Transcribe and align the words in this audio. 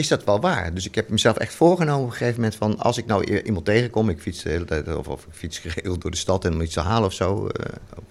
is 0.00 0.08
dat 0.08 0.24
wel 0.24 0.40
waar? 0.40 0.74
Dus 0.74 0.86
ik 0.86 0.94
heb 0.94 1.08
mezelf 1.08 1.36
echt 1.36 1.54
voorgenomen 1.54 2.02
op 2.04 2.10
een 2.10 2.16
gegeven 2.16 2.34
moment 2.34 2.54
van... 2.54 2.78
als 2.78 2.98
ik 2.98 3.06
nou 3.06 3.42
iemand 3.42 3.64
tegenkom, 3.64 4.08
ik 4.08 4.20
fiets 4.20 4.42
de 4.42 4.48
hele 4.50 4.64
tijd... 4.64 4.96
of, 4.96 5.08
of 5.08 5.22
ik 5.26 5.32
fiets 5.32 5.58
geregeld 5.64 6.02
door 6.02 6.10
de 6.10 6.16
stad 6.16 6.44
en 6.44 6.52
om 6.52 6.60
iets 6.60 6.74
te 6.74 6.80
halen 6.80 7.06
of 7.06 7.12
zo. 7.12 7.46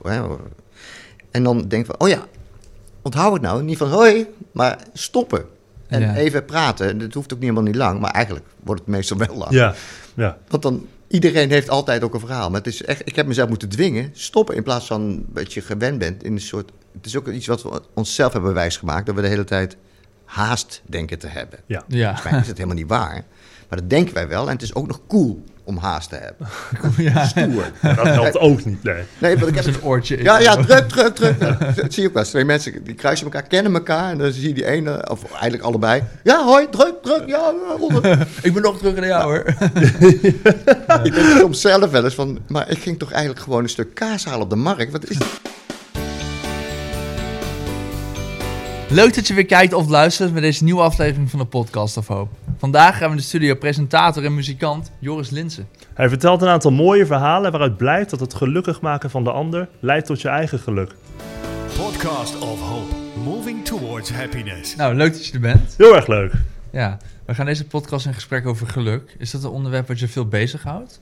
eh, 0.04 0.32
en 1.32 1.44
dan 1.44 1.68
denk 1.68 1.82
ik 1.82 1.86
van, 1.86 2.00
oh 2.00 2.10
ja, 2.10 2.26
onthoud 3.02 3.34
het 3.34 3.42
nou. 3.42 3.64
Niet 3.64 3.78
van 3.78 3.90
hoi, 3.90 4.28
maar 4.52 4.78
stoppen. 4.94 5.46
En 5.88 6.02
Ja. 6.02 6.16
even 6.16 6.46
praten. 6.46 6.98
Dat 6.98 7.14
hoeft 7.14 7.34
ook 7.34 7.40
niet 7.40 7.50
helemaal 7.50 7.72
niet 7.72 7.82
lang, 7.82 8.00
maar 8.00 8.12
eigenlijk 8.12 8.46
wordt 8.64 8.82
het 8.82 8.90
meestal 8.90 9.18
wel 9.18 9.36
lang. 9.38 9.52
Ja, 9.52 9.76
ja. 10.14 10.38
Want 10.48 10.64
dan, 10.64 10.88
iedereen 11.08 11.50
heeft 11.50 11.70
altijd 11.70 12.04
ook 12.04 12.14
een 12.14 12.20
verhaal. 12.20 12.50
Maar 12.50 12.58
het 12.60 12.68
is 12.74 12.84
echt, 12.84 13.02
ik 13.06 13.16
heb 13.16 13.28
mezelf 13.28 13.50
moeten 13.50 13.70
dwingen, 13.70 14.10
stoppen 14.14 14.56
in 14.56 14.64
plaats 14.64 14.86
van 14.86 15.26
dat 15.28 15.54
je 15.54 15.62
gewend 15.62 16.00
bent 16.00 16.24
in 16.24 16.34
een 16.34 16.42
soort... 16.42 16.72
Het 16.94 17.06
is 17.06 17.18
ook 17.18 17.28
iets 17.28 17.48
wat 17.48 17.64
we 17.64 17.82
onszelf 17.94 18.34
hebben 18.34 18.54
wijsgemaakt, 18.54 19.06
dat 19.06 19.16
we 19.16 19.22
de 19.22 19.28
hele 19.28 19.44
tijd 19.44 19.78
haast 20.30 20.82
denken 20.86 21.20
te 21.20 21.28
hebben. 21.28 21.60
Ja. 21.66 21.84
Volgens 21.88 22.24
mij 22.24 22.40
is 22.40 22.48
het 22.48 22.58
helemaal 22.58 22.78
niet 22.78 22.88
waar. 22.88 23.24
Maar 23.70 23.80
dat 23.80 23.90
denken 23.90 24.14
wij 24.14 24.28
wel. 24.28 24.46
En 24.46 24.54
het 24.54 24.62
is 24.62 24.76
ook 24.76 24.88
nog 24.88 25.00
cool 25.08 25.44
om 25.64 25.78
haast 25.78 26.10
te 26.10 26.16
hebben. 26.16 26.48
ja. 27.14 27.26
Stoer. 27.26 27.72
Maar 27.82 27.96
dat 27.96 28.06
helpt 28.06 28.38
ook 28.38 28.66
niet, 28.66 28.84
nee. 28.84 29.04
Nee, 29.18 29.38
want 29.38 29.48
ik 29.48 29.56
heb... 29.56 29.66
een 29.66 29.84
oortje. 29.84 30.18
in. 30.18 30.24
Ja, 30.24 30.40
ja, 30.40 30.56
druk, 30.56 30.90
druk, 30.90 31.16
druk. 31.16 31.40
Ja, 31.40 31.58
dat 31.76 31.94
zie 31.94 32.02
je 32.02 32.08
ook 32.08 32.14
wel. 32.14 32.24
eens. 32.24 32.32
Twee 32.32 32.46
mensen 32.46 32.84
die 32.84 32.94
kruisen 32.94 33.26
elkaar, 33.26 33.44
kennen 33.44 33.74
elkaar. 33.74 34.12
En 34.12 34.18
dan 34.18 34.32
zie 34.32 34.48
je 34.48 34.54
die 34.54 34.66
ene, 34.66 35.10
of 35.10 35.32
eigenlijk 35.32 35.64
allebei. 35.64 36.04
Ja, 36.24 36.44
hoi, 36.46 36.70
druk, 36.70 36.96
druk. 37.02 37.24
Ja, 37.28 37.54
onder. 37.80 38.28
Ik 38.42 38.54
ben 38.54 38.62
nog 38.62 38.78
terug 38.78 38.96
in 38.96 39.08
jou 39.08 39.24
hoor. 39.24 39.46
Ik 41.04 41.14
denk 41.14 41.38
soms 41.40 41.62
zelf 41.62 41.92
wel 41.92 42.04
eens 42.04 42.16
van... 42.16 42.40
Maar 42.48 42.70
ik 42.70 42.78
ging 42.78 43.00
toch 43.00 43.12
eigenlijk 43.12 43.42
gewoon 43.44 43.64
een 43.64 43.70
stuk 43.70 43.94
kaas 43.94 44.26
halen 44.26 44.42
op 44.42 44.50
de 44.50 44.56
markt. 44.56 44.92
Wat 44.92 45.10
is 45.10 45.18
Leuk 48.92 49.16
dat 49.16 49.28
je 49.28 49.34
weer 49.34 49.46
kijkt 49.46 49.74
of 49.74 49.88
luistert 49.88 50.34
met 50.34 50.42
deze 50.42 50.64
nieuwe 50.64 50.82
aflevering 50.82 51.30
van 51.30 51.40
de 51.40 51.46
Podcast 51.46 51.98
of 51.98 52.08
Hoop. 52.08 52.30
Vandaag 52.58 52.98
gaan 52.98 53.06
we 53.06 53.12
in 53.12 53.18
de 53.22 53.28
studio 53.28 53.56
presentator 53.56 54.26
en 54.26 54.34
muzikant 54.34 54.92
Joris 55.00 55.30
Linsen. 55.30 55.68
Hij 55.94 56.10
vertelt 56.10 56.42
een 56.42 56.48
aantal 56.48 56.72
mooie 56.72 57.06
verhalen 57.06 57.52
waaruit 57.52 57.78
blijkt 57.78 58.10
dat 58.10 58.20
het 58.20 58.34
gelukkig 58.34 58.82
maken 58.82 59.10
van 59.10 59.24
de 59.24 59.32
ander 59.32 59.70
leidt 59.80 60.06
tot 60.06 60.22
je 60.22 60.28
eigen 60.28 60.60
geluk. 60.60 60.92
Podcast 61.78 62.40
of 62.40 62.60
Hope, 62.60 62.96
moving 63.24 63.66
towards 63.66 64.12
happiness. 64.12 64.76
Nou, 64.76 64.96
leuk 64.96 65.14
dat 65.14 65.26
je 65.26 65.34
er 65.34 65.40
bent. 65.40 65.74
Heel 65.78 65.96
erg 65.96 66.08
leuk. 66.08 66.34
Ja, 66.72 66.98
we 67.26 67.36
gaan 67.36 67.46
deze 67.46 67.66
podcast 67.66 68.06
in 68.06 68.14
gesprek 68.14 68.48
over 68.48 68.68
geluk. 68.68 69.16
Is 69.18 69.32
dat 69.32 69.44
een 69.44 69.50
onderwerp 69.50 69.88
wat 69.88 70.00
je 70.00 70.08
veel 70.08 70.28
bezighoudt? 70.28 71.02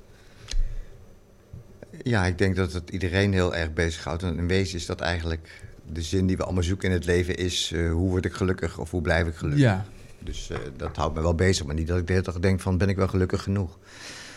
Ja, 2.04 2.26
ik 2.26 2.38
denk 2.38 2.56
dat 2.56 2.74
het 2.74 2.90
iedereen 2.90 3.34
heel 3.34 3.56
erg 3.56 3.74
bezighoudt. 3.74 4.24
En 4.24 4.38
in 4.38 4.48
wezen 4.48 4.78
is 4.78 4.86
dat 4.86 5.02
eigenlijk 5.02 5.66
de 5.94 6.02
zin 6.02 6.28
die 6.28 6.38
we 6.38 6.44
allemaal 6.44 6.64
zoeken 6.64 6.88
in 6.90 6.94
het 6.96 7.06
leven 7.06 7.38
is... 7.38 7.72
eh, 7.74 7.92
hoe 7.92 8.10
word 8.10 8.26
ik 8.26 8.34
gelukkig 8.34 8.78
of 8.80 8.92
hoe 8.92 9.02
blijf 9.02 9.28
ik 9.28 9.36
gelukkig? 9.36 9.62
Ja. 9.64 9.86
Dus 10.20 10.50
eh, 10.50 10.58
dat 10.78 10.96
houdt 10.96 11.16
me 11.16 11.22
wel 11.22 11.36
bezig. 11.36 11.66
Maar 11.66 11.76
niet 11.76 11.88
dat 11.88 11.98
ik 11.98 12.08
de 12.08 12.12
hele 12.14 12.26
dag 12.26 12.40
denk 12.40 12.60
van, 12.60 12.78
ben 12.78 12.90
ik 12.90 12.96
wel 12.96 13.08
gelukkig 13.08 13.44
genoeg? 13.44 13.78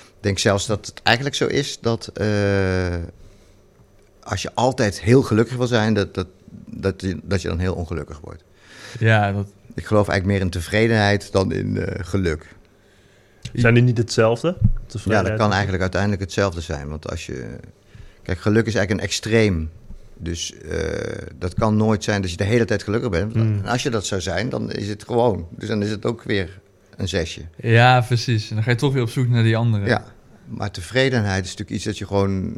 Ik 0.06 0.27
denk 0.27 0.39
zelfs 0.39 0.67
dat 0.67 0.87
het 0.87 1.03
eigenlijk 1.03 1.37
zo 1.37 1.47
is 1.47 1.78
dat... 1.81 2.06
eh, 2.06 2.95
als 4.23 4.43
je 4.43 4.55
altijd 4.55 5.01
heel 5.01 5.23
gelukkig 5.23 5.56
wil 5.56 5.67
zijn, 5.67 5.95
dat, 5.95 6.15
dat, 6.15 6.27
dat, 6.67 7.01
je, 7.01 7.21
dat 7.23 7.43
je 7.43 7.48
dan 7.48 7.59
heel 7.59 7.75
ongelukkig 7.75 8.21
wordt. 8.21 8.45
Ja, 8.98 9.33
dat, 9.33 9.47
Ik 9.75 9.87
geloof 9.87 10.09
eigenlijk 10.09 10.39
meer 10.39 10.47
in 10.47 10.53
tevredenheid 10.53 11.33
dan 11.33 11.53
in 11.53 11.78
eh, 11.78 12.05
geluk. 12.05 12.55
Zijn 13.53 13.75
die 13.75 13.83
niet 13.83 13.98
hetzelfde? 13.98 14.56
Ja, 15.05 15.23
dat 15.23 15.37
kan 15.37 15.53
eigenlijk 15.53 15.83
uiteindelijk 15.83 16.21
hetzelfde 16.21 16.61
zijn. 16.61 16.89
Want 16.89 17.11
als 17.11 17.27
je. 17.27 17.56
Kijk, 18.23 18.39
geluk 18.39 18.67
is 18.67 18.75
eigenlijk 18.75 18.91
een 19.03 19.09
extreem. 19.09 19.71
Dus 20.22 20.54
eh, 20.54 20.78
dat 21.38 21.54
kan 21.54 21.76
nooit 21.76 22.04
zijn 22.04 22.20
dat 22.22 22.30
je 22.30 22.36
de 22.36 22.44
hele 22.44 22.64
tijd 22.64 22.82
gelukkig 22.82 23.10
bent. 23.10 23.34
Mm. 23.34 23.60
En 23.62 23.66
als 23.66 23.82
je 23.82 23.90
dat 23.90 24.06
zou 24.06 24.20
zijn, 24.20 24.48
dan 24.48 24.70
is 24.72 24.88
het 24.88 25.04
gewoon. 25.04 25.48
Dus 25.50 25.68
dan 25.68 25.82
is 25.82 25.90
het 25.90 26.04
ook 26.06 26.22
weer 26.22 26.60
een 26.96 27.08
zesje. 27.08 27.40
ja, 27.56 28.00
precies. 28.00 28.48
En 28.48 28.54
dan 28.54 28.64
ga 28.64 28.70
je 28.70 28.76
toch 28.76 28.92
weer 28.92 29.02
op 29.02 29.10
zoek 29.10 29.28
naar 29.28 29.42
die 29.42 29.56
andere. 29.56 29.86
Ja. 29.86 30.04
Maar 30.46 30.70
tevredenheid 30.70 31.44
is 31.44 31.50
natuurlijk 31.50 31.76
iets 31.76 31.84
dat 31.84 31.98
je 31.98 32.06
gewoon 32.06 32.56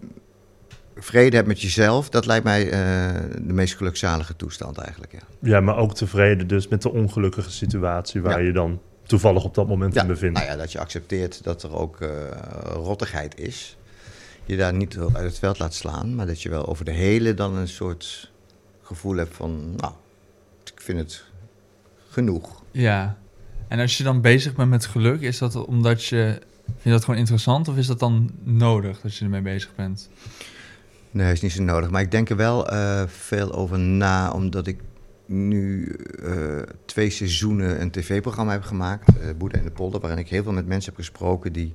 vrede 0.96 1.36
hebt 1.36 1.48
met 1.48 1.61
jezelf. 1.62 2.08
Dat 2.08 2.27
lijkt 2.27 2.45
mij 2.45 2.70
eh, 2.70 2.78
de 3.46 3.52
meest 3.52 3.74
gelukzalige 3.77 4.36
toestand 4.36 4.78
eigenlijk. 4.78 5.12
Ja, 5.12 5.20
Ja, 5.40 5.61
maar 5.61 5.77
ook 5.77 5.95
tevreden 5.95 6.46
dus 6.46 6.68
met 6.68 6.83
de 6.83 6.92
ongelukkige 6.92 7.51
situatie 7.51 8.20
waar 8.22 8.40
Ja. 8.40 8.46
je 8.46 8.52
dan 8.52 8.80
toevallig 9.06 9.45
op 9.45 9.55
dat 9.55 9.68
moment 9.68 9.96
in 9.96 10.06
bevindt. 10.06 10.39
nou 10.39 10.51
ja, 10.51 10.56
dat 10.56 10.72
je 10.72 10.78
accepteert 10.78 11.45
dat 11.45 11.62
er 11.62 11.74
ook 11.77 12.01
eh, 12.01 12.08
rottigheid 12.74 13.39
is. 13.40 13.77
Je 14.45 14.57
daar 14.57 14.75
niet 14.75 14.98
uit 14.98 15.25
het 15.25 15.39
veld 15.39 15.58
laat 15.58 15.75
slaan, 15.75 16.14
maar 16.14 16.27
dat 16.27 16.42
je 16.42 16.48
wel 16.48 16.67
over 16.67 16.85
de 16.85 16.91
hele 16.91 17.35
dan 17.35 17.57
een 17.57 17.69
soort 17.69 18.30
gevoel 18.83 19.17
hebt 19.17 19.35
van, 19.35 19.75
nou, 19.77 19.92
ik 20.64 20.80
vind 20.80 20.98
het 20.98 21.25
genoeg. 22.08 22.63
Ja. 22.70 23.17
En 23.69 23.81
als 23.81 23.98
je 23.98 24.05
dan 24.05 24.20
bezig 24.20 24.55
bent 24.55 24.70
met 24.70 24.86
geluk, 24.86 25.20
is 25.20 25.39
dat 25.39 25.67
omdat 25.67 26.05
je... 26.05 26.39
Vind 26.64 26.85
je 26.85 26.91
dat 26.91 27.05
gewoon 27.05 27.20
interessant 27.20 27.69
of 27.69 27.77
is 27.77 27.86
dat 27.86 27.98
dan 27.98 28.31
nodig 28.42 29.01
dat 29.01 29.17
je 29.17 29.25
ermee 29.25 29.41
bezig 29.41 29.75
bent? 29.75 30.08
Nee, 31.11 31.33
is 31.33 31.41
niet 31.41 31.52
zo 31.52 31.63
nodig. 31.63 31.91
Maar 31.91 32.01
ik 32.01 32.11
denk 32.11 32.31
er 32.31 32.36
wel 32.36 32.69
eh, 32.69 33.02
veel 33.07 33.52
over 33.52 33.79
na, 33.79 34.31
omdat 34.31 34.67
ik 34.67 34.81
nu 35.27 35.86
eh, 36.23 36.63
twee 36.85 37.11
seizoenen 37.11 37.81
een 37.81 37.91
tv-programma 37.91 38.52
heb 38.52 38.63
gemaakt, 38.63 39.19
eh 39.19 39.29
Boeddha 39.39 39.58
in 39.58 39.64
de 39.64 39.70
Polder, 39.70 40.01
waarin 40.01 40.19
ik 40.19 40.29
heel 40.29 40.42
veel 40.42 40.52
met 40.52 40.67
mensen 40.67 40.91
heb 40.91 41.01
gesproken 41.01 41.52
die 41.52 41.75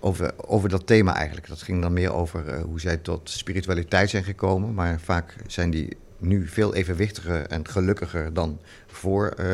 over, 0.00 0.32
over 0.46 0.68
dat 0.68 0.86
thema 0.86 1.14
eigenlijk. 1.16 1.46
Dat 1.48 1.62
ging 1.62 1.82
dan 1.82 1.92
meer 1.92 2.12
over 2.12 2.48
eh, 2.48 2.62
hoe 2.62 2.80
zij 2.80 2.96
tot 2.96 3.30
spiritualiteit 3.30 4.10
zijn 4.10 4.24
gekomen, 4.24 4.74
maar 4.74 5.00
vaak 5.00 5.36
zijn 5.46 5.70
die 5.70 5.96
nu 6.18 6.46
veel 6.48 6.74
evenwichtiger 6.74 7.46
en 7.46 7.68
gelukkiger 7.68 8.32
dan 8.34 8.58
voor 8.86 9.28
eh, 9.28 9.46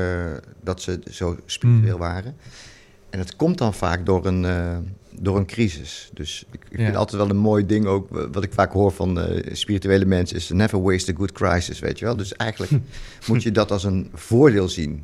dat 0.62 0.82
ze 0.82 1.00
zo 1.10 1.36
spiritueel 1.46 1.90
Hmm. 1.96 2.00
waren. 2.00 2.36
En 3.10 3.18
het 3.18 3.36
komt 3.36 3.58
dan 3.58 3.74
vaak 3.74 4.06
door 4.06 4.26
een, 4.26 4.44
eh, 4.44 4.76
door 5.20 5.36
een 5.36 5.46
crisis. 5.46 6.10
Dus 6.12 6.44
ik, 6.50 6.64
ik 6.68 6.78
Ja. 6.78 6.84
vind 6.84 6.96
altijd 6.96 7.20
wel 7.22 7.30
een 7.30 7.36
mooi 7.36 7.66
ding 7.66 7.86
ook, 7.86 8.08
wat 8.32 8.42
ik 8.44 8.52
vaak 8.52 8.72
hoor 8.72 8.92
van 8.92 9.20
spirituele 9.52 10.04
mensen, 10.04 10.36
is 10.36 10.48
never 10.48 10.82
waste 10.82 11.12
a 11.12 11.14
good 11.16 11.32
crisis, 11.32 11.78
weet 11.78 11.98
je 11.98 12.04
wel. 12.04 12.16
Dus 12.16 12.32
eigenlijk 12.36 12.72
moet 13.28 13.42
je 13.42 13.52
dat 13.52 13.70
als 13.70 13.84
een 13.84 14.10
voordeel 14.14 14.68
zien. 14.68 15.02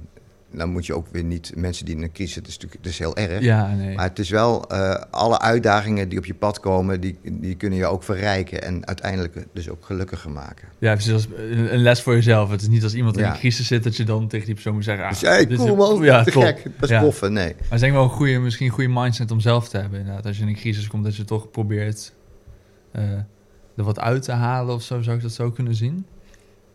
Dan 0.52 0.70
moet 0.70 0.86
je 0.86 0.94
ook 0.94 1.06
weer 1.10 1.24
niet, 1.24 1.52
mensen 1.56 1.84
die 1.84 1.96
in 1.96 2.02
een 2.02 2.12
crisis 2.12 2.32
zitten, 2.34 2.52
is 2.52 2.58
natuurlijk 2.58 2.84
het 2.84 2.92
is 2.92 2.98
heel 2.98 3.16
erg. 3.16 3.42
Ja, 3.44 3.74
nee. 3.74 3.94
Maar 3.94 4.08
het 4.08 4.18
is 4.18 4.30
wel, 4.30 4.68
eh, 4.70 4.94
alle 5.10 5.38
uitdagingen 5.40 6.08
die 6.08 6.18
op 6.18 6.24
je 6.24 6.34
pad 6.34 6.60
komen, 6.60 7.00
die, 7.00 7.18
die 7.22 7.54
kunnen 7.54 7.78
je 7.78 7.86
ook 7.86 8.02
verrijken 8.02 8.62
en 8.62 8.86
uiteindelijk 8.86 9.46
dus 9.52 9.68
ook 9.68 9.84
gelukkiger 9.84 10.30
maken. 10.30 10.68
Ja, 10.78 10.92
precies. 10.92 11.12
Als 11.12 11.28
een 11.38 11.82
les 11.82 12.02
voor 12.02 12.14
jezelf. 12.14 12.50
Het 12.50 12.60
is 12.62 12.68
niet 12.68 12.82
als 12.82 12.94
iemand 12.94 13.18
in 13.18 13.24
een 13.24 13.32
crisis 13.32 13.66
zit 13.66 13.82
dat 13.84 13.96
je 13.96 14.04
dan 14.04 14.28
tegen 14.28 14.44
die 14.46 14.54
persoon 14.54 14.74
moet 14.74 14.84
zeggen... 14.84 15.04
ah, 15.04 15.10
Dus 15.10 15.20
hey, 15.20 15.46
dit 15.46 15.58
is- 15.58 15.64
cool 15.64 15.76
man, 15.76 16.02
Ja, 16.02 16.22
te 16.24 16.32
gek, 16.32 16.62
dat 16.78 16.90
is 16.90 16.96
Ja. 16.96 17.00
boffen, 17.00 17.32
nee. 17.32 17.44
Maar 17.44 17.54
het 17.62 17.72
is 17.72 17.80
denk 17.80 17.92
ik 17.92 17.98
wel 17.98 18.02
een 18.02 18.10
goede, 18.16 18.38
misschien 18.38 18.66
een 18.66 18.72
goede 18.72 18.90
mindset 18.92 19.30
om 19.30 19.40
zelf 19.40 19.68
te 19.68 19.76
hebben. 19.78 19.98
Inderdaad. 20.00 20.26
Als 20.26 20.36
je 20.36 20.42
in 20.42 20.48
een 20.48 20.54
crisis 20.54 20.86
komt, 20.86 21.04
dat 21.04 21.16
je 21.16 21.24
toch 21.24 21.50
probeert 21.50 22.12
eh, 22.92 23.02
er 23.76 23.84
wat 23.84 24.00
uit 24.00 24.22
te 24.22 24.32
halen 24.32 24.74
of 24.74 24.82
zo. 24.82 25.02
Zou 25.02 25.16
ik 25.16 25.22
dat 25.22 25.32
zo 25.32 25.50
kunnen 25.50 25.74
zien? 25.74 26.06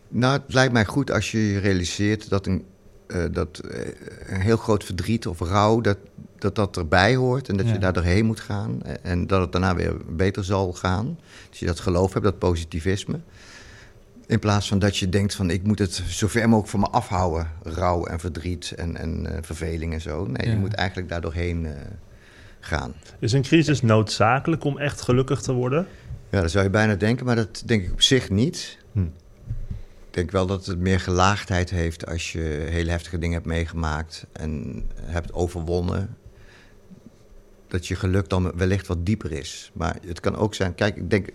Nou, 0.07 0.33
het 0.45 0.53
lijkt 0.53 0.73
mij 0.73 0.85
goed 0.85 1.11
als 1.11 1.31
je 1.31 1.39
je 1.51 1.59
realiseert 1.59 2.29
dat 2.29 2.45
een, 2.47 2.63
eh, 3.07 3.23
dat, 3.31 3.59
eh, 3.59 3.79
een 4.25 4.41
heel 4.41 4.57
groot 4.57 4.83
verdriet 4.83 5.27
of 5.27 5.39
rouw, 5.39 5.81
dat 5.81 5.97
dat, 6.37 6.55
dat 6.55 6.77
erbij 6.77 7.15
hoort 7.15 7.49
en 7.49 7.57
dat 7.57 7.65
Ja. 7.67 7.73
je 7.73 7.79
daar 7.79 7.93
doorheen 7.93 8.25
moet 8.25 8.39
gaan 8.39 8.83
en, 8.83 9.03
en 9.03 9.27
dat 9.27 9.41
het 9.41 9.51
daarna 9.51 9.75
weer 9.75 9.93
beter 10.09 10.43
zal 10.43 10.73
gaan. 10.73 11.19
Dus 11.49 11.59
je 11.59 11.65
dat 11.65 11.79
geloof 11.79 12.13
hebt, 12.13 12.25
dat 12.25 12.39
positivisme. 12.39 13.19
In 14.27 14.39
plaats 14.39 14.67
van 14.67 14.79
dat 14.79 14.97
je 14.97 15.09
denkt 15.09 15.35
van 15.35 15.49
ik 15.49 15.63
moet 15.63 15.79
het 15.79 15.93
zo 16.07 16.27
ver 16.27 16.43
mogelijk 16.49 16.69
van 16.69 16.79
me 16.79 16.89
afhouden, 16.89 17.47
rouw 17.63 18.05
en 18.05 18.19
verdriet 18.19 18.71
en, 18.75 18.97
en 18.97 19.25
eh, 19.35 19.37
verveling 19.41 19.93
en 19.93 20.01
zo. 20.01 20.25
Nee, 20.25 20.45
Ja. 20.47 20.51
je 20.53 20.57
moet 20.59 20.73
eigenlijk 20.73 21.09
daar 21.09 21.21
doorheen 21.21 21.65
eh, 21.65 21.73
gaan. 22.59 22.93
Is 23.19 23.31
een 23.33 23.41
crisis 23.41 23.81
noodzakelijk 23.81 24.63
om 24.63 24.77
echt 24.77 25.01
gelukkig 25.01 25.41
te 25.41 25.53
worden? 25.53 25.87
Ja, 26.29 26.41
dat 26.41 26.51
zou 26.51 26.63
je 26.63 26.69
bijna 26.69 26.95
denken, 26.95 27.25
maar 27.25 27.35
dat 27.35 27.63
denk 27.65 27.83
ik 27.83 27.91
op 27.91 28.01
zich 28.01 28.29
niet. 28.29 28.77
Hm. 28.91 29.05
Ik 30.15 30.21
denk 30.21 30.33
wel 30.33 30.45
dat 30.45 30.65
het 30.65 30.79
meer 30.79 30.99
gelaagdheid 30.99 31.69
heeft 31.69 32.05
als 32.07 32.31
je 32.31 32.39
hele 32.69 32.89
heftige 32.91 33.17
dingen 33.17 33.33
hebt 33.35 33.45
meegemaakt 33.45 34.25
en 34.31 34.83
hebt 35.01 35.33
overwonnen. 35.33 36.17
Dat 37.67 37.87
je 37.87 37.95
geluk 37.95 38.29
dan 38.29 38.51
wellicht 38.57 38.87
wat 38.87 39.05
dieper 39.05 39.31
is. 39.31 39.71
Maar 39.73 39.97
het 40.07 40.19
kan 40.19 40.35
ook 40.35 40.55
zijn, 40.55 40.75
kijk, 40.75 40.95
ik 40.95 41.09
denk, 41.09 41.27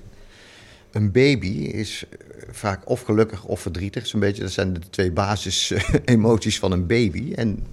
een 0.90 1.12
baby 1.12 1.46
is 1.48 2.04
vaak 2.50 2.88
of 2.88 3.02
gelukkig 3.02 3.44
of 3.44 3.60
verdrietig. 3.60 4.06
Zo'n 4.06 4.20
beetje, 4.20 4.42
dat 4.42 4.50
zijn 4.52 4.72
de 4.72 4.80
twee 4.90 5.12
basis-emoties 5.12 6.58
van 6.58 6.72
een 6.72 6.86
baby. 6.86 7.32
En 7.34 7.66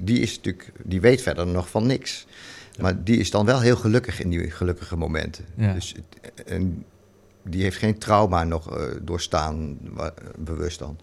die 0.00 0.18
is 0.20 0.36
natuurlijk, 0.36 0.72
die 0.84 1.00
weet 1.00 1.22
verder 1.22 1.46
nog 1.46 1.68
van 1.70 1.86
niks. 1.86 2.26
Maar 2.80 3.04
die 3.04 3.16
is 3.18 3.30
dan 3.30 3.46
wel 3.46 3.60
heel 3.60 3.76
gelukkig 3.76 4.20
in 4.20 4.30
die 4.30 4.50
gelukkige 4.50 4.96
momenten. 4.96 5.44
Ja. 5.56 5.72
Dus, 5.72 5.94
het- 5.96 6.44
en 6.46 6.84
die 7.42 7.62
heeft 7.62 7.76
geen 7.76 7.98
trauma 7.98 8.44
nog 8.44 8.76
eh, 8.76 8.84
doorstaan, 9.02 9.78
bewust 10.38 10.78
dan. 10.78 10.98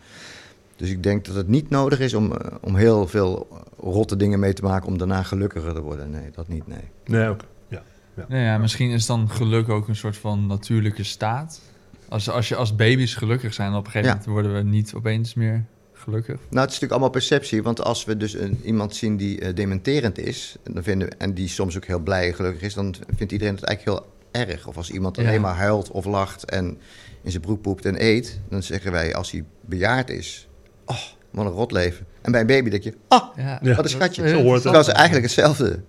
Dus 0.75 0.89
ik 0.89 1.03
denk 1.03 1.25
dat 1.25 1.35
het 1.35 1.47
niet 1.47 1.69
nodig 1.69 1.99
is 1.99 2.13
om, 2.13 2.31
eh, 2.31 2.55
om 2.61 2.75
heel 2.75 3.07
veel 3.07 3.47
rotte 3.79 4.15
dingen 4.15 4.39
mee 4.39 4.53
te 4.53 4.61
maken 4.61 4.87
om 4.87 4.97
daarna 4.97 5.23
gelukkiger 5.23 5.73
te 5.73 5.81
worden. 5.81 6.09
Nee, 6.09 6.29
dat 6.35 6.47
niet, 6.47 6.67
nee. 6.67 6.83
Nee, 7.05 7.29
oké. 7.29 7.45
Ja. 7.67 8.25
Nou 8.27 8.43
ja, 8.43 8.57
misschien 8.57 8.89
is 8.89 9.05
dan 9.05 9.29
geluk 9.29 9.69
ook 9.69 9.87
een 9.87 9.95
soort 9.95 10.17
van 10.17 10.47
natuurlijke 10.47 11.03
staat. 11.03 11.61
Als, 12.09 12.29
als 12.29 12.47
je 12.49 12.55
als 12.55 12.75
baby's 12.75 13.15
gelukkig 13.15 13.53
zijn, 13.53 13.73
op 13.73 13.85
een 13.85 13.91
gegeven 13.91 14.07
Ja. 14.07 14.23
moment 14.25 14.31
worden 14.31 14.53
we 14.53 14.69
niet 14.69 14.93
opeens 14.93 15.33
meer 15.33 15.65
gelukkig. 15.93 16.35
Nou, 16.35 16.45
het 16.47 16.51
is 16.51 16.59
natuurlijk 16.59 16.91
allemaal 16.91 17.09
perceptie. 17.09 17.63
Want 17.63 17.83
als 17.83 18.05
we 18.05 18.17
dus 18.17 18.33
een, 18.33 18.59
iemand 18.63 18.95
zien 18.95 19.17
die 19.17 19.39
eh, 19.39 19.55
dementerend 19.55 20.17
is... 20.17 20.55
Dan 20.63 20.83
vinden, 20.83 21.19
en 21.19 21.33
die 21.33 21.47
soms 21.47 21.75
ook 21.75 21.85
heel 21.85 21.99
blij 21.99 22.27
en 22.27 22.33
gelukkig 22.35 22.61
is... 22.61 22.73
dan 22.73 22.95
vindt 23.15 23.31
iedereen 23.31 23.55
het 23.55 23.63
eigenlijk 23.63 23.97
heel 23.99 24.11
erg. 24.31 24.67
Of 24.67 24.77
als 24.77 24.89
iemand 24.91 25.17
alleen 25.17 25.41
maar 25.41 25.55
huilt 25.55 25.91
of 25.91 26.05
lacht... 26.05 26.45
en 26.45 26.77
in 27.21 27.31
zijn 27.31 27.41
broek 27.41 27.61
poept 27.61 27.85
en 27.85 28.03
eet... 28.03 28.39
dan 28.49 28.63
zeggen 28.63 28.91
wij 28.91 29.15
als 29.15 29.31
hij 29.31 29.43
bejaard 29.61 30.09
is... 30.09 30.47
oh, 30.85 30.97
wat 31.31 31.45
een 31.45 31.51
rot 31.51 31.71
leven. 31.71 32.05
En 32.21 32.31
bij 32.31 32.41
een 32.41 32.47
baby 32.47 32.69
denk 32.69 32.83
je... 32.83 32.93
ah, 33.07 33.35
wat 33.61 33.83
een 33.83 33.89
schatje. 33.89 34.23
dat 34.23 34.41
hoort 34.41 34.85
ze 34.85 34.91
eigenlijk 34.91 35.25
hetzelfde 35.25 35.79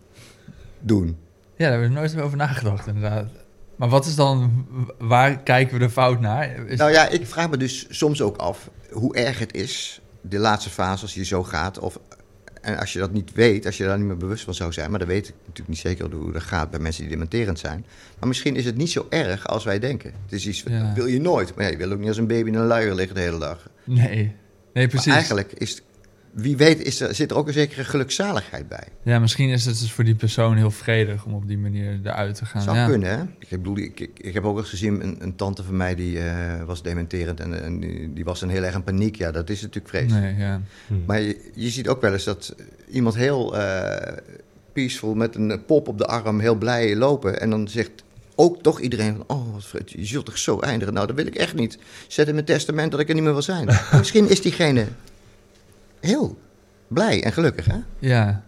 doen. 0.81 1.07
Ja, 1.07 1.15
daar 1.57 1.71
hebben 1.71 1.89
we 1.89 1.95
nooit 1.95 2.15
meer 2.15 2.25
over 2.25 2.37
nagedacht, 2.37 2.87
inderdaad. 2.87 3.27
Maar 3.77 3.89
wat 3.89 4.07
is 4.07 4.15
dan, 4.15 4.67
waar 4.99 5.39
kijken 5.43 5.73
we 5.73 5.79
de 5.79 5.91
fout 5.91 6.21
naar? 6.21 6.67
Is, 6.67 6.79
Nou 6.79 6.91
ja, 6.91 7.09
ik 7.09 7.27
vraag 7.27 7.51
me 7.51 7.57
dus 7.57 7.87
soms 7.89 8.23
ook 8.23 8.37
af 8.37 8.71
hoe 8.91 9.15
erg 9.17 9.39
het 9.39 9.55
is, 9.55 10.01
de 10.21 10.39
laatste 10.39 10.71
fase, 10.71 11.03
als 11.03 11.15
je 11.15 11.25
zo 11.25 11.43
gaat. 11.43 11.79
Of, 11.79 11.99
en 12.61 12.79
als 12.79 12.93
je 12.93 12.99
dat 12.99 13.13
niet 13.13 13.33
weet, 13.33 13.67
als 13.67 13.77
je 13.77 13.85
daar 13.85 13.99
niet 13.99 14.07
meer 14.07 14.17
bewust 14.17 14.45
van 14.45 14.55
zou 14.55 14.73
zijn, 14.73 14.91
maar 14.91 14.99
dat 14.99 15.09
weet 15.09 15.29
ik 15.29 15.35
natuurlijk 15.41 15.69
niet 15.69 15.79
zeker 15.79 16.15
hoe 16.15 16.33
dat 16.33 16.43
gaat 16.43 16.71
bij 16.71 16.81
mensen 16.81 17.03
die 17.03 17.11
dementerend 17.13 17.59
zijn. 17.59 17.85
Maar 18.19 18.29
misschien 18.29 18.57
is 18.57 18.65
het 18.65 18.77
niet 18.77 18.91
zo 18.91 19.07
erg 19.09 19.47
als 19.49 19.65
wij 19.65 19.79
denken. 19.79 20.13
Het 20.25 20.33
is 20.33 20.47
iets, 20.47 20.63
Ja. 20.69 20.83
dat 20.87 20.95
wil 20.95 21.07
je 21.07 21.21
nooit. 21.21 21.55
Maar 21.55 21.65
ja, 21.65 21.71
je 21.71 21.77
wil 21.77 21.93
ook 21.93 21.99
niet 21.99 22.09
als 22.09 22.17
een 22.17 22.27
baby 22.27 22.49
in 22.49 22.55
een 22.55 22.67
luier 22.67 22.95
liggen 22.95 23.15
de 23.15 23.21
hele 23.21 23.39
dag. 23.39 23.69
nee, 23.85 24.35
nee, 24.75 24.87
precies. 24.87 25.07
Maar 25.07 25.15
eigenlijk 25.17 25.53
is, 25.53 25.83
wie 26.33 26.57
weet, 26.57 26.83
is 26.83 27.01
er, 27.01 27.15
zit 27.15 27.31
er 27.31 27.37
ook 27.37 27.47
een 27.47 27.53
zekere 27.53 27.85
gelukzaligheid 27.85 28.69
bij. 28.69 28.85
Ja, 29.03 29.19
misschien 29.19 29.49
is 29.49 29.65
het 29.65 29.79
dus 29.79 29.93
voor 29.93 30.05
die 30.05 30.15
persoon 30.15 30.57
heel 30.57 30.71
vredig 30.71 31.25
om 31.25 31.35
op 31.35 31.49
die 31.49 31.59
manier 31.59 32.01
eruit 32.05 32.35
te 32.35 32.45
gaan. 32.45 32.63
Zou 32.63 32.77
ja. 32.77 32.87
kunnen, 32.87 33.11
hè? 33.11 33.23
Ik 33.39 33.49
bedoel, 33.49 33.77
ik, 33.77 34.01
ik, 34.01 34.11
ik 34.21 34.35
heb 34.35 34.45
ook 34.45 34.59
eens 34.59 34.69
gezien, 34.69 35.03
een, 35.03 35.17
een 35.19 35.37
tante 35.37 35.63
van 35.63 35.77
mij 35.77 35.95
die 35.95 36.19
eh, 36.19 36.65
was 36.65 36.83
dementerend 36.83 37.41
en, 37.41 37.63
en 37.63 37.81
die, 37.81 38.13
die 38.13 38.25
was 38.25 38.41
dan 38.41 38.49
heel 38.49 38.63
erg 38.63 38.75
in 38.75 38.85
paniek. 38.85 39.17
Ja, 39.17 39.31
dat 39.31 39.51
is 39.51 39.61
natuurlijk 39.61 39.89
vreselijk. 39.89 40.25
Nee, 40.25 40.37
ja. 40.37 40.61
Maar 41.07 41.21
je, 41.21 41.51
je 41.55 41.71
ziet 41.71 41.89
ook 41.89 42.01
wel 42.01 42.13
eens 42.13 42.25
dat 42.25 42.55
iemand 42.91 43.15
heel 43.15 43.59
eh, 43.59 44.17
peaceful 44.73 45.15
met 45.15 45.35
een 45.35 45.65
pop 45.67 45.89
op 45.89 45.99
de 45.99 46.07
arm 46.07 46.41
heel 46.41 46.55
blij 46.55 46.97
lopen. 46.97 47.41
En 47.41 47.51
dan 47.51 47.69
zegt 47.69 47.91
ook 48.35 48.63
toch 48.63 48.81
iedereen 48.81 49.17
van, 49.17 49.37
oh, 49.37 49.53
wat 49.53 49.65
vreemd, 49.65 49.91
je 49.91 50.05
zult 50.05 50.25
toch 50.25 50.39
zo 50.39 50.59
eindigen? 50.59 50.95
Nou, 50.95 51.07
dat 51.07 51.17
wil 51.17 51.27
ik 51.27 51.35
echt 51.35 51.55
niet. 51.55 51.79
Zet 52.09 52.29
in 52.29 52.35
mijn 52.35 52.47
testament 52.47 52.91
dat 52.91 53.01
ik 53.01 53.09
er 53.09 53.15
niet 53.15 53.23
meer 53.23 53.33
wil 53.33 53.43
zijn. 53.43 53.69
Misschien 53.99 54.29
is 54.29 54.41
diegene 54.41 54.87
heel 56.01 56.39
blij 56.89 57.25
en 57.25 57.33
gelukkig, 57.33 57.65
hè? 57.67 57.77
Ja. 57.99 58.45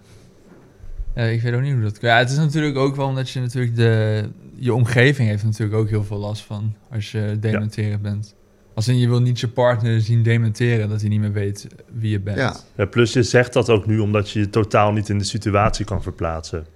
Ja, 1.14 1.22
ik 1.22 1.42
weet 1.42 1.54
ook 1.54 1.60
niet 1.60 1.72
hoe 1.72 1.82
dat... 1.82 1.98
Ja, 2.00 2.18
het 2.18 2.30
is 2.30 2.36
natuurlijk 2.36 2.76
ook 2.76 2.96
wel 2.96 3.06
omdat 3.06 3.30
je 3.30 3.40
natuurlijk 3.40 3.76
de... 3.76 4.24
Je 4.54 4.74
omgeving 4.74 5.28
heeft 5.28 5.44
natuurlijk 5.44 5.78
ook 5.78 5.88
heel 5.88 6.04
veel 6.04 6.18
last 6.18 6.42
van 6.44 6.74
als 6.90 7.12
je 7.12 7.36
dementeren 7.40 8.02
bent. 8.02 8.34
Als 8.74 8.88
in 8.88 8.98
je 8.98 9.08
wil 9.08 9.20
niet 9.20 9.40
je 9.40 9.48
partner 9.48 10.00
zien 10.00 10.22
dementeren, 10.22 10.88
dat 10.88 11.00
hij 11.00 11.10
niet 11.10 11.20
meer 11.20 11.32
weet 11.32 11.66
wie 11.92 12.10
je 12.10 12.20
bent. 12.20 12.38
Ja. 12.38 12.56
Ja, 12.76 12.84
plus 12.84 13.12
je 13.12 13.22
zegt 13.22 13.52
dat 13.52 13.70
ook 13.70 13.86
nu 13.86 13.98
omdat 13.98 14.30
je 14.30 14.38
je 14.38 14.50
totaal 14.50 14.92
niet 14.92 15.08
in 15.08 15.18
de 15.18 15.24
situatie 15.24 15.84
kan 15.84 16.02
verplaatsen. 16.02 16.66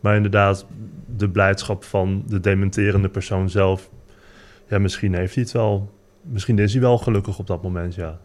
Maar 0.00 0.16
inderdaad, 0.16 0.66
de 1.16 1.30
blijdschap 1.30 1.84
van 1.84 2.22
de 2.26 2.40
dementerende 2.40 3.08
persoon 3.08 3.50
zelf... 3.50 3.90
Ja, 4.68 4.78
misschien 4.78 5.14
heeft 5.14 5.34
hij 5.34 5.42
het 5.42 5.52
wel... 5.52 5.92
Misschien 6.22 6.58
is 6.58 6.72
hij 6.72 6.80
wel 6.80 6.98
gelukkig 6.98 7.38
op 7.38 7.46
dat 7.46 7.62
moment, 7.62 7.94
ja. 7.94 8.20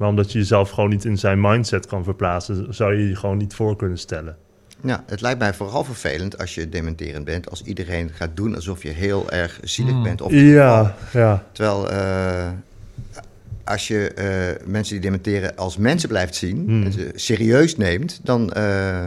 Maar 0.00 0.08
omdat 0.08 0.32
je 0.32 0.38
jezelf 0.38 0.70
gewoon 0.70 0.90
niet 0.90 1.04
in 1.04 1.18
zijn 1.18 1.40
mindset 1.40 1.86
kan 1.86 2.04
verplaatsen... 2.04 2.74
zou 2.74 2.94
je 2.94 3.08
je 3.08 3.16
gewoon 3.16 3.36
niet 3.36 3.54
voor 3.54 3.76
kunnen 3.76 3.98
stellen. 3.98 4.36
Ja, 4.82 5.04
het 5.06 5.20
lijkt 5.20 5.38
mij 5.38 5.54
vooral 5.54 5.84
vervelend 5.84 6.38
als 6.38 6.54
je 6.54 6.68
dementerend 6.68 7.24
bent, 7.24 7.50
als 7.50 7.62
iedereen 7.62 8.10
gaat 8.14 8.30
doen 8.34 8.54
alsof 8.54 8.82
je 8.82 8.88
heel 8.88 9.30
erg 9.30 9.58
zielig 9.62 9.92
Hmm. 9.92 10.02
bent. 10.02 10.22
Of 10.22 10.32
Ja, 10.32 10.94
ja. 11.12 11.44
Terwijl 11.52 11.90
eh, 11.90 12.48
als 13.64 13.88
je 13.88 14.12
eh, 14.14 14.66
mensen 14.66 14.92
die 14.94 15.02
dementeren 15.02 15.56
als 15.56 15.76
mensen 15.76 16.08
blijft 16.08 16.34
zien 16.34 16.56
Hmm. 16.66 16.82
en 16.84 16.92
ze 16.92 17.10
serieus 17.14 17.76
neemt, 17.76 18.20
dan, 18.22 18.52
eh, 18.52 19.04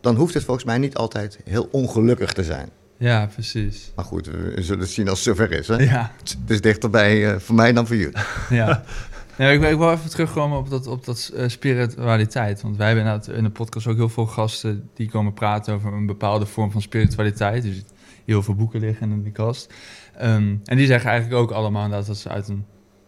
dan 0.00 0.16
hoeft 0.16 0.34
het 0.34 0.44
volgens 0.44 0.66
mij 0.66 0.78
niet 0.78 0.94
altijd 0.96 1.38
heel 1.44 1.68
ongelukkig 1.72 2.32
te 2.32 2.44
zijn. 2.44 2.68
Ja, 2.98 3.26
precies. 3.32 3.92
Maar 3.94 4.04
goed, 4.04 4.26
we 4.26 4.52
zullen 4.58 4.80
het 4.80 4.90
zien 4.90 5.08
als 5.08 5.24
het 5.24 5.36
zover 5.36 5.52
is. 5.52 5.68
Hè? 5.68 5.76
Ja, 5.76 6.12
Het 6.18 6.36
is 6.46 6.60
dichterbij 6.60 7.30
eh, 7.32 7.38
voor 7.40 7.54
mij 7.54 7.72
dan 7.72 7.86
voor 7.86 7.96
jullie. 7.96 8.16
ja. 8.50 8.82
Nee, 9.38 9.54
ik, 9.54 9.60
wil- 9.60 9.70
ik 9.70 9.78
wil 9.78 9.92
even 9.92 10.10
terugkomen 10.10 10.58
op 10.58 10.70
dat, 10.70 10.86
op 10.86 11.04
dat 11.04 11.32
eh, 11.34 11.48
spiritualiteit. 11.48 12.62
Want 12.62 12.76
wij 12.76 12.94
hebben 12.94 13.22
in 13.36 13.42
de 13.42 13.50
podcast 13.50 13.86
ook 13.86 13.96
heel 13.96 14.08
veel 14.08 14.26
gasten 14.26 14.88
die 14.94 15.08
komen 15.08 15.34
praten 15.34 15.74
over 15.74 15.92
een 15.92 16.06
bepaalde 16.06 16.46
vorm 16.46 16.70
van 16.70 16.82
spiritualiteit. 16.82 17.62
Dus 17.62 17.82
heel 18.24 18.42
veel 18.42 18.54
boeken 18.54 18.80
liggen 18.80 19.10
in 19.10 19.22
de 19.22 19.30
kast. 19.30 19.72
Ehm, 20.16 20.54
en 20.64 20.76
die 20.76 20.86
zeggen 20.86 21.10
eigenlijk 21.10 21.40
ook 21.40 21.50
allemaal 21.50 21.84
inderdaad 21.84 22.06
dat 22.06 22.16
ze 22.16 22.28
uit 22.28 22.48
een... 22.48 22.64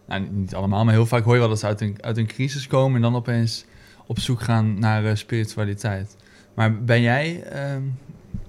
Nou, 0.07 0.27
niet 0.31 0.55
allemaal, 0.55 0.83
maar 0.85 0.93
heel 0.93 1.05
vaak 1.05 1.23
hoor 1.23 1.33
je 1.33 1.39
wel 1.39 1.49
dat 1.49 1.59
ze 1.59 1.65
uit 1.65 1.81
een, 1.81 1.97
uit 2.01 2.17
een 2.17 2.27
crisis 2.27 2.67
komen... 2.67 2.95
en 2.95 3.01
dan 3.01 3.15
opeens 3.15 3.65
op 4.07 4.19
zoek 4.19 4.41
gaan 4.41 4.79
naar 4.79 5.05
eh, 5.05 5.15
spiritualiteit. 5.15 6.15
Maar 6.53 6.83
ben 6.83 7.01
jij, 7.01 7.43
ehm, 7.43 7.81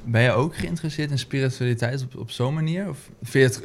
ben 0.04 0.22
jij 0.22 0.34
ook 0.34 0.56
geïnteresseerd 0.56 1.10
in 1.10 1.18
spiritualiteit 1.18 2.02
op, 2.02 2.16
op 2.16 2.30
zo'n 2.30 2.54
manier? 2.54 2.88
Of 2.88 3.10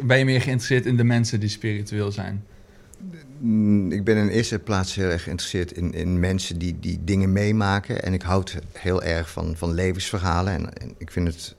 ben 0.03 0.17
je 0.17 0.25
meer 0.25 0.41
geïnteresseerd 0.41 0.85
in 0.85 0.97
de 0.97 1.03
mensen 1.03 1.39
die 1.39 1.49
spiritueel 1.49 2.11
zijn? 2.11 2.43
Mm, 3.39 3.91
Ik 3.91 4.03
ben 4.03 4.17
in 4.17 4.27
eerste 4.27 4.59
plaats 4.59 4.95
heel 4.95 5.09
erg 5.09 5.23
geïnteresseerd 5.23 5.71
in, 5.71 5.93
in 5.93 6.19
mensen 6.19 6.57
die, 6.57 6.79
die 6.79 6.99
dingen 7.03 7.31
meemaken. 7.31 8.03
En 8.03 8.13
ik 8.13 8.21
houd 8.21 8.57
heel 8.73 9.03
erg 9.03 9.29
van, 9.31 9.53
van 9.57 9.73
levensverhalen. 9.73 10.53
En, 10.53 10.73
en 10.77 10.93
ik 10.97 11.11
vind 11.11 11.27
het 11.27 11.55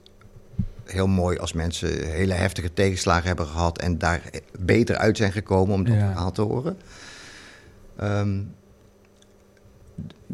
heel 0.85 1.07
mooi 1.07 1.37
als 1.37 1.53
mensen 1.53 2.09
hele 2.09 2.33
heftige 2.33 2.73
tegenslagen 2.73 3.27
hebben 3.27 3.45
gehad... 3.45 3.77
en 3.79 3.97
daar 3.97 4.21
beter 4.59 4.95
uit 4.97 5.17
zijn 5.17 5.31
gekomen 5.31 5.73
om 5.75 5.83
dat 5.83 5.93
Ja. 5.93 5.99
verhaal 6.07 6.31
te 6.31 6.41
horen. 6.41 6.77
Ehm, 7.95 8.39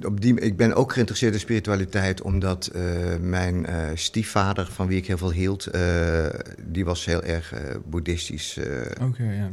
op 0.02 0.22
die, 0.22 0.40
ik 0.40 0.58
ben 0.58 0.74
ook 0.74 0.94
geïnteresseerd 0.94 1.34
in 1.34 1.40
spiritualiteit... 1.40 2.22
omdat 2.22 2.68
eh, 2.68 2.82
mijn 3.22 3.66
eh, 3.66 3.76
stiefvader, 3.94 4.70
van 4.72 4.88
wie 4.88 4.98
ik 4.98 5.08
heel 5.08 5.18
veel 5.18 5.32
hield... 5.32 5.66
eh, 5.66 6.26
die 6.66 6.86
was 6.86 7.06
heel 7.06 7.24
erg 7.24 7.54
boeddhistisch 7.86 8.60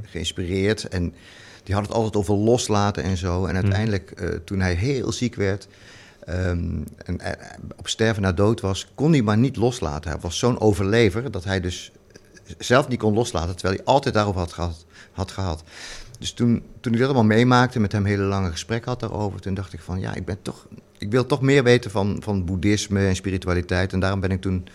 geïnspireerd. 0.03 0.89
En 0.89 1.15
die 1.71 1.75
had 1.75 1.89
het 1.89 1.95
altijd 1.95 2.17
over 2.17 2.35
loslaten 2.35 3.03
en 3.03 3.17
zo. 3.17 3.47
En 3.47 3.55
uiteindelijk, 3.55 4.11
eh, 4.11 4.29
toen 4.29 4.61
hij 4.61 4.75
heel 4.75 5.13
ziek 5.13 5.35
werd 5.35 5.69
ehm, 6.25 6.83
en 7.05 7.21
op 7.77 7.89
sterven 7.89 8.23
na 8.23 8.33
dood 8.33 8.61
was, 8.61 8.89
kon 8.95 9.13
hij 9.13 9.23
maar 9.23 9.39
niet 9.39 9.57
loslaten. 9.57 10.11
Hij 10.11 10.21
was 10.21 10.39
zo'n 10.39 10.61
overlever 10.61 11.31
dat 11.31 11.45
hij 11.45 11.61
dus 11.61 11.93
zelf 12.59 12.89
niet 12.89 12.99
kon 12.99 13.15
loslaten, 13.15 13.57
terwijl 13.57 13.77
hij 13.77 13.85
altijd 13.85 14.15
daarover 14.15 14.41
had 14.41 14.53
gehad. 14.53 14.85
Had 15.13 15.31
gehad. 15.31 15.63
Dus 16.21 16.33
toen, 16.33 16.63
toen 16.81 16.93
ik 16.93 16.99
dat 16.99 17.09
allemaal 17.09 17.37
meemaakte, 17.37 17.81
met 17.81 17.93
hem 17.93 18.05
hele 18.05 18.23
lange 18.23 18.51
gesprekken 18.51 18.91
had 18.91 19.01
daarover, 19.01 19.41
toen 19.41 19.55
dacht 19.55 19.73
ik 19.73 19.81
van 19.81 20.01
ja, 20.01 20.15
ik 20.15 20.25
ben 20.25 20.43
toch, 20.43 20.67
ik 20.99 21.11
wil 21.11 21.27
toch 21.27 21.41
meer 21.41 21.63
weten 21.63 21.91
van, 21.91 22.17
van 22.23 22.45
boeddhisme 22.45 23.07
en 23.07 23.17
spiritualiteit. 23.17 23.93
En 23.93 24.01
daarom 24.01 24.21
ben 24.21 24.31
ik 24.31 24.41
toen 24.41 24.69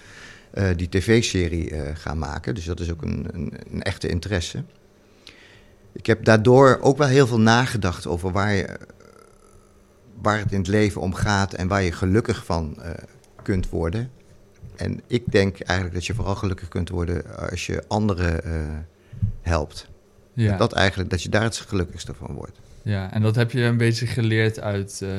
eh, 0.52 0.68
die 0.76 0.90
tv-serie 0.90 1.72
eh, 1.72 1.96
gaan 1.96 2.18
maken. 2.18 2.56
Dus 2.56 2.66
dat 2.66 2.80
is 2.80 2.92
ook 2.92 3.02
een, 3.02 3.28
een, 3.32 3.54
een 3.72 3.82
echte 3.84 4.08
interesse. 4.08 4.64
Ik 5.92 6.06
heb 6.06 6.24
daardoor 6.24 6.80
ook 6.82 6.98
wel 6.98 7.08
heel 7.08 7.28
veel 7.28 7.40
nagedacht 7.40 8.08
over 8.08 8.32
waar, 8.32 8.54
je, 8.54 8.80
waar 10.22 10.40
het 10.40 10.52
in 10.52 10.60
het 10.60 10.68
leven 10.68 11.02
om 11.02 11.14
gaat 11.14 11.54
en 11.54 11.68
waar 11.68 11.84
je 11.84 11.92
gelukkig 11.92 12.46
van 12.46 12.82
eh, 12.82 12.92
kunt 13.42 13.70
worden. 13.70 14.12
En 14.76 15.02
ik 15.08 15.32
denk 15.32 15.60
eigenlijk 15.60 15.98
dat 15.98 16.06
je 16.06 16.14
vooral 16.14 16.36
gelukkig 16.36 16.68
kunt 16.68 16.90
worden 16.90 17.50
als 17.50 17.66
je 17.66 17.84
anderen 17.88 18.42
helpt. 19.42 19.94
Ja, 20.36 20.58
Dat 20.58 20.74
eigenlijk, 20.74 21.10
dat 21.10 21.24
je 21.24 21.30
daar 21.30 21.44
het 21.44 21.58
gelukkigste 21.58 22.14
van 22.14 22.34
wordt. 22.36 22.60
ja, 22.82 23.14
en 23.14 23.22
dat 23.22 23.36
heb 23.36 23.52
je 23.52 23.62
een 23.64 23.78
beetje 23.78 24.06
geleerd 24.08 24.60
uit, 24.60 25.00
eh, 25.04 25.10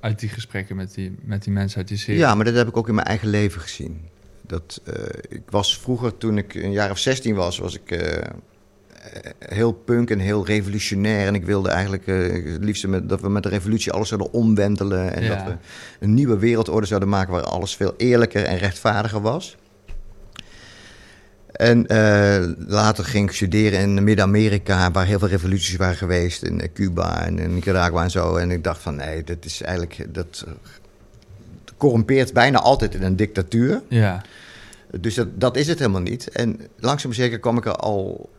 uit 0.00 0.18
die 0.18 0.28
gesprekken 0.28 0.76
met 0.76 0.94
die, 0.94 1.14
met 1.22 1.42
die 1.44 1.52
mensen 1.52 1.78
uit 1.78 1.88
die 1.88 1.96
serie. 1.98 2.20
Ja, 2.20 2.34
maar 2.34 2.44
dat 2.44 2.54
heb 2.54 2.68
ik 2.68 2.76
ook 2.76 2.88
in 2.88 2.94
mijn 2.94 3.06
eigen 3.06 3.28
leven 3.28 3.60
gezien. 3.60 4.00
Dat, 4.42 4.80
eh, 4.84 4.94
ik 5.28 5.42
was 5.50 5.78
vroeger, 5.78 6.16
toen 6.18 6.38
ik 6.38 6.54
een 6.54 6.72
jaar 6.72 6.90
of 6.90 6.98
16 6.98 7.34
was, 7.34 7.58
was 7.58 7.74
ik 7.74 7.90
eh, 7.90 8.22
heel 9.38 9.72
punk 9.72 10.10
en 10.10 10.18
heel 10.18 10.46
revolutionair. 10.46 11.26
En 11.26 11.34
ik 11.34 11.44
wilde 11.44 11.68
eigenlijk 11.68 12.06
het 12.06 12.64
liefst 12.64 12.86
met, 12.86 13.08
dat 13.08 13.20
we 13.20 13.28
met 13.28 13.42
de 13.42 13.48
revolutie 13.48 13.92
alles 13.92 14.08
zouden 14.08 14.32
omwentelen. 14.32 15.12
En 15.14 15.22
Ja. 15.22 15.34
dat 15.36 15.44
we 15.46 15.56
een 16.00 16.14
nieuwe 16.14 16.38
wereldorde 16.38 16.86
zouden 16.86 17.08
maken 17.08 17.32
waar 17.32 17.42
alles 17.42 17.76
veel 17.76 17.94
eerlijker 17.96 18.44
en 18.44 18.58
rechtvaardiger 18.58 19.20
was. 19.20 19.56
En 21.56 21.86
eh, 21.86 22.48
later 22.66 23.04
ging 23.04 23.28
ik 23.28 23.34
studeren 23.34 23.80
in 23.80 24.04
Midden-Amerika, 24.04 24.90
waar 24.90 25.06
heel 25.06 25.18
veel 25.18 25.28
revoluties 25.28 25.76
waren 25.76 25.96
geweest. 25.96 26.42
In 26.42 26.60
eh, 26.60 26.68
Cuba 26.74 27.24
en 27.24 27.38
in 27.38 27.54
Nicaragua 27.54 28.02
en 28.02 28.10
zo. 28.10 28.36
En 28.36 28.50
ik 28.50 28.64
dacht 28.64 28.80
van, 28.80 28.96
nee, 28.96 29.24
dat 29.24 29.44
is 29.44 29.62
eigenlijk... 29.62 30.06
Dat, 30.14 30.44
corrumpeert 31.76 32.32
bijna 32.32 32.58
altijd 32.58 32.94
in 32.94 33.02
een 33.02 33.16
dictatuur. 33.16 33.82
Ja, 33.88 34.22
Dus 35.00 35.14
dat, 35.14 35.40
dat 35.40 35.56
is 35.56 35.66
het 35.66 35.78
helemaal 35.78 36.00
niet. 36.00 36.28
En 36.28 36.60
langzaam 36.76 37.12
zeker 37.12 37.38
kwam 37.38 37.56
ik 37.56 37.66
er 37.66 37.76
al 37.76 38.30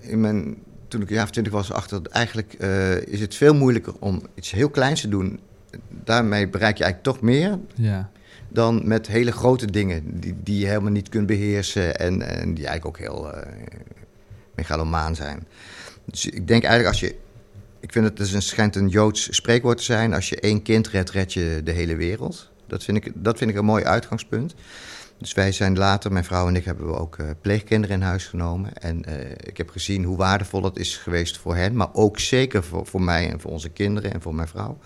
in 0.00 0.20
mijn, 0.20 0.56
toen 0.88 1.02
ik 1.02 1.08
een 1.08 1.14
jaar 1.14 1.24
of 1.24 1.30
twintig 1.30 1.52
was 1.52 1.72
achter. 1.72 2.00
Eigenlijk 2.10 2.52
eh, 2.52 2.96
is 2.96 3.20
het 3.20 3.34
veel 3.34 3.54
moeilijker 3.54 3.92
om 3.98 4.22
iets 4.34 4.50
heel 4.50 4.70
kleins 4.70 5.00
te 5.00 5.08
doen. 5.08 5.40
Daarmee 5.88 6.48
bereik 6.48 6.78
je 6.78 6.84
eigenlijk 6.84 7.14
toch 7.16 7.24
meer 7.24 7.58
ja, 7.74 8.10
dan 8.50 8.80
met 8.84 9.06
hele 9.06 9.32
grote 9.32 9.70
dingen 9.70 10.20
die, 10.20 10.34
die 10.42 10.58
je 10.58 10.66
helemaal 10.66 10.90
niet 10.90 11.08
kunt 11.08 11.26
beheersen 11.26 11.96
en, 11.96 12.22
en 12.22 12.54
die 12.54 12.66
eigenlijk 12.66 12.86
ook 12.86 12.98
heel 12.98 13.32
eh 13.32 13.52
megalomaan 14.54 15.14
zijn. 15.14 15.46
Dus 16.04 16.26
ik 16.26 16.48
denk 16.48 16.62
eigenlijk 16.62 16.86
als 16.86 17.00
je 17.00 17.16
ik 17.80 17.92
vind 17.92 18.04
het, 18.04 18.20
is 18.20 18.32
een, 18.32 18.42
schijnt 18.42 18.76
een 18.76 18.88
Joods 18.88 19.34
spreekwoord 19.34 19.76
te 19.76 19.84
zijn. 19.84 20.14
Als 20.14 20.28
je 20.28 20.40
één 20.40 20.62
kind 20.62 20.88
redt, 20.88 21.10
red 21.10 21.32
je 21.32 21.60
de 21.64 21.70
hele 21.70 21.96
wereld. 21.96 22.50
Dat 22.66 22.84
vind 22.84 22.96
ik, 22.96 23.12
dat 23.14 23.38
vind 23.38 23.50
ik 23.50 23.56
een 23.56 23.64
mooi 23.64 23.84
uitgangspunt. 23.84 24.54
Dus 25.18 25.32
wij 25.32 25.52
zijn 25.52 25.78
later, 25.78 26.12
mijn 26.12 26.24
vrouw 26.24 26.48
en 26.48 26.56
ik, 26.56 26.64
hebben 26.64 26.86
we 26.86 26.96
ook 26.96 27.18
eh, 27.18 27.26
pleegkinderen 27.40 27.96
in 27.96 28.02
huis 28.02 28.26
genomen. 28.26 28.76
En 28.76 29.04
eh, 29.04 29.30
ik 29.30 29.56
heb 29.56 29.70
gezien 29.70 30.04
hoe 30.04 30.16
waardevol 30.16 30.60
dat 30.60 30.78
is 30.78 30.96
geweest 30.96 31.38
voor 31.38 31.56
hen. 31.56 31.76
Maar 31.76 31.88
ook 31.92 32.18
zeker 32.18 32.64
voor, 32.64 32.86
voor 32.86 33.02
mij 33.02 33.30
en 33.30 33.40
voor 33.40 33.50
onze 33.50 33.68
kinderen 33.68 34.12
en 34.12 34.22
voor 34.22 34.34
mijn 34.34 34.48
vrouw. 34.48 34.78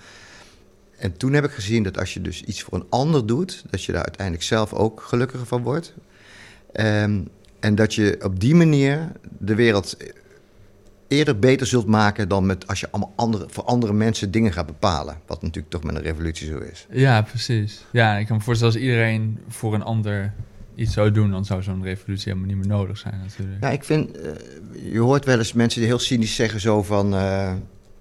En 0.98 1.16
toen 1.16 1.32
heb 1.32 1.44
ik 1.44 1.50
gezien 1.50 1.82
dat 1.82 1.98
als 1.98 2.14
je 2.14 2.20
dus 2.20 2.42
iets 2.42 2.62
voor 2.62 2.74
een 2.74 2.86
ander 2.88 3.26
doet, 3.26 3.64
dat 3.70 3.84
je 3.84 3.92
daar 3.92 4.02
uiteindelijk 4.02 4.44
zelf 4.44 4.72
ook 4.72 5.00
gelukkiger 5.00 5.46
van 5.46 5.62
wordt. 5.62 5.94
Ehm, 6.72 7.20
en 7.60 7.74
dat 7.74 7.94
je 7.94 8.18
op 8.22 8.40
die 8.40 8.54
manier 8.54 9.12
de 9.38 9.54
wereld 9.54 9.96
eerder 11.08 11.38
beter 11.38 11.66
zult 11.66 11.86
maken 11.86 12.28
dan 12.28 12.46
met 12.46 12.66
als 12.66 12.80
je 12.80 12.88
allemaal 12.90 13.12
andere, 13.16 13.46
voor 13.48 13.64
andere 13.64 13.92
mensen 13.92 14.30
dingen 14.30 14.52
gaat 14.52 14.66
bepalen. 14.66 15.20
Wat 15.26 15.42
natuurlijk 15.42 15.70
toch 15.70 15.84
met 15.84 15.94
een 15.94 16.02
revolutie 16.02 16.46
zo 16.46 16.58
is. 16.58 16.86
Ja, 16.90 17.22
precies. 17.22 17.84
Ja, 17.92 18.16
ik 18.16 18.26
kan 18.26 18.36
me 18.36 18.42
voorstellen 18.42 18.74
als 18.74 18.82
iedereen 18.82 19.38
voor 19.48 19.74
een 19.74 19.82
ander 19.82 20.32
iets 20.74 20.92
zou 20.92 21.10
doen, 21.10 21.30
dan 21.30 21.44
zou 21.44 21.62
zo'n 21.62 21.82
revolutie 21.82 22.32
helemaal 22.32 22.54
niet 22.54 22.66
meer 22.66 22.76
nodig 22.76 22.98
zijn 22.98 23.20
natuurlijk. 23.26 23.62
Ja, 23.62 23.70
ik 23.70 23.84
vind, 23.84 24.18
eh, 24.18 24.32
je 24.92 24.98
hoort 24.98 25.24
wel 25.24 25.38
eens 25.38 25.52
mensen 25.52 25.80
die 25.80 25.88
heel 25.88 25.98
cynisch 25.98 26.34
zeggen 26.34 26.60
zo 26.60 26.82
van, 26.82 27.14
eh, 27.14 27.52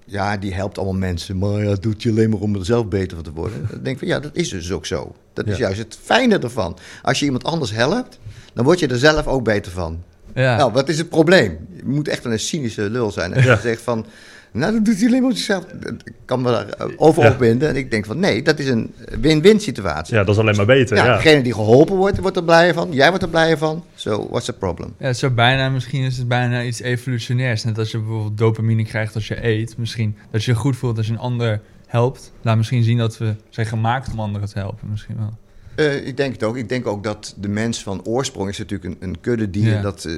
ja, 0.05 0.37
die 0.37 0.53
helpt 0.53 0.77
allemaal 0.77 0.99
mensen, 0.99 1.37
maar 1.37 1.59
ja, 1.63 1.65
dat 1.69 1.81
doet 1.83 2.03
je 2.03 2.09
alleen 2.09 2.29
maar 2.29 2.39
om 2.39 2.55
er 2.55 2.65
zelf 2.65 2.87
beter 2.87 3.15
van 3.15 3.23
te 3.25 3.31
worden. 3.33 3.67
Dan 3.69 3.79
denk 3.83 3.87
ik 3.95 3.97
van, 3.99 4.07
ja, 4.07 4.19
dat 4.19 4.35
is 4.35 4.49
dus 4.49 4.71
ook 4.71 4.85
zo. 4.85 5.15
Dat 5.33 5.47
is 5.47 5.57
Ja. 5.57 5.59
juist 5.59 5.79
het 5.79 5.97
fijne 6.03 6.39
ervan. 6.39 6.77
Als 7.01 7.19
je 7.19 7.25
iemand 7.25 7.43
anders 7.43 7.71
helpt, 7.71 8.19
dan 8.53 8.65
word 8.65 8.79
je 8.79 8.87
er 8.87 8.97
zelf 8.97 9.27
ook 9.27 9.43
beter 9.43 9.71
van. 9.71 10.03
Ja, 10.35 10.57
Nou, 10.57 10.71
wat 10.71 10.89
is 10.89 10.97
het 10.97 11.09
probleem? 11.09 11.57
Je 11.75 11.83
moet 11.85 12.07
echt 12.07 12.25
een 12.25 12.39
cynische 12.39 12.89
lul 12.89 13.11
zijn. 13.11 13.33
En 13.33 13.43
je 13.43 13.57
zegt 13.61 13.81
van, 13.81 14.05
nou, 14.53 14.73
dat 14.73 14.85
doet 14.85 14.97
hij 14.97 15.07
alleen 15.07 15.21
maar 15.21 15.31
zichzelf. 15.31 15.65
Ik 16.03 16.13
kan 16.25 16.41
me 16.41 16.51
daar 16.51 16.69
eh, 16.69 16.87
over 16.95 17.23
Ja. 17.23 17.31
opwinden. 17.31 17.69
En 17.69 17.75
ik 17.75 17.91
denk 17.91 18.05
van, 18.05 18.19
nee, 18.19 18.41
dat 18.41 18.59
is 18.59 18.67
een 18.67 18.93
win-win 19.21 19.59
situatie. 19.59 20.15
Ja, 20.15 20.23
dat 20.23 20.35
is 20.35 20.41
alleen 20.41 20.55
maar 20.55 20.65
beter. 20.65 20.97
Ja, 20.97 21.05
Ja, 21.05 21.15
degene 21.15 21.41
die 21.43 21.53
geholpen 21.53 21.95
wordt, 21.95 22.19
wordt 22.19 22.37
er 22.37 22.43
blij 22.43 22.73
van. 22.73 22.91
Jij 22.91 23.07
wordt 23.09 23.23
er 23.23 23.29
blij 23.29 23.57
van. 23.57 23.83
So, 23.95 24.27
what's 24.29 24.45
the 24.45 24.53
problem? 24.53 24.93
ja, 24.99 25.13
zo 25.13 25.29
bijna, 25.29 25.69
misschien 25.69 26.03
is 26.03 26.17
het 26.17 26.27
bijna 26.27 26.63
iets 26.63 26.81
evolutionairs. 26.81 27.63
Net 27.63 27.77
als 27.77 27.91
je 27.91 27.97
bijvoorbeeld 27.97 28.37
dopamine 28.37 28.83
krijgt 28.85 29.15
als 29.15 29.27
je 29.27 29.45
eet. 29.47 29.77
Misschien 29.77 30.15
dat 30.31 30.43
je 30.43 30.51
je 30.51 30.57
goed 30.57 30.75
voelt 30.75 30.97
als 30.97 31.05
je 31.07 31.13
een 31.13 31.19
ander 31.19 31.61
helpt. 31.87 32.31
Laat 32.41 32.57
misschien 32.57 32.83
zien 32.83 32.97
dat 32.97 33.17
we 33.17 33.35
zijn 33.49 33.67
gemaakt 33.67 34.11
om 34.11 34.19
anderen 34.19 34.47
te 34.47 34.59
helpen, 34.59 34.87
misschien 34.89 35.15
wel. 35.17 35.37
Eh, 35.75 36.07
ik 36.07 36.17
denk 36.17 36.33
het 36.33 36.43
ook. 36.43 36.57
Ik 36.57 36.69
denk 36.69 36.87
ook 36.87 37.03
dat 37.03 37.33
de 37.37 37.47
mens 37.47 37.83
van 37.83 38.05
oorsprong 38.05 38.49
is 38.49 38.57
natuurlijk 38.57 38.89
een, 39.01 39.09
een 39.09 39.19
kuddedier 39.21 39.71
Ja. 39.73 39.81
dat 39.81 40.05
eh, 40.05 40.13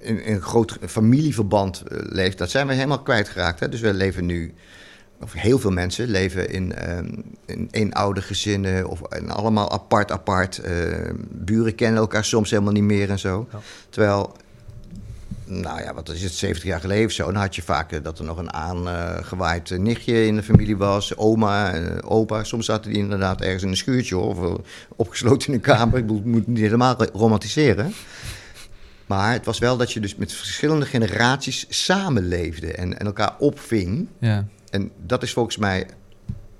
in, 0.00 0.22
in 0.22 0.34
een 0.34 0.40
groot 0.42 0.76
familieverband 0.86 1.80
eh, 1.80 1.98
leeft. 2.02 2.38
Dat 2.38 2.50
zijn 2.50 2.66
we 2.66 2.74
helemaal 2.74 3.02
kwijtgeraakt. 3.02 3.60
Hè? 3.60 3.68
Dus 3.68 3.80
we 3.80 3.94
leven 3.94 4.26
nu, 4.26 4.54
of 5.20 5.32
heel 5.32 5.58
veel 5.58 5.70
mensen 5.70 6.08
leven 6.08 6.50
in, 6.50 6.74
ehm 6.74 7.06
in 7.46 7.68
eenoudergezinnen 7.70 8.88
of 8.88 9.02
en 9.02 9.30
allemaal 9.30 9.72
apart, 9.72 10.10
apart. 10.10 10.58
Eh, 10.58 10.74
buren 11.30 11.74
kennen 11.74 12.00
elkaar 12.00 12.24
soms 12.24 12.50
helemaal 12.50 12.72
niet 12.72 12.82
meer 12.82 13.10
en 13.10 13.18
zo. 13.18 13.48
Ja. 13.52 13.58
Terwijl, 13.90 14.32
nou 15.44 15.82
ja, 15.82 15.94
wat 15.94 16.08
is 16.08 16.22
het, 16.22 16.32
70 16.32 16.64
jaar 16.64 16.80
geleden 16.80 17.04
of 17.06 17.12
zo, 17.12 17.24
dan 17.24 17.40
had 17.40 17.56
je 17.56 17.62
vaak 17.62 17.92
eh, 17.92 18.02
dat 18.02 18.18
er 18.18 18.24
nog 18.24 18.38
een 18.38 18.52
aangewaaid 18.52 19.70
nichtje 19.78 20.26
in 20.26 20.36
de 20.36 20.42
familie 20.42 20.76
was, 20.76 21.16
oma, 21.16 21.74
opa. 22.00 22.44
Soms 22.44 22.66
zaten 22.66 22.90
die 22.92 23.02
inderdaad 23.02 23.40
ergens 23.40 23.62
in 23.62 23.68
een 23.68 23.76
schuurtje 23.76 24.16
of 24.16 24.58
opgesloten 24.96 25.48
in 25.48 25.54
een 25.54 25.60
kamer. 25.60 25.98
Ik 25.98 26.06
moet 26.06 26.38
het 26.38 26.46
niet 26.46 26.58
helemaal 26.58 26.94
ro- 26.98 27.18
romantiseren. 27.18 27.92
Maar 29.08 29.32
het 29.32 29.44
was 29.44 29.58
wel 29.58 29.76
dat 29.76 29.92
je 29.92 30.00
dus 30.00 30.16
met 30.16 30.32
verschillende 30.32 30.86
generaties 30.86 31.66
samenleefde 31.68 32.72
en, 32.72 32.98
en 32.98 33.06
elkaar 33.06 33.34
opving. 33.38 34.08
Ja, 34.18 34.46
En 34.70 34.90
dat 35.06 35.22
is 35.22 35.32
volgens 35.32 35.56
mij 35.56 35.86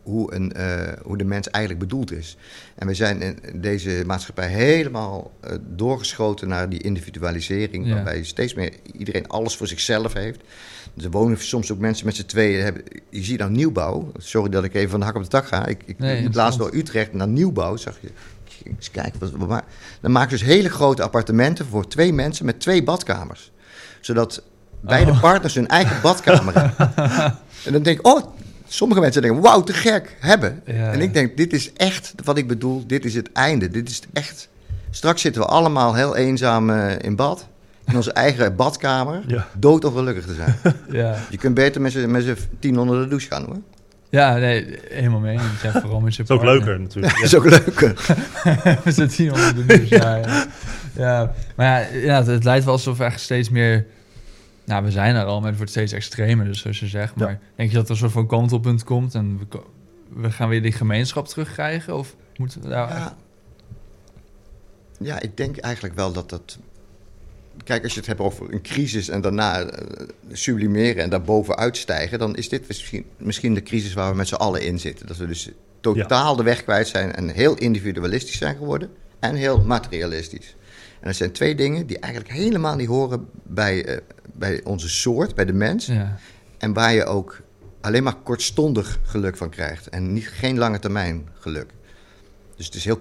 hoe, 0.03 0.35
een, 0.35 0.53
eh, 0.53 0.93
hoe 1.03 1.17
de 1.17 1.25
mens 1.25 1.51
eigenlijk 1.51 1.89
bedoeld 1.89 2.13
is. 2.13 2.37
En 2.75 2.87
we 2.87 2.95
zijn 2.95 3.23
in 3.23 3.61
deze 3.61 4.03
maatschappij 4.07 4.49
helemaal 4.49 5.31
eh, 5.41 5.57
doorgeschoten 5.61 6.49
naar 6.49 6.69
die 6.69 6.83
individualisering. 6.83 7.87
Ja. 7.87 7.95
Waarbij 7.95 8.25
steeds 8.25 8.55
meer 8.55 8.73
iedereen 8.99 9.29
alles 9.29 9.57
voor 9.57 9.67
zichzelf 9.67 10.13
heeft. 10.13 10.41
Dus 10.95 11.05
er 11.05 11.11
wonen 11.11 11.39
soms 11.39 11.73
ook 11.73 11.79
mensen 11.79 12.07
met 12.07 12.17
z'n 12.17 12.27
tweeën. 12.27 12.63
Hebben, 12.63 12.83
je 13.11 13.25
ziet 13.25 13.39
nou 13.39 13.51
nieuwbouw. 13.51 14.13
Sorry 14.17 14.51
dat 14.51 14.65
ik 14.65 14.75
even 14.75 14.91
van 14.91 15.01
de 15.01 15.07
hak 15.07 15.17
op 15.17 15.23
de 15.23 15.29
tak 15.29 15.47
ga. 15.47 15.67
Ik, 15.67 15.83
ik 15.87 15.99
Nee, 15.99 16.23
liep 16.23 16.35
laatst 16.35 16.59
door 16.59 16.75
Utrecht 16.75 17.13
naar 17.13 17.29
nieuwbouw. 17.29 17.77
Zag 17.77 17.99
je. 18.01 18.09
Eens 18.65 18.91
kijken. 18.91 19.21
Wat, 19.49 19.63
dan 20.01 20.13
maken 20.13 20.39
ze 20.39 20.45
dus 20.45 20.55
hele 20.55 20.69
grote 20.71 21.03
appartementen 21.03 21.67
voor 21.67 21.89
twee 21.89 22.13
mensen 22.13 22.45
met 22.45 22.61
twee 22.61 22.83
badkamers. 22.83 23.51
Zodat 24.01 24.43
beide 24.81 25.11
Oh. 25.11 25.21
partners 25.21 25.55
hun 25.55 25.69
eigen 25.69 26.01
badkamer 26.09 26.55
hebben. 26.55 26.97
En 27.65 27.73
dan 27.73 27.83
denk 27.83 27.99
ik, 27.99 28.07
oh, 28.07 28.25
sommige 28.69 29.01
mensen 29.01 29.23
denken, 29.23 29.41
wauw, 29.43 29.63
te 29.63 29.73
gek, 29.73 30.17
hebben. 30.21 30.63
Ja. 30.67 30.93
En 30.93 31.01
ik 31.01 31.13
denk, 31.15 31.37
dit 31.37 31.53
is 31.53 31.73
echt 31.73 32.15
wat 32.25 32.39
ik 32.39 32.49
bedoel, 32.49 32.87
dit 32.87 33.05
is 33.05 33.15
het 33.15 33.33
einde. 33.33 33.69
Dit 33.69 33.89
is 33.91 34.01
echt. 34.13 34.49
Straks 34.91 35.21
zitten 35.21 35.43
we 35.43 35.49
allemaal 35.49 35.95
heel 35.95 36.17
eenzaam 36.17 36.71
eh, 36.71 36.99
in 37.01 37.17
bad, 37.17 37.47
in 37.87 37.97
onze 37.97 38.13
eigen 38.13 38.57
badkamer, 38.57 39.23
Ja. 39.27 39.49
dood 39.59 39.85
ongelukkig 39.85 40.27
te 40.27 40.35
zijn. 40.35 40.57
ja. 41.03 41.17
Je 41.31 41.37
kunt 41.37 41.55
beter 41.55 41.81
met 41.81 41.93
z'n 41.93 42.37
tien 42.59 42.79
onder 42.79 43.03
de 43.03 43.09
douche 43.09 43.27
gaan, 43.29 43.45
hoor. 43.45 43.57
Ja 44.11 44.37
nee, 44.37 44.79
helemaal 44.89 45.21
mee. 45.21 45.33
eens. 45.33 45.63
Ja, 45.63 45.81
vooral 45.81 46.01
met 46.01 46.15
je 46.17 46.23
is 46.29 46.31
ook 46.31 46.43
leuker 46.43 46.81
natuurlijk. 46.81 47.15
Dat 47.15 47.25
is 47.25 47.35
ook 47.39 47.45
leuker. 47.45 47.95
We 48.85 48.93
zitten 48.93 49.23
hier 49.23 49.33
onder 49.33 49.55
de 49.55 49.67
douche, 49.67 49.97
ja, 49.97 50.17
ja. 50.17 50.47
Ja, 50.97 51.33
maar 51.57 51.67
ja, 51.67 51.99
ja, 51.99 52.17
het, 52.17 52.27
het 52.27 52.45
lijkt 52.45 52.65
wel 52.65 52.75
alsof 52.75 52.99
we 52.99 53.05
echt 53.05 53.21
steeds 53.21 53.49
meer... 53.49 53.87
Nou, 54.65 54.85
we 54.85 54.91
zijn 54.91 55.15
er 55.15 55.25
al, 55.25 55.39
maar 55.39 55.49
het 55.49 55.57
wordt 55.57 55.73
steeds 55.73 55.93
extremer, 55.93 56.45
dus 56.45 56.61
zoals 56.61 56.81
je 56.81 56.87
zegt. 56.87 57.13
Ja. 57.17 57.25
Maar 57.25 57.39
denk 57.57 57.71
je 57.71 57.77
dat 57.77 57.85
er 57.85 57.91
een 57.91 57.97
soort 57.97 58.13
van 58.13 58.27
kantelpunt 58.27 58.85
komt 58.85 59.15
en 59.15 59.39
we, 59.39 59.61
we 60.09 60.31
gaan 60.31 60.49
weer 60.49 60.63
die 60.63 60.73
gemeenschap 60.73 61.29
terugkrijgen? 61.29 61.97
Of 61.97 62.17
moeten 62.37 62.63
we 62.63 62.69
daar... 62.69 62.89
Ja. 62.89 63.17
ja, 64.99 65.21
ik 65.21 65.37
denk 65.37 65.57
eigenlijk 65.57 65.95
wel 65.95 66.13
dat 66.13 66.31
dat... 66.31 66.59
Kijk, 67.65 67.83
als 67.83 67.93
je 67.93 67.99
het 67.99 68.09
hebt 68.09 68.21
over 68.21 68.53
een 68.53 68.63
crisis 68.63 69.09
en 69.09 69.21
daarna 69.21 69.61
eh, 69.61 70.07
sublimeren 70.33 71.03
en 71.03 71.11
daarboven 71.11 71.57
uitstijgen... 71.57 72.19
dan 72.19 72.37
is 72.37 72.49
dit 72.49 72.69
misschien, 72.69 73.05
misschien 73.17 73.55
de 73.55 73.63
crisis 73.63 73.93
waar 73.93 74.11
we 74.11 74.17
met 74.17 74.29
z'n 74.29 74.35
allen 74.35 74.63
in 74.63 74.79
zitten. 74.79 75.07
Dat 75.07 75.17
we 75.17 75.27
dus 75.27 75.51
totaal 75.81 76.37
de 76.37 76.43
weg 76.43 76.63
kwijt 76.63 76.89
zijn 76.89 77.15
en 77.15 77.29
heel 77.29 77.55
individualistisch 77.55 78.39
zijn 78.39 78.57
geworden... 78.57 78.91
en 79.19 79.35
heel 79.35 79.61
materialistisch. 79.61 80.57
En 81.01 81.07
dat 81.07 81.17
zijn 81.17 81.33
twee 81.33 81.55
dingen 81.55 81.87
die 81.87 81.99
eigenlijk 81.99 82.33
helemaal 82.33 82.77
niet 82.77 82.89
horen 82.89 83.29
bij, 83.43 83.85
eh, 83.85 83.97
bij 84.33 84.61
onze 84.65 84.89
soort, 84.89 85.35
bij 85.35 85.45
de 85.45 85.53
mens... 85.53 85.87
Ja, 85.87 86.19
En 86.59 86.73
waar 86.73 86.95
je 86.95 87.05
ook 87.05 87.41
alleen 87.81 88.03
maar 88.03 88.17
kortstondig 88.23 88.99
geluk 89.03 89.37
van 89.37 89.51
krijgt. 89.51 89.89
En 89.89 90.13
niet, 90.13 90.29
geen 90.29 90.59
lange 90.59 90.79
termijn 90.79 91.29
geluk. 91.35 91.71
Dus 92.57 92.67
het 92.67 92.75
is 92.75 92.85
heel 92.85 93.01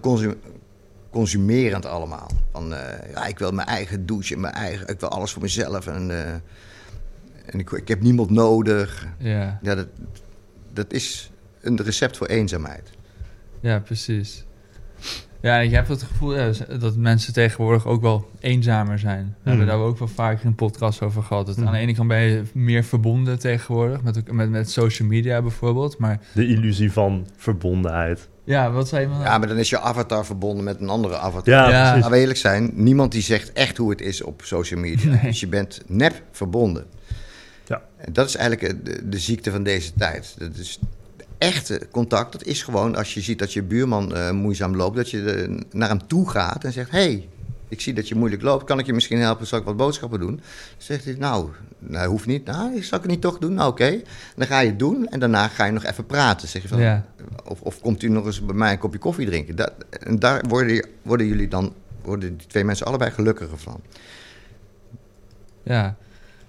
consumerend 1.09 1.85
allemaal. 1.85 2.29
Van, 2.51 2.73
eh, 2.73 3.11
ja, 3.11 3.25
ik 3.25 3.39
wil 3.39 3.51
mijn 3.51 3.67
eigen 3.67 4.05
douche, 4.05 4.37
mijn 4.37 4.53
eigen, 4.53 4.87
ik 4.87 4.99
wil 4.99 5.09
alles 5.09 5.31
voor 5.31 5.41
mezelf. 5.41 5.87
En, 5.87 6.11
eh, 6.11 6.33
en 7.45 7.59
ik, 7.59 7.71
ik 7.71 7.87
heb 7.87 8.01
niemand 8.01 8.29
nodig. 8.29 9.07
ja, 9.17 9.59
Ja, 9.61 9.75
dat, 9.75 9.87
dat 10.73 10.93
is 10.93 11.31
een 11.61 11.81
recept 11.81 12.17
voor 12.17 12.27
eenzaamheid. 12.27 12.89
ja, 13.59 13.79
precies. 13.79 14.45
Ja, 15.41 15.57
en 15.59 15.63
ik 15.65 15.71
heb 15.71 15.87
het 15.87 16.03
gevoel 16.03 16.35
ja, 16.35 16.51
dat 16.79 16.95
mensen 16.95 17.33
tegenwoordig 17.33 17.85
ook 17.85 18.01
wel 18.01 18.29
eenzamer 18.39 18.99
zijn. 18.99 19.25
We 19.43 19.49
hebben 19.49 19.67
Hmm. 19.67 19.77
daar 19.77 19.87
ook 19.87 19.97
wel 19.99 20.07
vaak 20.07 20.41
in 20.43 20.55
podcast 20.55 21.01
over 21.01 21.23
gehad. 21.23 21.45
Dat 21.45 21.55
Hmm. 21.55 21.65
Aan 21.67 21.73
de 21.73 21.79
ene 21.79 21.93
kant 21.93 22.07
ben 22.07 22.19
je 22.21 22.43
meer 22.53 22.83
verbonden 22.83 23.39
tegenwoordig, 23.39 24.01
met, 24.03 24.31
met, 24.31 24.49
met 24.49 24.69
social 24.71 25.07
media 25.07 25.41
bijvoorbeeld. 25.41 25.97
Maar 25.97 26.19
De 26.33 26.47
illusie 26.47 26.91
van 26.91 27.27
verbondenheid. 27.35 28.29
Ja, 28.48 28.72
wat 28.72 28.88
zei 28.88 29.01
je? 29.01 29.08
man? 29.08 29.22
Ja, 29.22 29.38
maar 29.38 29.48
dan 29.48 29.58
is 29.58 29.70
je 29.70 29.80
avatar 29.80 30.25
verbonden 30.25 30.63
met 30.63 30.80
een 30.80 30.89
andere 30.89 31.18
avatar. 31.18 31.54
Ja, 31.54 31.70
Ja. 31.70 31.77
precies. 31.80 31.96
Laten 31.96 32.12
we 32.12 32.18
eerlijk 32.18 32.39
zijn, 32.39 32.72
niemand 32.74 33.12
die 33.12 33.22
zegt 33.22 33.54
echt 33.54 33.77
hoe 33.77 33.89
het 33.89 34.01
is 34.01 34.22
op 34.22 34.42
social 34.44 34.80
media. 34.80 35.10
Nee. 35.12 35.22
Dus 35.22 35.39
je 35.39 35.48
bent 35.48 35.82
nep 35.88 36.22
verbonden. 36.32 36.86
Ja. 37.66 37.82
En 37.98 38.13
dat 38.13 38.27
is 38.27 38.36
eigenlijk 38.36 38.86
de, 38.86 39.10
de 39.10 39.20
ziekte 39.20 39.51
van 39.51 39.63
deze 39.63 39.94
tijd. 39.94 40.36
Dat 40.38 40.56
is 40.56 40.80
echte 41.38 41.88
contact, 41.92 42.32
dat 42.32 42.44
is 42.44 42.63
gewoon 42.63 42.96
als 42.96 43.13
je 43.13 43.22
ziet 43.22 43.39
dat 43.39 43.54
je 43.54 43.63
buurman 43.63 44.16
eh, 44.16 44.32
moeizaam 44.32 44.75
loopt, 44.75 44.96
dat 44.96 45.10
je 45.10 45.32
eh, 45.32 45.58
naar 45.72 45.89
hem 45.89 46.08
toe 46.08 46.30
gaat 46.30 46.63
en 46.63 46.72
zegt: 46.72 46.92
hey, 46.92 47.27
ik 47.69 47.81
zie 47.81 47.93
dat 47.93 48.07
je 48.07 48.15
moeilijk 48.15 48.41
loopt, 48.41 48.63
kan 48.63 48.79
ik 48.79 48.86
je 48.86 48.93
misschien 48.93 49.19
helpen? 49.19 49.47
Zal 49.47 49.59
ik 49.59 49.65
wat 49.65 49.77
boodschappen 49.77 50.19
doen? 50.19 50.36
Dan 50.36 50.41
zegt 50.77 51.05
hij: 51.05 51.13
Nou, 51.13 51.50
nou 51.79 52.09
hoeft 52.09 52.25
niet. 52.25 52.45
Nou, 52.45 52.83
zal 52.83 52.97
ik 52.97 53.03
het 53.03 53.12
niet 53.12 53.21
toch 53.21 53.38
doen? 53.38 53.53
Nou, 53.53 53.69
oké. 53.71 54.01
Dan 54.36 54.47
ga 54.47 54.59
je 54.59 54.69
het 54.69 54.79
doen 54.79 55.07
en 55.07 55.19
daarna 55.19 55.47
ga 55.47 55.65
je 55.65 55.71
nog 55.71 55.83
even 55.83 56.05
praten. 56.05 56.47
Zeg 56.47 56.62
je 56.62 56.67
van, 56.67 56.79
Ja. 56.79 57.05
of, 57.45 57.62
of 57.62 57.79
komt 57.81 58.03
u 58.03 58.09
nog 58.09 58.25
eens 58.25 58.45
bij 58.45 58.55
mij 58.55 58.71
een 58.71 58.77
kopje 58.77 59.00
koffie 59.00 59.25
drinken? 59.25 59.55
Dat, 59.55 59.74
en 59.89 60.19
daar 60.19 60.43
worden, 60.47 60.86
worden 61.01 61.27
jullie 61.27 61.47
dan, 61.47 61.74
worden 62.01 62.38
die 62.38 62.47
twee 62.47 62.63
mensen 62.63 62.86
allebei 62.86 63.12
gelukkiger 63.12 63.57
van. 63.57 63.81
Ja. 65.63 65.95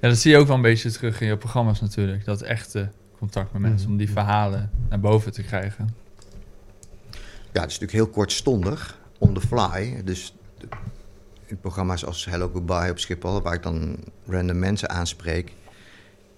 ja, 0.01 0.09
dat 0.09 0.17
zie 0.19 0.31
je 0.31 0.37
ook 0.37 0.47
wel 0.47 0.57
een 0.57 0.63
beetje 0.63 0.91
terug 0.91 1.21
in 1.21 1.27
je 1.27 1.37
programma's 1.37 1.81
natuurlijk. 1.81 2.25
Dat 2.25 2.43
echte 2.43 2.89
contact 3.19 3.53
met 3.53 3.63
mensen, 3.63 3.81
Mhm. 3.83 3.91
om 3.91 3.97
die 3.97 4.11
verhalen 4.11 4.71
naar 4.89 5.01
boven 5.01 5.33
te 5.33 5.43
krijgen. 5.43 5.95
Ja, 7.53 7.61
het 7.65 7.71
is 7.71 7.79
natuurlijk 7.79 7.93
heel 7.93 8.07
kortstondig, 8.09 8.99
on 9.19 9.35
the 9.35 9.41
fly. 9.41 10.03
Dus 10.05 10.35
in 11.51 11.61
programma's 11.61 12.05
als 12.05 12.25
Hello 12.25 12.51
Goodbye 12.53 12.91
op 12.91 12.99
Schiphol, 12.99 13.43
waar 13.43 13.55
ik 13.55 13.63
dan 13.63 13.97
random 14.27 14.59
mensen 14.59 14.91
aanspreek. 14.91 15.53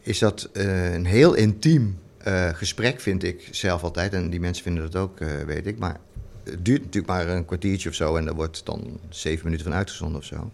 is 0.02 0.18
dat 0.18 0.48
eh, 0.52 0.94
een 0.94 1.06
heel 1.06 1.34
intiem 1.34 1.98
eh, 2.18 2.48
gesprek, 2.48 3.00
vind 3.00 3.22
ik 3.22 3.48
zelf 3.50 3.82
altijd. 3.82 4.12
En 4.12 4.30
die 4.30 4.40
mensen 4.40 4.62
vinden 4.62 4.90
dat 4.90 5.02
ook, 5.02 5.20
eh, 5.20 5.28
weet 5.46 5.66
ik. 5.66 5.78
Maar 5.78 5.96
het 6.44 6.64
duurt 6.64 6.80
natuurlijk 6.84 7.12
maar 7.12 7.28
een 7.28 7.44
kwartiertje 7.44 7.88
of 7.88 7.94
zo. 7.94 8.16
En 8.16 8.24
daar 8.24 8.34
wordt 8.34 8.66
dan 8.66 9.00
zeven 9.08 9.44
minuten 9.44 9.66
van 9.66 9.74
uitgezonden 9.74 10.18
of 10.20 10.24
zo. 10.24 10.50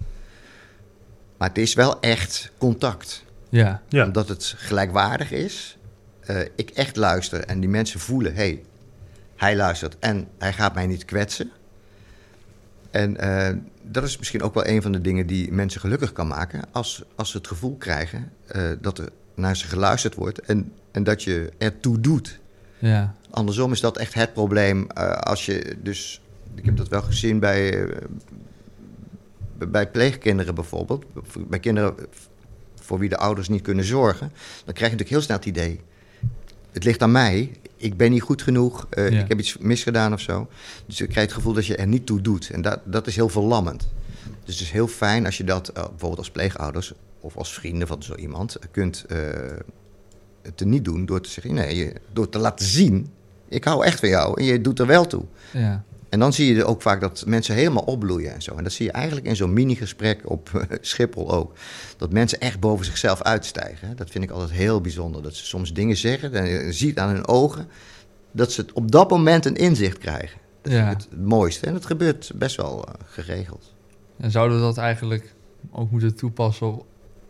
Maar 1.36 1.48
het 1.48 1.58
is 1.58 1.74
wel 1.74 2.00
echt 2.00 2.50
contact. 2.58 3.24
Ja, 3.48 3.82
Ja. 3.88 4.04
Omdat 4.04 4.28
het 4.28 4.54
gelijkwaardig 4.56 5.32
is. 5.32 5.78
Eh, 6.20 6.40
ik 6.54 6.70
echt 6.70 6.96
luister 6.96 7.44
en 7.44 7.60
die 7.60 7.68
mensen 7.68 8.00
voelen... 8.00 8.34
hé, 8.34 8.42
hey, 8.42 8.62
hij 9.36 9.56
luistert 9.56 9.96
en 9.98 10.28
hij 10.38 10.52
gaat 10.52 10.74
mij 10.74 10.86
niet 10.86 11.04
kwetsen. 11.04 11.50
En 12.90 13.16
eh, 13.16 13.54
dat 13.88 14.04
is 14.04 14.18
misschien 14.18 14.42
ook 14.42 14.54
wel 14.54 14.66
een 14.66 14.82
van 14.82 14.92
de 14.92 15.00
dingen 15.00 15.26
die 15.26 15.52
mensen 15.52 15.80
gelukkig 15.80 16.12
kan 16.12 16.26
maken... 16.26 16.64
als, 16.72 17.04
als 17.14 17.30
ze 17.30 17.36
het 17.36 17.46
gevoel 17.46 17.76
krijgen 17.76 18.32
eh, 18.46 18.62
dat 18.80 18.98
er 18.98 19.08
naar 19.34 19.56
ze 19.56 19.66
geluisterd 19.66 20.14
wordt... 20.14 20.40
en, 20.40 20.72
en 20.90 21.04
dat 21.04 21.22
je 21.22 21.52
ertoe 21.58 22.00
doet. 22.00 22.40
ja, 22.78 23.14
Andersom 23.30 23.72
is 23.72 23.80
dat 23.80 23.96
echt 23.96 24.14
het 24.14 24.32
probleem 24.32 24.90
eh, 24.90 25.10
als 25.10 25.46
je 25.46 25.76
dus... 25.82 26.20
Ik 26.54 26.64
heb 26.64 26.76
dat 26.76 26.88
wel 26.88 27.02
gezien 27.02 27.38
bij, 27.38 27.86
eh, 27.88 27.96
bij 29.68 29.90
pleegkinderen 29.90 30.54
bijvoorbeeld. 30.54 31.04
Bij 31.48 31.60
kinderen 31.60 31.94
voor 32.74 32.98
wie 32.98 33.08
de 33.08 33.16
ouders 33.16 33.48
niet 33.48 33.62
kunnen 33.62 33.84
zorgen. 33.84 34.32
Dan 34.64 34.74
krijg 34.74 34.92
je 34.92 34.96
natuurlijk 34.96 35.10
heel 35.10 35.20
snel 35.20 35.36
het 35.36 35.46
idee... 35.46 35.80
het 36.72 36.84
ligt 36.84 37.02
aan 37.02 37.12
mij, 37.12 37.52
ik 37.76 37.96
ben 37.96 38.10
niet 38.10 38.22
goed 38.22 38.42
genoeg... 38.42 38.86
eh, 38.90 39.10
Ja. 39.10 39.20
ik 39.22 39.28
heb 39.28 39.38
iets 39.38 39.58
misgedaan 39.58 40.12
of 40.12 40.20
zo. 40.20 40.48
Dus 40.86 40.98
je 40.98 41.06
krijgt 41.06 41.28
het 41.28 41.38
gevoel 41.38 41.52
dat 41.52 41.66
je 41.66 41.76
er 41.76 41.86
niet 41.86 42.06
toe 42.06 42.20
doet. 42.20 42.50
En 42.50 42.62
dat, 42.62 42.80
dat 42.84 43.06
is 43.06 43.16
heel 43.16 43.28
verlammend. 43.28 43.88
Dus 44.44 44.54
het 44.54 44.64
is 44.64 44.70
heel 44.70 44.86
fijn 44.88 45.24
als 45.26 45.36
je 45.36 45.44
dat 45.44 45.68
eh, 45.68 45.74
bijvoorbeeld 45.82 46.18
als 46.18 46.30
pleegouders... 46.30 46.92
of 47.20 47.36
als 47.36 47.54
vrienden 47.54 47.88
van 47.88 48.02
zo 48.02 48.14
iemand 48.14 48.56
kunt... 48.70 49.04
eh, 49.08 49.18
te 50.54 50.64
niet 50.66 50.84
doen 50.84 51.06
door 51.06 51.20
te 51.20 51.30
zeggen, 51.30 51.54
nee, 51.54 51.76
je- 51.76 51.92
door 52.12 52.28
te 52.28 52.38
laten 52.38 52.66
zien, 52.66 53.08
ik 53.48 53.64
hou 53.64 53.84
echt 53.84 54.00
van 54.00 54.08
jou 54.08 54.40
en 54.40 54.44
je 54.46 54.60
doet 54.60 54.78
er 54.78 54.86
wel 54.86 55.06
toe. 55.06 55.24
ja. 55.52 55.84
En 56.16 56.22
dan 56.22 56.32
zie 56.32 56.54
je 56.54 56.64
ook 56.64 56.82
vaak 56.82 57.00
dat 57.00 57.24
mensen 57.26 57.54
helemaal 57.54 57.82
opbloeien 57.82 58.34
en 58.34 58.42
zo. 58.42 58.54
En 58.54 58.62
dat 58.62 58.72
zie 58.72 58.86
je 58.86 58.92
eigenlijk 58.92 59.26
in 59.26 59.36
zo'n 59.36 59.52
mini-gesprek 59.52 60.30
op 60.30 60.50
eh, 60.54 60.78
Schiphol 60.80 61.30
ook. 61.32 61.52
Dat 61.96 62.12
mensen 62.12 62.40
echt 62.40 62.60
boven 62.60 62.84
zichzelf 62.84 63.22
uitstijgen. 63.22 63.96
Dat 63.96 64.10
vind 64.10 64.24
ik 64.24 64.30
altijd 64.30 64.50
heel 64.50 64.80
bijzonder. 64.80 65.22
Dat 65.22 65.34
ze 65.34 65.44
soms 65.44 65.72
dingen 65.72 65.96
zeggen 65.96 66.34
en 66.34 66.46
je 66.46 66.72
ziet 66.72 66.98
aan 66.98 67.08
hun 67.08 67.28
ogen 67.28 67.68
dat 68.32 68.52
ze 68.52 68.60
het 68.60 68.72
op 68.72 68.90
dat 68.90 69.10
moment 69.10 69.44
een 69.44 69.54
inzicht 69.54 69.98
krijgen. 69.98 70.40
Dat 70.62 70.72
Ja. 70.72 70.88
vind 70.88 71.02
ik 71.02 71.10
het, 71.10 71.20
mooiste. 71.20 71.66
En 71.66 71.72
dat 71.72 71.86
gebeurt 71.86 72.30
best 72.34 72.56
wel 72.56 72.84
eh, 72.86 72.94
geregeld. 73.06 73.74
En 74.16 74.30
zouden 74.30 74.56
we 74.56 74.62
dat 74.62 74.78
eigenlijk 74.78 75.34
ook 75.70 75.90
moeten 75.90 76.14
toepassen 76.16 76.80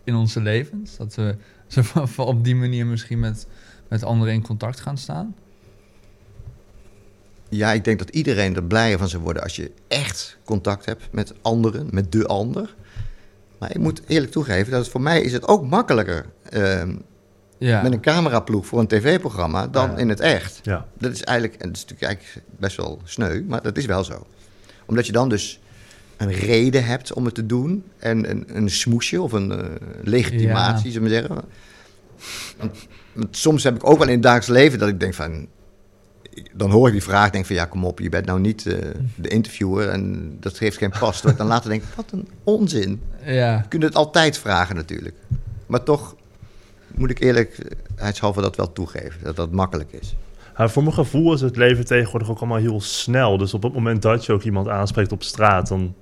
in 0.05 0.15
onze 0.15 0.41
levens? 0.41 0.97
Dat 0.97 1.15
we 1.15 1.37
op 2.17 2.45
die 2.45 2.57
manier 2.57 2.87
misschien 2.87 3.21
met, 3.21 3.47
met 3.89 4.03
anderen 4.03 4.35
in 4.35 4.43
contact 4.43 4.81
gaan 4.81 4.99
staan? 4.99 5.35
Ja, 7.49 7.73
ik 7.73 7.85
denk 7.85 7.99
dat 7.99 8.09
iedereen 8.09 8.57
er 8.57 8.65
blijer 8.65 8.99
van 8.99 9.09
zou 9.09 9.23
worden 9.23 9.43
als 9.43 9.57
je 9.57 9.71
echt 9.89 10.37
contact 10.45 10.85
hebt 10.85 11.03
met 11.11 11.33
anderen, 11.43 11.87
met 11.91 12.13
de 12.13 12.27
ander. 12.27 12.75
Maar 13.59 13.71
ik 13.71 13.79
moet 13.79 14.03
eerlijk 14.07 14.33
toegeven 14.33 14.71
dat 14.71 14.81
het 14.81 14.91
voor 14.91 15.01
mij 15.01 15.21
is 15.21 15.33
het 15.33 15.49
ook 15.49 15.65
makkelijker 15.65 16.27
ehm, 16.51 16.95
Ja, 17.59 17.83
met 17.83 17.93
een 17.93 18.01
cameraploeg 18.01 18.67
voor 18.67 18.79
een 18.81 18.87
tv-programma 18.87 19.67
dan 19.67 19.91
Ja. 19.91 19.97
in 19.97 20.09
het 20.09 20.21
echt. 20.21 20.61
Ja. 20.63 20.87
Dat 20.99 21.13
is 21.13 21.23
eigenlijk, 21.23 21.61
en 21.61 21.69
dat 21.69 21.77
is 21.77 21.83
natuurlijk 21.85 22.11
eigenlijk 22.13 22.47
best 22.59 22.77
wel 22.77 23.01
sneu, 23.05 23.43
maar 23.47 23.63
dat 23.63 23.77
is 23.77 23.85
wel 23.87 24.05
zo. 24.05 24.27
Omdat 24.87 25.07
je 25.07 25.13
dan 25.13 25.29
dus 25.29 25.61
een 26.17 26.33
reden 26.33 26.85
hebt 26.85 27.13
om 27.13 27.25
het 27.25 27.35
te 27.35 27.47
doen 27.47 27.85
en 27.99 28.31
een, 28.31 28.45
een 28.57 28.71
smoesje 28.71 29.21
of 29.23 29.33
een 29.33 29.53
eh, 29.53 29.65
legitimatie, 30.03 30.87
Ja. 30.87 30.93
zullen 30.93 31.09
we 31.09 31.15
zeggen. 31.15 31.35
Want, 32.59 32.77
want 33.13 33.37
soms 33.37 33.63
heb 33.65 33.75
ik 33.75 33.87
ook 33.89 33.99
wel 33.99 34.07
in 34.07 34.13
het 34.13 34.23
dagelijks 34.23 34.49
leven 34.49 34.79
dat 34.79 34.89
ik 34.89 35.01
denk 35.01 35.15
van, 35.15 35.47
dan 36.55 36.71
hoor 36.71 36.87
ik 36.87 36.93
die 36.93 37.03
vraag, 37.03 37.31
denk 37.31 37.47
van 37.47 37.57
ja, 37.57 37.65
kom 37.65 37.85
op, 37.85 37.99
je 37.99 38.09
bent 38.09 38.27
nou 38.27 38.41
niet 38.41 38.67
eh, 38.67 38.79
de 39.15 39.29
interviewer 39.29 39.89
en 39.89 40.37
dat 40.41 40.57
geeft 40.57 40.77
geen 40.77 40.93
pas. 40.99 41.23
Ik 41.25 41.37
dan 41.37 41.47
later 41.47 41.71
denk, 41.71 41.83
wat 41.97 42.13
een 42.13 42.29
onzin. 42.45 43.03
ja, 43.25 43.57
Je 43.57 43.69
kunt 43.69 43.83
het 43.83 43.95
altijd 43.95 44.39
vragen 44.39 44.77
natuurlijk. 44.77 45.15
Maar 45.67 45.83
toch 45.83 46.17
moet 46.95 47.11
ik 47.11 47.21
eerlijkheidshalve 47.21 48.41
dat 48.41 48.57
wel 48.57 48.73
toegeven, 48.73 49.25
dat 49.25 49.37
dat 49.37 49.53
makkelijk 49.53 49.93
is. 49.93 50.17
Ja, 50.57 50.69
voor 50.69 50.83
mijn 50.83 50.95
gevoel 50.95 51.33
is 51.33 51.41
het 51.41 51.57
leven 51.57 51.85
tegenwoordig 51.85 52.31
ook 52.31 52.39
allemaal 52.39 52.59
heel 52.59 52.81
snel. 52.81 53.39
Dus 53.39 53.55
op 53.55 53.63
het 53.63 53.73
moment 53.73 54.03
dat 54.03 54.25
je 54.25 54.33
ook 54.33 54.43
iemand 54.43 54.69
aanspreekt 54.69 55.13
op 55.13 55.23
straat, 55.23 55.69
dan... 55.69 55.95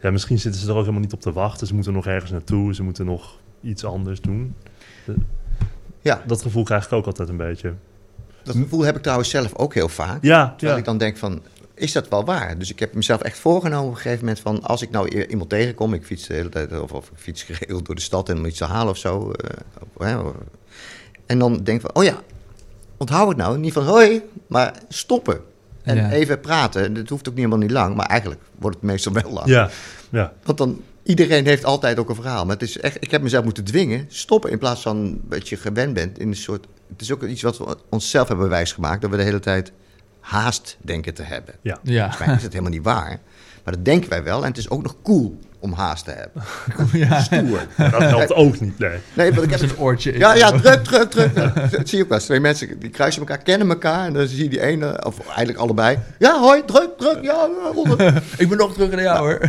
Ja, 0.00 0.10
misschien 0.10 0.38
zitten 0.38 0.60
ze 0.60 0.66
er 0.66 0.72
ook 0.72 0.80
helemaal 0.80 1.00
niet 1.00 1.12
op 1.12 1.20
te 1.20 1.32
wachten. 1.32 1.66
Ze 1.66 1.74
moeten 1.74 1.92
nog 1.92 2.06
ergens 2.06 2.30
naartoe, 2.30 2.74
ze 2.74 2.82
moeten 2.82 3.06
nog 3.06 3.38
iets 3.62 3.84
anders 3.84 4.20
doen. 4.20 4.54
Ja, 6.00 6.22
Dat 6.26 6.42
gevoel 6.42 6.64
krijg 6.64 6.84
ik 6.84 6.92
ook 6.92 7.06
altijd 7.06 7.28
een 7.28 7.36
beetje. 7.36 7.74
Dat 8.46 8.56
gevoel 8.56 8.82
heb 8.84 8.96
ik 8.96 9.02
trouwens 9.02 9.30
zelf 9.30 9.54
ook 9.54 9.74
heel 9.74 9.88
vaak. 9.88 10.22
Ja, 10.24 10.48
Terwijl 10.48 10.72
ja. 10.72 10.78
ik 10.78 10.84
dan 10.84 10.98
denk 10.98 11.16
van, 11.16 11.42
is 11.74 11.92
dat 11.92 12.08
wel 12.08 12.24
waar? 12.24 12.58
Dus 12.58 12.70
ik 12.70 12.78
heb 12.78 12.94
mezelf 12.94 13.20
echt 13.20 13.38
voorgenomen 13.38 13.88
op 13.88 13.94
een 13.94 14.00
gegeven 14.00 14.24
moment 14.24 14.40
van... 14.40 14.62
als 14.62 14.82
ik 14.82 14.90
nou 14.90 15.26
iemand 15.26 15.50
tegenkom, 15.50 15.94
ik 15.94 16.04
fiets 16.04 16.26
de 16.26 16.34
hele 16.34 16.48
tijd... 16.48 16.80
of, 16.80 16.92
of 16.92 17.06
ik 17.10 17.18
fiets 17.18 17.42
geregeld 17.48 17.86
door 17.86 17.94
de 17.94 18.00
stad 18.00 18.28
en 18.28 18.38
om 18.38 18.46
iets 18.46 18.58
te 18.58 18.64
halen 18.64 18.90
of 18.90 18.96
zo. 18.98 19.32
eh, 19.98 20.18
en 21.26 21.38
dan 21.38 21.56
denk 21.62 21.80
ik 21.80 21.80
van, 21.80 21.94
oh 21.94 22.04
ja, 22.04 22.22
onthoud 22.96 23.28
het 23.28 23.36
nou. 23.36 23.58
Niet 23.58 23.72
van 23.72 23.84
hoi, 23.84 24.22
maar 24.46 24.74
stoppen. 24.88 25.40
En 25.82 25.96
Ja. 25.96 26.10
even 26.10 26.40
praten. 26.40 26.94
Dat 26.94 27.08
hoeft 27.08 27.28
ook 27.28 27.34
niet 27.34 27.44
helemaal 27.44 27.66
niet 27.66 27.76
lang, 27.76 27.94
maar 27.96 28.06
eigenlijk 28.06 28.40
wordt 28.58 28.76
het 28.76 28.84
meestal 28.84 29.12
wel 29.12 29.32
lang. 29.32 29.46
ja, 29.46 29.70
ja. 30.10 30.32
Want 30.44 30.58
dan, 30.58 30.82
iedereen 31.02 31.46
heeft 31.46 31.64
altijd 31.64 31.98
ook 31.98 32.08
een 32.08 32.14
verhaal. 32.14 32.44
Maar 32.44 32.54
het 32.54 32.68
is 32.68 32.78
echt, 32.78 32.96
ik 33.00 33.10
heb 33.10 33.22
mezelf 33.22 33.44
moeten 33.44 33.64
dwingen, 33.64 34.04
stoppen 34.08 34.50
in 34.50 34.58
plaats 34.58 34.82
van 34.82 35.20
dat 35.28 35.48
je 35.48 35.56
gewend 35.56 35.94
bent 35.94 36.18
in 36.18 36.28
een 36.28 36.36
soort... 36.36 36.66
Het 36.88 37.00
is 37.00 37.12
ook 37.12 37.22
iets 37.22 37.42
wat 37.42 37.58
we 37.58 37.76
onszelf 37.88 38.28
hebben 38.28 38.48
wijsgemaakt, 38.48 39.00
dat 39.00 39.10
we 39.10 39.16
de 39.16 39.22
hele 39.22 39.40
tijd 39.40 39.72
haast 40.20 40.76
denken 40.80 41.14
te 41.14 41.22
hebben. 41.22 41.54
ja. 41.62 41.80
Volgens 41.82 42.18
mij 42.18 42.34
is 42.34 42.42
het 42.42 42.52
helemaal 42.52 42.72
niet 42.72 42.84
waar. 42.84 43.20
Maar 43.64 43.74
dat 43.74 43.84
denken 43.84 44.10
wij 44.10 44.22
wel. 44.22 44.42
En 44.42 44.48
het 44.48 44.58
is 44.58 44.70
ook 44.70 44.82
nog 44.82 44.96
cool 45.02 45.38
om 45.58 45.72
haast 45.72 46.04
te 46.04 46.10
hebben. 46.10 46.42
ja. 47.08 47.20
Stoer. 47.20 47.66
Dat 47.76 48.02
helpt 48.02 48.32
ook 48.32 48.60
niet, 48.60 48.78
nee. 48.78 48.98
Nee, 49.14 49.32
want 49.32 49.42
ik 49.42 49.50
heb 49.50 49.60
een 49.60 49.78
oortje 49.78 50.12
in. 50.12 50.18
ja, 50.18 50.34
ja, 50.34 50.50
druk, 50.50 50.84
druk, 50.84 51.10
druk. 51.10 51.36
Ja, 51.36 51.52
dat 51.70 51.88
zie 51.88 51.98
je 51.98 52.02
ook 52.02 52.08
wel 52.08 52.18
eens. 52.18 52.26
Twee 52.26 52.40
mensen 52.40 52.78
die 52.78 52.90
kruisen 52.90 53.20
elkaar, 53.20 53.38
kennen 53.38 53.68
elkaar. 53.68 54.06
En 54.06 54.12
dan 54.12 54.26
zie 54.26 54.42
je 54.42 54.48
die 54.48 54.60
ene, 54.60 55.04
of 55.04 55.26
eigenlijk 55.26 55.58
allebei. 55.58 55.98
Ja, 56.18 56.40
hoi, 56.40 56.62
druk, 56.64 56.90
druk. 56.98 57.18
Ja, 57.22 57.48
honderd. 57.74 58.22
Ik 58.42 58.48
ben 58.48 58.58
nog 58.58 58.72
terug 58.72 58.90
naar 58.90 59.02
jou 59.02 59.18
hoor. 59.18 59.40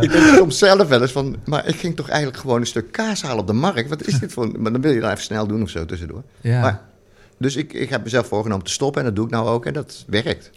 Ik 0.00 0.10
denk 0.12 0.36
soms 0.36 0.58
zelf 0.58 0.88
wel 0.88 1.02
eens 1.02 1.12
van... 1.12 1.36
Maar 1.44 1.66
ik 1.66 1.76
ging 1.76 1.96
toch 1.96 2.08
eigenlijk 2.08 2.38
gewoon 2.40 2.60
een 2.60 2.66
stuk 2.66 2.92
kaas 2.92 3.22
halen 3.22 3.38
op 3.38 3.46
de 3.46 3.52
markt. 3.52 3.88
Wat 3.88 4.06
is 4.06 4.18
dit 4.18 4.32
voor... 4.32 4.60
Maar 4.60 4.72
dan 4.72 4.80
wil 4.80 4.92
je 4.92 5.00
dan 5.00 5.10
even 5.10 5.22
snel 5.22 5.46
doen 5.46 5.62
of 5.62 5.70
zo 5.70 5.84
tussendoor. 5.84 6.22
Ja, 6.40 6.60
Maar, 6.60 6.80
dus 7.38 7.56
ik, 7.56 7.72
ik 7.72 7.90
heb 7.90 8.04
mezelf 8.04 8.26
voorgenomen 8.26 8.64
te 8.64 8.72
stoppen. 8.72 9.00
En 9.00 9.06
dat 9.06 9.16
doe 9.16 9.24
ik 9.24 9.30
nou 9.30 9.48
ook. 9.48 9.66
En 9.66 9.72
dat 9.72 10.04
werkt. 10.06 10.50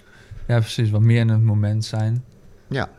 ja 0.47 0.59
precies. 0.59 0.89
Wat 0.89 1.01
meer 1.01 1.19
in 1.19 1.29
het 1.29 1.43
moment 1.43 1.85
zijn. 1.85 2.23
Ja. 2.67 2.89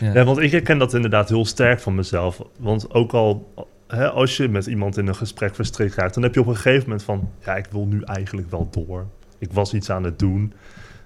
Ja, 0.00 0.12
Ja, 0.14 0.24
want 0.24 0.38
ik 0.38 0.50
herken 0.50 0.78
dat 0.78 0.94
inderdaad 0.94 1.28
heel 1.28 1.44
sterk 1.44 1.80
van 1.80 1.94
mezelf. 1.94 2.42
Want 2.58 2.90
ook 2.94 3.12
al 3.12 3.52
hè, 3.86 4.10
als 4.10 4.36
je 4.36 4.48
met 4.48 4.66
iemand 4.66 4.96
in 4.96 5.06
een 5.06 5.14
gesprek 5.16 5.54
verstrikt 5.54 5.94
raakt, 5.94 6.14
dan 6.14 6.22
heb 6.22 6.34
je 6.34 6.40
op 6.40 6.46
een 6.46 6.54
gegeven 6.56 6.82
moment 6.82 7.02
van, 7.02 7.30
ja, 7.44 7.56
ik 7.56 7.66
wil 7.70 7.86
nu 7.86 8.02
eigenlijk 8.02 8.50
wel 8.50 8.68
door. 8.70 9.06
Ik 9.38 9.52
was 9.52 9.74
iets 9.74 9.90
aan 9.90 10.04
het 10.04 10.18
doen. 10.18 10.52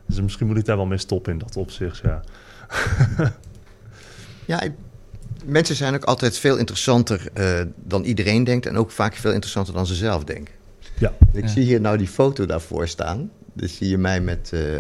Dus 0.07 0.21
misschien 0.21 0.47
moet 0.47 0.57
ik 0.59 0.65
daar 0.65 0.77
wel 0.77 0.87
mee 0.87 0.99
stoppen 0.99 1.33
in 1.33 1.39
dat 1.39 1.57
opzicht, 1.57 2.01
ja. 2.05 2.21
Ja, 4.45 4.61
ik- 4.61 4.73
mensen 5.45 5.77
zijn 5.77 5.95
ook 5.95 6.05
altijd 6.05 6.39
veel 6.39 6.57
interessanter 6.57 7.29
eh, 7.35 7.61
dan 7.85 8.05
iedereen 8.05 8.45
denkt. 8.45 8.67
En 8.67 8.77
ook 8.77 8.91
vaak 8.91 9.15
veel 9.15 9.33
interessanter 9.33 9.75
dan 9.75 9.87
ze 9.87 9.95
zelf 9.95 10.25
denken. 10.25 10.55
Ja. 10.99 11.13
Ik 11.33 11.43
Ja. 11.43 11.49
zie 11.49 11.65
hier 11.65 11.81
nou 11.81 11.97
die 11.97 12.07
foto 12.09 12.47
daarvoor 12.47 12.89
staan. 12.89 13.31
Dus 13.57 13.77
zie 13.77 13.89
je 13.89 13.99
mij 13.99 14.21
met 14.21 14.51
eh, 14.53 14.75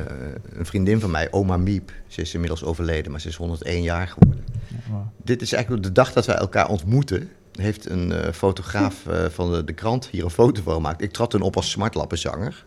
een 0.52 0.66
vriendin 0.66 1.00
van 1.00 1.10
mij, 1.10 1.32
oma 1.32 1.56
Miep. 1.56 1.92
Ze 2.06 2.20
is 2.20 2.34
inmiddels 2.34 2.64
overleden, 2.64 3.10
maar 3.10 3.20
ze 3.20 3.28
is 3.28 3.36
101 3.36 3.82
jaar 3.82 4.08
geworden. 4.08 4.44
Dit 5.22 5.42
is 5.42 5.52
eigenlijk 5.52 5.82
de 5.82 5.92
dag 5.92 6.12
dat 6.12 6.26
wij 6.26 6.36
elkaar 6.36 6.68
ontmoeten. 6.68 7.30
Heeft 7.52 7.90
een 7.90 8.12
eh, 8.12 8.32
fotograaf 8.32 9.06
eh, 9.06 9.24
van 9.24 9.52
de, 9.52 9.64
de 9.64 9.72
krant 9.72 10.06
hier 10.06 10.24
een 10.24 10.30
foto 10.30 10.62
van 10.62 10.74
gemaakt. 10.74 11.02
Ik 11.02 11.12
trad 11.12 11.30
toen 11.30 11.40
op 11.40 11.56
als 11.56 11.70
smartlappenzanger. 11.70 12.64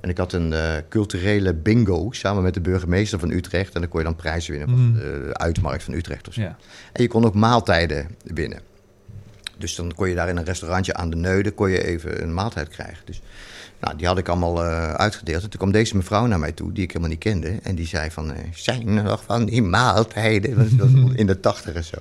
En 0.00 0.08
ik 0.08 0.18
had 0.18 0.32
een 0.32 0.54
culturele 0.88 1.54
bingo 1.54 2.08
samen 2.10 2.42
met 2.42 2.54
de 2.54 2.60
burgemeester 2.60 3.18
van 3.18 3.30
Utrecht. 3.30 3.74
En 3.74 3.80
dan 3.80 3.90
kon 3.90 4.00
je 4.00 4.06
dan 4.06 4.16
prijzen 4.16 4.52
winnen. 4.52 4.70
Mhm. 4.70 4.82
van 4.82 4.92
De 4.94 5.30
uitmarkt 5.32 5.82
van 5.82 5.94
Utrecht 5.94 6.28
of 6.28 6.34
zo. 6.34 6.40
ja. 6.40 6.56
En 6.92 7.02
je 7.02 7.08
kon 7.08 7.24
ook 7.24 7.34
maaltijden 7.34 8.08
winnen. 8.24 8.60
Dus 9.58 9.74
dan 9.74 9.94
kon 9.94 10.08
je 10.08 10.14
daar 10.14 10.28
in 10.28 10.36
een 10.36 10.44
restaurantje 10.44 10.94
aan 10.94 11.10
de 11.10 11.16
Neude 11.16 11.50
kon 11.50 11.70
je 11.70 11.84
even 11.84 12.22
een 12.22 12.34
maaltijd 12.34 12.68
krijgen. 12.68 13.06
Dus 13.06 13.20
nou, 13.80 13.96
die 13.96 14.06
had 14.06 14.18
ik 14.18 14.28
allemaal 14.28 14.64
eh, 14.64 14.94
uitgedeeld. 14.94 15.42
En 15.42 15.50
toen 15.50 15.58
kwam 15.58 15.72
deze 15.72 15.96
mevrouw 15.96 16.26
naar 16.26 16.38
mij 16.38 16.52
toe, 16.52 16.72
die 16.72 16.82
ik 16.82 16.88
helemaal 16.88 17.10
niet 17.10 17.18
kende. 17.18 17.58
En 17.62 17.74
die 17.74 17.86
zei 17.86 18.10
van, 18.10 18.32
eh, 18.32 18.44
zijn 18.54 18.88
er 18.88 19.02
nog 19.02 19.22
van 19.24 19.44
die 19.44 19.62
maaltijden? 19.62 20.56
Dat 20.76 20.90
was 20.90 21.12
in 21.14 21.26
de 21.26 21.40
tachtig 21.40 21.74
en 21.74 21.84
zo. 21.84 21.96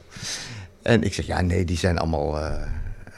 En 0.82 1.04
ik 1.04 1.13
zeg, 1.13 1.26
ja 1.26 1.42
nee, 1.42 1.65
die 1.65 1.78
zijn 1.78 1.98
allemaal 1.98 2.39
eh, 2.39 2.54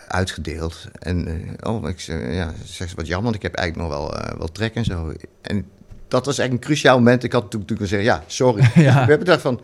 uitgedeeld. 0.07 0.87
En 0.99 1.47
oh, 1.61 1.89
ik 1.89 1.99
zeg, 1.99 2.33
ja, 2.33 2.53
zeg 2.63 2.95
wat 2.95 3.07
jammer, 3.07 3.23
want 3.23 3.35
ik 3.35 3.41
heb 3.41 3.55
eigenlijk 3.55 3.89
nog 3.89 3.99
wel, 3.99 4.37
wel 4.37 4.51
trek 4.51 4.75
en 4.75 4.85
zo. 4.85 5.13
En 5.41 5.65
dat 6.07 6.25
was 6.25 6.37
eigenlijk 6.37 6.51
een 6.51 6.73
cruciaal 6.73 6.97
moment. 6.97 7.23
Ik 7.23 7.31
had 7.31 7.51
toen 7.51 7.59
natuurlijk 7.59 7.89
zeggen, 7.89 8.07
ja, 8.07 8.23
sorry. 8.27 8.61
Ja. 8.75 8.93
We 8.93 8.99
hebben 8.99 9.17
gedacht 9.17 9.41
van, 9.41 9.61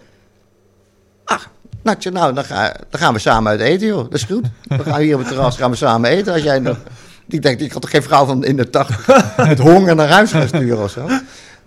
ach, 1.24 1.50
Nou, 1.82 1.98
nou, 2.12 2.34
dan, 2.34 2.44
ga, 2.44 2.76
dan 2.90 3.00
gaan 3.00 3.14
we 3.14 3.20
samen 3.20 3.52
uit 3.52 3.60
eten, 3.60 3.88
joh. 3.88 4.04
Dat 4.04 4.14
is 4.14 4.24
goed. 4.24 4.46
We 4.68 4.84
gaan 4.84 5.02
hier 5.02 5.14
op 5.14 5.20
het 5.20 5.30
terras 5.30 5.58
gaan 5.58 5.72
we 5.72 5.78
samen 5.78 6.10
eten. 6.10 6.34
Als 6.34 6.44
jij 6.44 6.60
nog... 6.60 6.78
Ik 7.30 7.42
denk, 7.42 7.60
ik 7.60 7.72
had 7.72 7.82
toch 7.82 7.92
geen 7.92 8.04
vrouw 8.04 8.26
van 8.26 8.46
in 8.46 8.56
de 8.56 8.70
tachtig 8.70 9.08
met 9.48 9.60
honger 9.60 9.96
naar 9.96 10.10
huis 10.10 10.32
gaan 10.32 10.48
sturen 10.48 10.84
of 10.84 10.92
zo. 10.92 11.08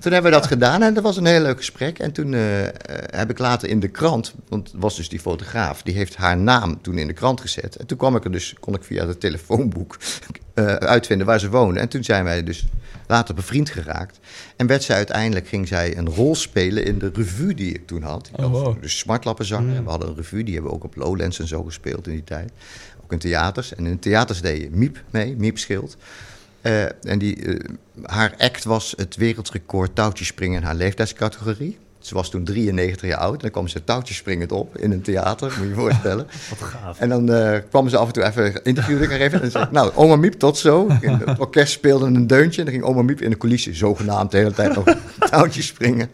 Toen 0.01 0.13
hebben 0.13 0.31
we 0.31 0.37
dat 0.37 0.47
gedaan 0.47 0.83
en 0.83 0.95
dat 0.95 1.03
was 1.03 1.17
een 1.17 1.27
heel 1.27 1.41
leuk 1.41 1.57
gesprek. 1.57 1.99
En 1.99 2.13
toen 2.13 2.35
eh, 2.35 2.67
eh, 2.67 2.73
heb 3.11 3.31
ik 3.31 3.39
later 3.39 3.69
in 3.69 3.81
de 3.81 3.89
krant, 3.89 4.35
want 4.49 4.73
was 4.77 4.97
dus 4.97 5.09
die 5.09 5.21
fotograaf, 5.21 5.83
die 5.83 5.95
heeft 5.95 6.17
haar 6.17 6.37
naam 6.37 6.83
toen 6.83 6.99
in 6.99 7.07
de 7.07 7.13
krant 7.13 7.41
gezet. 7.41 7.77
En 7.77 7.87
toen 7.87 7.99
kwam 7.99 8.17
ik 8.17 8.25
er 8.25 8.33
dus, 8.33 8.55
kon 8.61 8.75
ik 8.75 8.85
via 8.85 9.07
het 9.07 9.21
telefoonboek 9.21 9.97
eh, 10.55 10.65
uitvinden 10.75 11.27
waar 11.27 11.41
ze 11.41 11.51
woonde. 11.51 11.81
En 11.81 11.89
toen 11.89 12.05
zijn 12.05 12.25
wij 12.25 12.45
dus 12.45 12.65
later 13.07 13.35
bevriend 13.35 13.71
geraakt. 13.71 14.19
En 14.57 14.67
werd 14.67 14.83
zij 14.83 14.97
uiteindelijk, 14.97 15.49
ging 15.49 15.69
zij 15.69 15.97
een 15.97 16.09
rol 16.09 16.35
spelen 16.35 16.85
in 16.85 16.99
de 16.99 17.11
revue 17.15 17.55
die 17.55 17.75
ik 17.75 17.87
toen 17.87 18.03
had. 18.03 18.31
Ik 18.33 18.45
Oh, 18.45 18.51
wow. 18.51 18.83
dus 18.83 18.99
smartlappenzanger. 18.99 19.77
En 19.77 19.85
we 19.85 19.91
hadden 19.91 20.09
een 20.09 20.17
revue, 20.17 20.45
die 20.45 20.55
hebben 20.55 20.71
we 20.71 20.77
ook 20.77 20.85
op 20.85 20.97
Lowlands 20.97 21.39
en 21.39 21.49
zo 21.49 21.63
gespeeld 21.63 22.07
in 22.07 22.13
die 22.13 22.25
tijd. 22.25 22.51
Ook 23.05 23.13
in 23.13 23.19
theaters. 23.19 23.75
En 23.75 23.87
in 23.87 23.99
theaters 23.99 24.41
deed 24.41 24.61
je 24.61 24.71
Miep 24.71 25.03
mee, 25.11 25.37
Miep 25.37 25.59
Schild. 25.59 25.97
Eh, 26.61 26.83
en 26.83 27.19
die, 27.19 27.45
eh, 27.45 27.55
haar 28.03 28.35
act 28.39 28.65
was 28.65 28.95
het 28.97 29.17
wereldrecord 29.17 29.95
touwtjespringen 29.95 30.61
in 30.61 30.67
haar 30.67 30.75
leeftijdscategorie. 30.75 31.79
Ze 31.99 32.15
was 32.15 32.31
toen 32.31 32.45
93 32.45 33.09
jaar 33.09 33.19
oud. 33.19 33.35
En 33.35 33.41
dan 33.41 33.51
kwam 33.51 33.69
ze 33.69 33.85
touwtjespringend 33.85 34.53
op 34.53 34.77
in 34.77 34.93
een 34.93 35.03
theater, 35.03 35.55
moet 35.59 35.63
je 35.63 35.69
je 35.69 35.75
voorstellen. 35.85 36.27
Wat 36.49 36.69
gaaf. 36.69 36.99
En 37.01 37.09
dan 37.09 37.33
eh 37.33 37.59
kwam 37.69 37.89
ze 37.89 37.97
af 37.97 38.07
en 38.07 38.13
toe 38.13 38.25
even, 38.25 38.65
interviewde 38.65 39.05
ik 39.05 39.11
haar 39.11 39.21
even. 39.21 39.43
En 39.43 39.51
zei 39.51 39.67
nou, 39.71 39.93
oma 39.95 40.17
Miep, 40.17 40.33
tot 40.33 40.59
zo. 40.59 40.87
Het 40.91 41.39
orkest 41.39 41.73
speelde 41.73 42.07
een 42.07 42.27
deuntje. 42.27 42.59
En 42.59 42.65
dan 42.65 42.75
ging 42.75 42.87
oma 42.87 43.03
Miep 43.03 43.21
in 43.21 43.31
de 43.31 43.37
coulissen, 43.37 43.75
zogenaamd, 43.75 44.31
de 44.31 44.37
hele 44.37 44.53
tijd 44.53 44.75
nog 44.75 44.85
touwtjes 45.31 45.67
springen. 45.67 46.11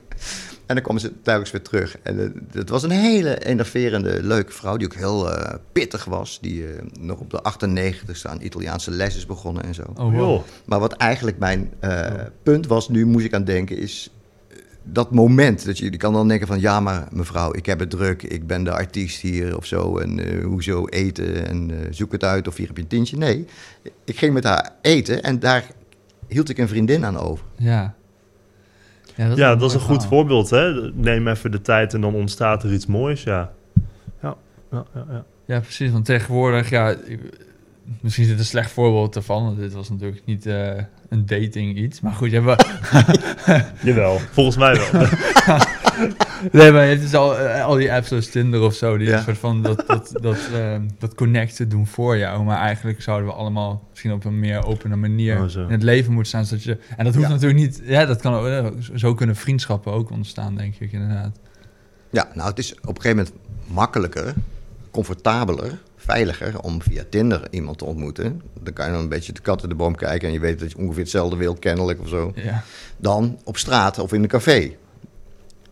En 0.66 0.74
dan 0.74 0.84
kwam 0.84 0.98
ze 0.98 1.12
telkens 1.22 1.50
weer 1.50 1.62
terug. 1.62 1.98
En 2.02 2.20
eh, 2.20 2.58
het 2.58 2.68
was 2.68 2.82
een 2.82 2.90
hele 2.90 3.44
enerverende, 3.44 4.22
leuke 4.22 4.52
vrouw, 4.52 4.76
die 4.76 4.86
ook 4.86 4.94
heel 4.94 5.32
eh, 5.32 5.54
pittig 5.72 6.04
was. 6.04 6.38
Die 6.40 6.66
eh, 6.66 6.82
nog 7.00 7.18
op 7.18 7.30
de 7.30 7.42
98ste 7.52 8.30
aan 8.30 8.40
Italiaanse 8.40 8.90
les 8.90 9.16
is 9.16 9.26
begonnen 9.26 9.64
en 9.64 9.74
zo. 9.74 9.82
Oh, 9.94 10.16
wow. 10.16 10.42
Maar 10.64 10.80
wat 10.80 10.92
eigenlijk 10.92 11.38
mijn 11.38 11.72
eh, 11.80 12.12
punt 12.42 12.66
was, 12.66 12.88
nu 12.88 13.06
moest 13.06 13.24
ik 13.24 13.34
aan 13.34 13.44
denken, 13.44 13.78
is 13.78 14.10
dat 14.92 15.10
moment. 15.10 15.64
Dat 15.64 15.78
je, 15.78 15.90
je 15.90 15.96
kan 15.96 16.12
dan 16.12 16.28
denken 16.28 16.46
van, 16.46 16.60
ja 16.60 16.80
maar 16.80 17.08
mevrouw, 17.10 17.54
ik 17.54 17.66
heb 17.66 17.78
het 17.78 17.90
druk, 17.90 18.22
ik 18.22 18.46
ben 18.46 18.64
de 18.64 18.70
artiest 18.70 19.20
hier 19.20 19.56
of 19.56 19.66
zo. 19.66 19.98
En 19.98 20.18
eh, 20.18 20.44
hoezo 20.44 20.86
eten 20.86 21.46
en 21.46 21.70
eh, 21.70 21.86
zoek 21.90 22.12
het 22.12 22.24
uit 22.24 22.48
of 22.48 22.56
hier 22.56 22.66
heb 22.66 22.76
je 22.76 22.82
een 22.82 22.88
tientje. 22.88 23.16
Nee, 23.16 23.46
ik 24.04 24.18
ging 24.18 24.32
met 24.32 24.44
haar 24.44 24.72
eten 24.82 25.22
en 25.22 25.38
daar 25.38 25.66
hield 26.28 26.48
ik 26.48 26.58
een 26.58 26.68
vriendin 26.68 27.04
aan 27.04 27.18
over. 27.18 27.44
Ja. 27.56 27.94
Ja, 29.16 29.32
Ja, 29.34 29.56
dat 29.56 29.68
is 29.68 29.74
een 29.74 29.80
goed 29.80 30.02
verhaal. 30.02 30.08
voorbeeld. 30.08 30.50
Hè? 30.50 30.90
Neem 30.94 31.28
even 31.28 31.50
de 31.50 31.60
tijd 31.60 31.94
en 31.94 32.00
dan 32.00 32.14
ontstaat 32.14 32.62
er 32.62 32.72
iets 32.72 32.86
moois. 32.86 33.22
Ja, 33.22 33.52
ja, 34.22 34.36
ja, 34.72 34.84
ja. 34.94 35.04
ja. 35.10 35.24
Ja, 35.46 35.60
precies. 35.60 35.90
Want 35.92 36.04
tegenwoordig, 36.04 36.70
ja, 36.70 36.94
misschien 38.00 38.24
is 38.24 38.30
dit 38.30 38.38
een 38.38 38.44
slecht 38.44 38.70
voorbeeld 38.70 39.16
ervan. 39.16 39.44
Want 39.44 39.58
dit 39.58 39.72
was 39.72 39.90
natuurlijk 39.90 40.22
niet 40.24 40.46
eh, 40.46 40.82
een 41.08 41.26
dating 41.26 41.76
iets. 41.76 42.00
Maar 42.00 42.12
goed, 42.12 42.30
je 42.30 42.40
hebt 42.40 42.46
wel, 42.46 43.60
Jawel, 43.82 44.18
volgens 44.18 44.56
mij 44.56 44.74
wel. 44.74 45.06
nee, 46.52 46.72
maar 46.72 46.86
het 46.88 47.02
is 47.02 47.14
al, 47.14 47.38
eh, 47.38 47.64
al 47.64 47.74
die 47.74 47.92
apps 47.92 48.08
zoals 48.08 48.26
Tinder 48.28 48.60
of 48.60 48.74
zo, 48.74 48.96
die 48.96 49.08
Ja. 49.08 49.16
een 49.16 49.22
soort 49.22 49.38
van 49.38 49.62
dat, 49.62 49.84
dat, 49.86 50.12
dat, 50.20 50.38
eh, 50.54 50.76
dat 50.98 51.14
connecten 51.14 51.68
doen 51.68 51.86
voor 51.86 52.16
jou. 52.16 52.44
Maar 52.44 52.58
eigenlijk 52.58 53.02
zouden 53.02 53.28
we 53.28 53.34
allemaal 53.34 53.86
misschien 53.90 54.12
op 54.12 54.24
een 54.24 54.38
meer 54.40 54.64
opene 54.66 54.96
manier 54.96 55.42
Oh, 55.42 55.50
in 55.54 55.70
het 55.70 55.82
leven 55.82 56.12
moeten 56.12 56.28
staan. 56.28 56.44
Zodat 56.44 56.64
je, 56.64 56.78
en 56.96 57.04
dat 57.04 57.14
hoeft 57.14 57.26
Ja. 57.26 57.32
natuurlijk 57.32 57.60
niet, 57.60 57.80
ja, 57.84 58.04
dat 58.06 58.20
kan 58.20 58.34
ook, 58.34 58.46
eh, 58.46 58.66
zo 58.94 59.14
kunnen 59.14 59.36
vriendschappen 59.36 59.92
ook 59.92 60.10
ontstaan, 60.10 60.54
denk 60.56 60.74
ik 60.78 60.92
inderdaad. 60.92 61.38
Ja, 62.10 62.28
nou 62.34 62.48
het 62.48 62.58
is 62.58 62.74
op 62.74 62.80
een 62.96 63.00
gegeven 63.02 63.16
moment 63.16 63.32
makkelijker, 63.66 64.34
comfortabeler, 64.90 65.78
veiliger 66.06 66.60
om 66.60 66.82
via 66.82 67.04
Tinder 67.10 67.42
iemand 67.50 67.78
te 67.78 67.84
ontmoeten. 67.84 68.42
Dan 68.60 68.72
kan 68.72 68.86
je 68.86 68.92
dan 68.92 69.00
een 69.00 69.08
beetje 69.08 69.32
de 69.32 69.40
kat 69.40 69.62
in 69.62 69.68
de 69.68 69.74
boom 69.74 69.94
kijken 69.94 70.28
en 70.28 70.34
je 70.34 70.40
weet 70.40 70.58
dat 70.58 70.70
je 70.70 70.78
ongeveer 70.78 71.02
hetzelfde 71.02 71.36
wil, 71.36 71.54
kennelijk 71.54 72.00
of 72.00 72.08
zo. 72.08 72.32
Ja, 72.34 72.62
dan 72.96 73.38
op 73.44 73.56
straat 73.56 73.98
of 73.98 74.12
in 74.12 74.22
een 74.22 74.28
café. 74.28 74.70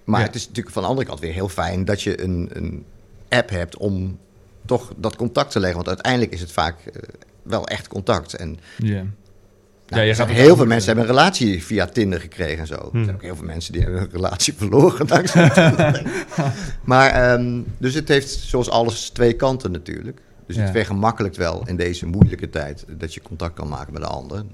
Maar 0.05 0.21
Ja. 0.21 0.27
het 0.27 0.35
is 0.35 0.47
natuurlijk 0.47 0.75
van 0.75 0.83
de 0.83 0.89
andere 0.89 1.07
kant 1.09 1.21
weer 1.21 1.33
heel 1.33 1.49
fijn 1.49 1.85
dat 1.85 2.03
je 2.03 2.23
een, 2.23 2.51
een 2.53 2.85
app 3.29 3.51
hebt 3.51 3.77
om 3.77 4.19
toch 4.67 4.93
dat 4.97 5.17
contact 5.17 5.51
te 5.51 5.59
leggen. 5.59 5.77
Want 5.77 5.89
uiteindelijk 5.89 6.33
is 6.33 6.41
het 6.41 6.53
vaak 6.53 6.77
eh, 6.87 7.03
wel 7.43 7.69
echt 7.69 7.89
contact. 7.89 8.35
En 8.35 8.59
ja. 8.79 9.05
nou, 9.89 10.03
je 10.03 10.15
gaat 10.15 10.29
heel 10.29 10.57
veel 10.57 10.67
mensen 10.67 10.87
hebben 10.87 11.05
een 11.05 11.17
relatie 11.17 11.65
via 11.65 11.87
Tinder 11.87 12.21
gekregen 12.21 12.59
en 12.59 12.67
zo. 12.67 12.89
Hmm. 12.91 12.99
Er 12.99 13.05
zijn 13.05 13.17
ook 13.17 13.23
heel 13.23 13.37
veel 13.37 13.47
mensen 13.47 13.73
die 13.73 13.83
hebben 13.83 14.01
een 14.01 14.11
relatie 14.11 14.55
verloren 14.63 15.07
dankzij 15.07 15.51
Tinder. 15.51 16.03
maar 16.85 17.11
ehm, 17.11 17.61
dus 17.79 17.95
het 17.95 18.09
heeft 18.09 18.31
zoals 18.31 18.71
alles 18.71 19.11
twee 19.11 19.33
kanten 19.33 19.71
natuurlijk. 19.71 20.21
Dus 20.47 20.57
het 20.57 20.67
Ja. 20.67 20.73
vergemakkelijkt 20.73 21.37
wel 21.37 21.63
in 21.67 21.77
deze 21.77 22.07
moeilijke 22.07 22.51
tijd 22.51 22.85
dat 22.99 23.15
je 23.15 23.23
contact 23.23 23.55
kan 23.55 23.69
maken 23.69 23.93
met 23.93 24.03
de 24.03 24.09
ander. 24.09 24.45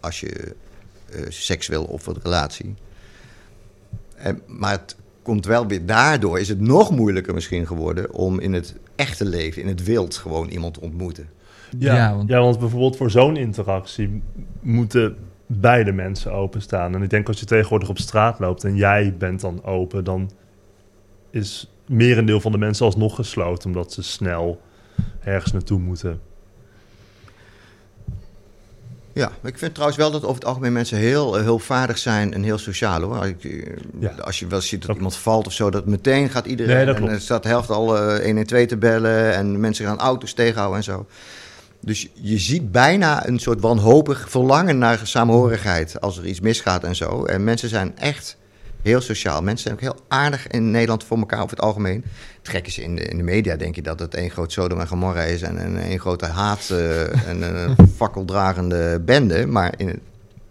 Als 0.00 0.20
je 0.20 0.54
eh, 1.10 1.20
seks 1.28 1.68
wil 1.68 1.84
of 1.84 2.06
een 2.06 2.16
relatie. 2.22 2.74
En, 4.16 4.40
maar 4.46 4.70
het 4.72 4.96
komt 5.22 5.46
wel 5.46 5.66
weer 5.66 5.86
daardoor, 5.86 6.38
is 6.38 6.48
het 6.48 6.60
nog 6.60 6.90
moeilijker 6.90 7.34
misschien 7.34 7.66
geworden 7.66 8.12
om 8.14 8.40
in 8.40 8.52
het 8.52 8.74
echte 8.96 9.24
leven, 9.24 9.62
in 9.62 9.68
het 9.68 9.84
wild, 9.84 10.16
gewoon 10.16 10.48
iemand 10.48 10.74
te 10.74 10.80
ontmoeten. 10.80 11.28
Ja, 11.78 11.94
Ja, 11.94 11.96
ja, 12.08 12.14
want- 12.16 12.30
want... 12.30 12.58
bijvoorbeeld 12.58 12.96
voor 12.96 13.10
zo'n 13.10 13.36
interactie 13.36 14.22
moeten 14.60 15.16
beide 15.46 15.92
mensen 15.92 16.32
openstaan. 16.32 16.94
En 16.94 17.02
ik 17.02 17.10
denk 17.10 17.28
als 17.28 17.40
je 17.40 17.46
tegenwoordig 17.46 17.88
op 17.88 17.98
straat 17.98 18.38
loopt 18.38 18.64
en 18.64 18.76
jij 18.76 19.14
bent 19.18 19.40
dan 19.40 19.64
open, 19.64 20.04
dan 20.04 20.30
is 21.30 21.70
merendeel 21.86 22.40
van 22.40 22.52
de 22.52 22.58
mensen 22.58 22.86
alsnog 22.86 23.14
gesloten, 23.14 23.66
omdat 23.68 23.92
ze 23.92 24.02
snel 24.02 24.60
ergens 25.24 25.52
naartoe 25.52 25.78
moeten. 25.78 26.20
Ja, 29.12 29.30
ik 29.44 29.58
vind 29.58 29.72
trouwens 29.74 29.98
wel 30.00 30.10
dat 30.10 30.22
over 30.22 30.34
het 30.34 30.44
algemeen 30.44 30.72
mensen 30.72 30.98
heel 30.98 31.36
eh, 31.38 31.42
hulpvaardig 31.42 31.98
zijn 31.98 32.34
en 32.34 32.42
heel 32.42 32.58
sociaal 32.58 33.00
hoor. 33.02 33.26
Ik, 33.26 33.44
eh, 33.44 33.76
Ja. 33.98 34.08
Als 34.20 34.38
je 34.38 34.46
wel 34.46 34.60
ziet 34.60 34.78
dat 34.78 34.86
Dat- 34.88 34.96
iemand 34.96 35.16
valt 35.16 35.46
of 35.46 35.52
zo, 35.52 35.70
dat 35.70 35.86
meteen 35.86 36.28
gaat 36.28 36.46
iedereen. 36.46 36.76
Nee, 36.76 36.86
dat 36.86 36.96
en 36.96 37.08
er 37.08 37.20
staat 37.20 37.42
de 37.42 37.48
helft 37.48 37.70
al 37.70 37.96
eh 37.98 38.24
112 38.24 38.66
te 38.66 38.76
bellen 38.76 39.34
en 39.34 39.60
mensen 39.60 39.86
gaan 39.86 39.98
auto's 39.98 40.32
tegenhouden 40.32 40.76
en 40.76 40.84
zo. 40.84 41.06
Dus 41.80 42.08
je 42.14 42.38
ziet 42.38 42.72
bijna 42.72 43.26
een 43.26 43.38
soort 43.38 43.60
wanhopig 43.60 44.30
verlangen 44.30 44.78
naar 44.78 45.00
samenhorigheid 45.02 46.00
als 46.00 46.18
er 46.18 46.26
iets 46.26 46.40
misgaat 46.40 46.84
en 46.84 46.96
zo. 46.96 47.24
En 47.24 47.44
mensen 47.44 47.68
zijn 47.68 47.98
echt 47.98 48.36
heel 48.82 49.00
sociaal. 49.00 49.42
Mensen 49.42 49.62
zijn 49.62 49.74
ook 49.74 49.80
heel 49.80 50.04
aardig 50.08 50.46
in 50.46 50.70
Nederland 50.70 51.04
voor 51.04 51.18
elkaar 51.18 51.42
over 51.42 51.56
het 51.56 51.64
algemeen. 51.64 52.04
Het 52.38 52.48
gek 52.48 52.66
is, 52.66 52.78
in 52.78 52.96
de, 52.96 53.02
in 53.02 53.16
de 53.16 53.22
media 53.22 53.56
denk 53.56 53.74
je 53.74 53.82
dat 53.82 54.00
het 54.00 54.14
één 54.14 54.30
groot 54.30 54.52
Sodom 54.52 54.80
en 54.80 54.88
Gomorra 54.88 55.22
is... 55.22 55.42
en 55.42 55.64
een 55.64 55.76
één 55.78 56.00
grote 56.00 56.26
haat 56.26 56.70
eh, 56.70 57.28
en 57.28 57.42
een 57.42 57.76
fakkeldragende 57.96 59.00
bende. 59.04 59.46
Maar 59.46 59.74
in 59.76 59.88
het 59.88 60.00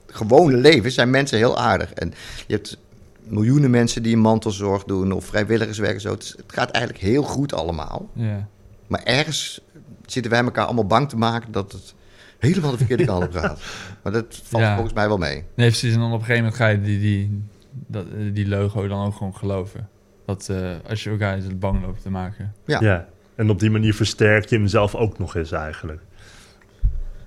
gewone 0.07 0.57
leven 0.57 0.91
zijn 0.91 1.09
mensen 1.09 1.37
heel 1.37 1.57
aardig. 1.59 1.93
En 1.93 2.13
je 2.47 2.53
hebt 2.53 2.77
miljoenen 3.23 3.69
mensen 3.69 4.03
die 4.03 4.13
een 4.13 4.21
mantelzorg 4.21 4.83
doen 4.83 5.11
of 5.11 5.25
vrijwilligerswerk 5.25 5.93
en 5.93 6.01
zo. 6.01 6.11
Het, 6.11 6.33
het 6.37 6.53
gaat 6.53 6.71
eigenlijk 6.71 7.03
heel 7.03 7.23
goed 7.23 7.53
allemaal. 7.53 8.09
Ja. 8.13 8.47
Maar 8.87 9.03
ergens 9.03 9.61
zitten 10.05 10.31
wij 10.31 10.43
elkaar 10.43 10.65
allemaal 10.65 10.85
bang 10.85 11.09
te 11.09 11.17
maken 11.17 11.51
dat 11.51 11.71
het 11.71 11.93
helemaal 12.39 12.71
de 12.71 12.77
verkeerde 12.77 13.05
kant 13.05 13.23
op 13.23 13.33
gaat. 13.33 13.59
Maar 14.03 14.11
dat 14.13 14.41
valt 14.43 14.63
Ja. 14.63 14.73
volgens 14.73 14.95
mij 14.95 15.07
wel 15.07 15.17
mee. 15.17 15.43
Nee, 15.55 15.67
precies. 15.67 15.93
En 15.93 15.99
dan 15.99 16.11
op 16.11 16.19
een 16.19 16.25
gegeven 16.25 16.41
moment 16.43 16.55
ga 16.61 16.67
je 16.67 16.81
die, 16.81 16.99
die, 16.99 17.43
dat, 17.91 18.06
die 18.34 18.47
logo 18.47 18.88
dan 18.88 19.06
ook 19.06 19.15
gewoon 19.15 19.36
geloven. 19.36 19.89
Dat 20.25 20.49
eh, 20.49 20.75
als 20.89 21.04
je 21.04 21.10
elkaar 21.10 21.38
het 21.38 21.60
bang 21.60 21.82
loopt 21.82 22.02
te 22.02 22.10
maken. 22.10 22.54
Ja. 22.65 22.80
Ja. 22.82 23.08
En 23.36 23.49
op 23.49 23.60
die 23.60 23.71
manier 23.71 23.93
versterk 23.93 24.45
je 24.45 24.56
hem 24.56 24.67
zelf 24.67 24.95
ook 24.95 25.19
nog 25.19 25.36
eens 25.36 25.52
eigenlijk. 25.52 26.02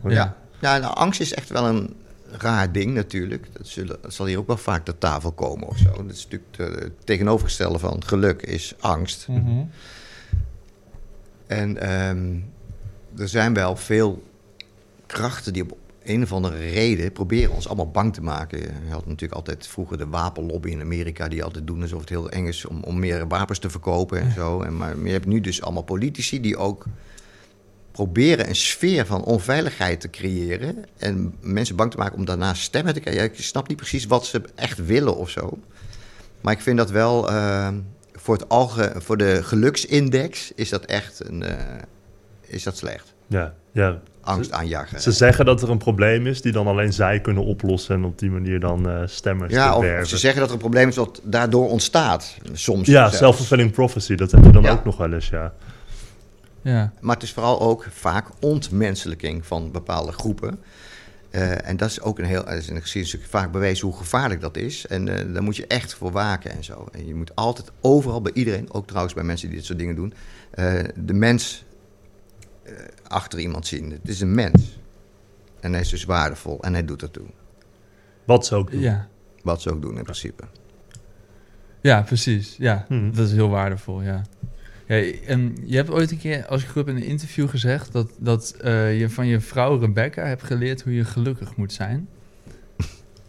Want 0.00 0.14
Ja, 0.14 0.36
ja 0.60 0.78
nou, 0.78 0.94
angst 0.94 1.20
is 1.20 1.34
echt 1.34 1.48
wel 1.48 1.66
een 1.66 1.96
raar 2.38 2.72
ding 2.72 2.94
natuurlijk. 2.94 3.46
Dat, 3.52 3.66
zullen, 3.66 3.98
dat 4.02 4.14
zal 4.14 4.26
hier 4.26 4.38
ook 4.38 4.46
wel 4.46 4.56
vaak 4.56 4.84
ter 4.84 4.98
tafel 4.98 5.32
komen 5.32 5.68
of 5.68 5.78
zo. 5.78 5.92
Dat 5.92 6.12
is 6.12 6.28
natuurlijk 6.28 6.80
het 6.82 7.06
tegenovergestelde 7.06 7.78
van 7.78 8.04
geluk 8.04 8.42
is 8.42 8.74
angst. 8.80 9.28
En 11.46 11.78
ehm, 11.78 12.36
er 13.16 13.28
zijn 13.28 13.54
wel 13.54 13.76
veel 13.76 14.22
krachten 15.06 15.52
die 15.52 15.62
op 15.62 15.78
een 16.04 16.22
of 16.22 16.32
andere 16.32 16.58
reden 16.58 17.12
proberen 17.12 17.54
ons 17.54 17.66
allemaal 17.66 17.90
bang 17.90 18.14
te 18.14 18.22
maken. 18.22 18.58
Je 18.60 18.90
had 18.90 19.06
natuurlijk 19.06 19.32
altijd 19.32 19.66
vroeger 19.66 19.98
de 19.98 20.06
wapenlobby 20.06 20.70
in 20.70 20.80
Amerika... 20.80 21.28
die 21.28 21.44
altijd 21.44 21.66
doen 21.66 21.82
alsof 21.82 22.00
het 22.00 22.08
heel 22.08 22.30
eng 22.30 22.46
is 22.46 22.64
om, 22.64 22.82
om 22.82 22.98
meer 22.98 23.28
wapens 23.28 23.58
te 23.58 23.70
verkopen 23.70 24.20
en 24.20 24.32
zo. 24.32 24.62
En, 24.62 24.76
maar 24.76 24.98
je 25.04 25.12
hebt 25.12 25.26
nu 25.26 25.40
dus 25.40 25.62
allemaal 25.62 25.82
politici 25.82 26.40
die 26.40 26.56
ook 26.56 26.84
proberen 27.90 28.48
een 28.48 28.56
sfeer 28.56 29.06
van 29.06 29.24
onveiligheid 29.24 30.00
te 30.00 30.10
creëren... 30.10 30.84
en 30.96 31.34
mensen 31.40 31.76
bang 31.76 31.90
te 31.90 31.96
maken 31.96 32.18
om 32.18 32.24
daarna 32.24 32.54
stemmen 32.54 32.94
te 32.94 33.00
krijgen. 33.00 33.24
Ik 33.24 33.34
snap 33.34 33.68
niet 33.68 33.76
precies 33.76 34.06
wat 34.06 34.26
ze 34.26 34.42
echt 34.54 34.86
willen 34.86 35.16
of 35.16 35.30
zo. 35.30 35.58
Maar 36.40 36.52
ik 36.52 36.60
vind 36.60 36.76
dat 36.76 36.90
wel... 36.90 37.30
ehm, 37.30 37.78
voor, 38.22 38.34
het 38.34 38.48
alge, 38.48 38.92
voor 38.96 39.16
de 39.16 39.42
geluksindex 39.42 40.52
is 40.54 40.68
dat 40.68 40.84
echt 40.84 41.28
een, 41.28 41.42
eh, 41.42 41.82
is 42.40 42.62
dat 42.62 42.76
slecht. 42.76 43.14
Ja, 43.26 43.54
ja. 43.72 44.00
Angst 44.22 44.52
aanjagen. 44.52 45.00
Ze 45.00 45.12
zeggen 45.12 45.44
dat 45.44 45.62
er 45.62 45.70
een 45.70 45.78
probleem 45.78 46.26
is 46.26 46.42
die 46.42 46.52
dan 46.52 46.66
alleen 46.66 46.92
zij 46.92 47.20
kunnen 47.20 47.44
oplossen 47.44 47.94
en 47.94 48.04
op 48.04 48.18
die 48.18 48.30
manier 48.30 48.60
dan 48.60 48.88
eh, 48.88 49.02
stemmers 49.04 49.52
ja, 49.52 49.70
te 49.72 49.98
of 50.00 50.08
ze 50.08 50.18
zeggen 50.18 50.40
dat 50.40 50.48
er 50.48 50.54
een 50.54 50.60
probleem 50.60 50.88
is 50.88 50.96
wat 50.96 51.20
daardoor 51.24 51.68
ontstaat. 51.68 52.36
Soms 52.52 52.86
ja, 52.88 53.10
self-fulfilling 53.10 53.72
prophecy, 53.72 54.14
dat 54.14 54.30
hebben 54.30 54.48
we 54.48 54.54
dan 54.54 54.64
Ja. 54.64 54.70
ook 54.72 54.84
nog 54.84 54.96
wel 54.96 55.12
eens, 55.12 55.28
ja. 55.28 55.52
Ja, 56.62 56.92
Maar 57.00 57.14
het 57.14 57.24
is 57.24 57.32
vooral 57.32 57.60
ook 57.60 57.86
vaak 57.90 58.26
ontmenselijking 58.40 59.46
van 59.46 59.70
bepaalde 59.70 60.12
groepen. 60.12 60.58
Eh, 61.30 61.68
en 61.68 61.76
dat 61.76 61.88
is 61.90 62.00
ook 62.00 62.18
een 62.18 62.24
heel, 62.24 62.46
er 62.46 62.56
is 62.56 62.68
in 62.68 62.74
de 62.74 62.80
geschiedenis 62.80 63.26
vaak 63.28 63.52
bewezen 63.52 63.86
hoe 63.86 63.96
gevaarlijk 63.96 64.40
dat 64.40 64.56
is. 64.56 64.86
En 64.86 65.08
eh, 65.08 65.32
daar 65.34 65.42
moet 65.42 65.56
je 65.56 65.66
echt 65.66 65.94
voor 65.94 66.10
waken 66.12 66.50
en 66.50 66.64
zo. 66.64 66.86
En 66.92 67.06
je 67.06 67.14
moet 67.14 67.34
altijd 67.34 67.70
overal 67.80 68.22
bij 68.22 68.32
iedereen, 68.34 68.72
ook 68.72 68.86
trouwens 68.86 69.14
bij 69.14 69.24
mensen 69.24 69.48
die 69.48 69.56
dit 69.56 69.66
soort 69.66 69.78
dingen 69.78 69.94
doen, 69.94 70.14
eh, 70.50 70.72
de 70.94 71.14
mens 71.14 71.64
achter 73.06 73.38
iemand 73.38 73.66
zien. 73.66 73.90
Het 73.90 74.08
is 74.08 74.20
een 74.20 74.34
mens. 74.34 74.80
En 75.60 75.72
hij 75.72 75.80
is 75.80 75.88
dus 75.88 76.04
waardevol 76.04 76.62
en 76.62 76.72
hij 76.72 76.84
doet 76.84 77.02
ertoe. 77.02 77.26
Wat 78.24 78.46
ze 78.46 78.54
ook 78.54 78.70
doen. 78.70 78.80
ja. 78.80 79.08
Wat 79.42 79.62
ze 79.62 79.70
ook 79.70 79.82
doen 79.82 79.96
in 79.96 80.02
principe. 80.02 80.44
ja 81.80 82.02
precies. 82.02 82.56
Ja, 82.58 82.84
Hmm. 82.88 83.14
dat 83.14 83.26
is 83.26 83.32
heel 83.32 83.48
waardevol, 83.48 84.02
ja. 84.02 84.22
ja 84.86 84.96
en 85.26 85.56
je 85.64 85.76
hebt 85.76 85.90
ooit 85.90 86.10
een 86.10 86.18
keer, 86.18 86.46
als 86.46 86.62
ik 86.62 86.68
goed 86.68 86.86
heb 86.86 86.88
in 86.96 87.02
een 87.02 87.08
interview 87.08 87.48
gezegd... 87.48 87.92
dat, 87.92 88.10
dat 88.18 88.54
eh, 88.60 88.98
je 89.00 89.10
van 89.10 89.26
je 89.26 89.40
vrouw 89.40 89.78
Rebecca 89.78 90.24
hebt 90.24 90.42
geleerd 90.42 90.82
hoe 90.82 90.94
je 90.94 91.04
gelukkig 91.04 91.56
moet 91.56 91.72
zijn. 91.72 92.08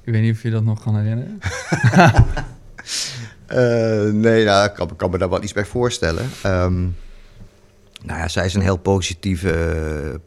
ik 0.04 0.14
weet 0.14 0.22
niet 0.22 0.36
of 0.36 0.42
je 0.42 0.50
dat 0.50 0.64
nog 0.64 0.84
kan 0.84 0.98
herinneren. 0.98 1.40
Eh, 3.46 4.12
nee, 4.12 4.46
nou, 4.46 4.66
ik 4.66 4.74
kan, 4.74 4.96
kan 4.96 5.10
me 5.12 5.18
daar 5.18 5.30
wel 5.30 5.44
iets 5.44 5.54
bij 5.54 5.66
voorstellen. 5.66 6.26
Ehm, 6.44 6.88
nou 8.04 8.20
ja, 8.20 8.28
zij 8.28 8.46
is 8.46 8.54
een 8.54 8.62
heel 8.62 8.78
positieve, 8.78 10.22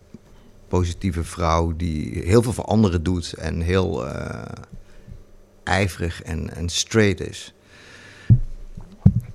positieve 0.69 1.25
vrouw 1.25 1.77
die 1.77 2.23
heel 2.25 2.43
veel 2.43 2.53
voor 2.53 2.65
anderen 2.65 3.03
doet 3.03 3.33
en 3.33 3.61
heel 3.61 4.09
eh, 4.09 4.63
ijverig 5.65 6.23
en, 6.23 6.55
en 6.55 6.69
straight 6.69 7.21
is. 7.21 7.55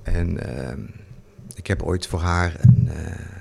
En 0.02 0.56
ehm, 0.56 0.80
ik 1.54 1.66
heb 1.66 1.82
ooit 1.82 2.06
voor 2.06 2.20
haar 2.20 2.56
een, 2.60 2.88
eh, 2.88 3.32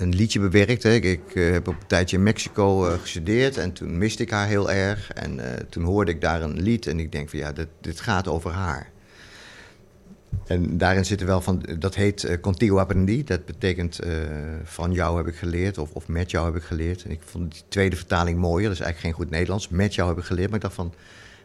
een 0.00 0.14
liedje 0.14 0.40
bewerkt. 0.40 0.82
Hè. 0.82 0.92
Ik, 0.92 1.34
eh, 1.34 1.50
heb 1.50 1.68
op 1.68 1.74
een 1.80 1.86
tijdje 1.86 2.16
in 2.16 2.22
Mexico 2.22 2.86
eh, 2.86 3.00
gestudeerd 3.00 3.56
en 3.56 3.72
toen 3.72 3.98
miste 3.98 4.22
ik 4.22 4.30
haar 4.30 4.46
heel 4.46 4.70
erg. 4.70 5.12
En 5.12 5.40
eh, 5.40 5.64
toen 5.68 5.84
hoorde 5.84 6.10
ik 6.10 6.20
daar 6.20 6.42
een 6.42 6.60
lied 6.62 6.86
en 6.86 7.00
ik 7.00 7.12
denk 7.12 7.28
van 7.28 7.38
ja, 7.38 7.52
dit, 7.52 7.68
dit 7.80 8.00
gaat 8.00 8.28
over 8.28 8.50
haar. 8.50 8.90
En 10.46 10.78
daarin 10.78 11.04
zit 11.04 11.20
er 11.20 11.26
wel 11.26 11.40
van, 11.40 11.62
dat 11.78 11.94
heet 11.94 12.24
uh, 12.24 12.40
Contigo 12.40 12.78
Aprendi. 12.78 13.24
Dat 13.24 13.44
betekent 13.44 13.98
eh, 13.98 14.12
van 14.64 14.92
jou 14.92 15.16
heb 15.16 15.26
ik 15.26 15.34
geleerd 15.34 15.78
of, 15.78 15.90
of 15.92 16.08
met 16.08 16.30
jou 16.30 16.46
heb 16.46 16.56
ik 16.56 16.62
geleerd. 16.62 17.04
En 17.04 17.10
ik 17.10 17.20
vond 17.24 17.52
die 17.52 17.62
tweede 17.68 17.96
vertaling 17.96 18.38
mooier, 18.38 18.68
dat 18.68 18.78
is 18.78 18.84
eigenlijk 18.84 19.14
geen 19.14 19.24
goed 19.24 19.34
Nederlands. 19.34 19.68
Met 19.68 19.94
jou 19.94 20.08
heb 20.08 20.18
ik 20.18 20.24
geleerd, 20.24 20.46
maar 20.46 20.56
ik 20.56 20.62
dacht 20.62 20.74
van, 20.74 20.92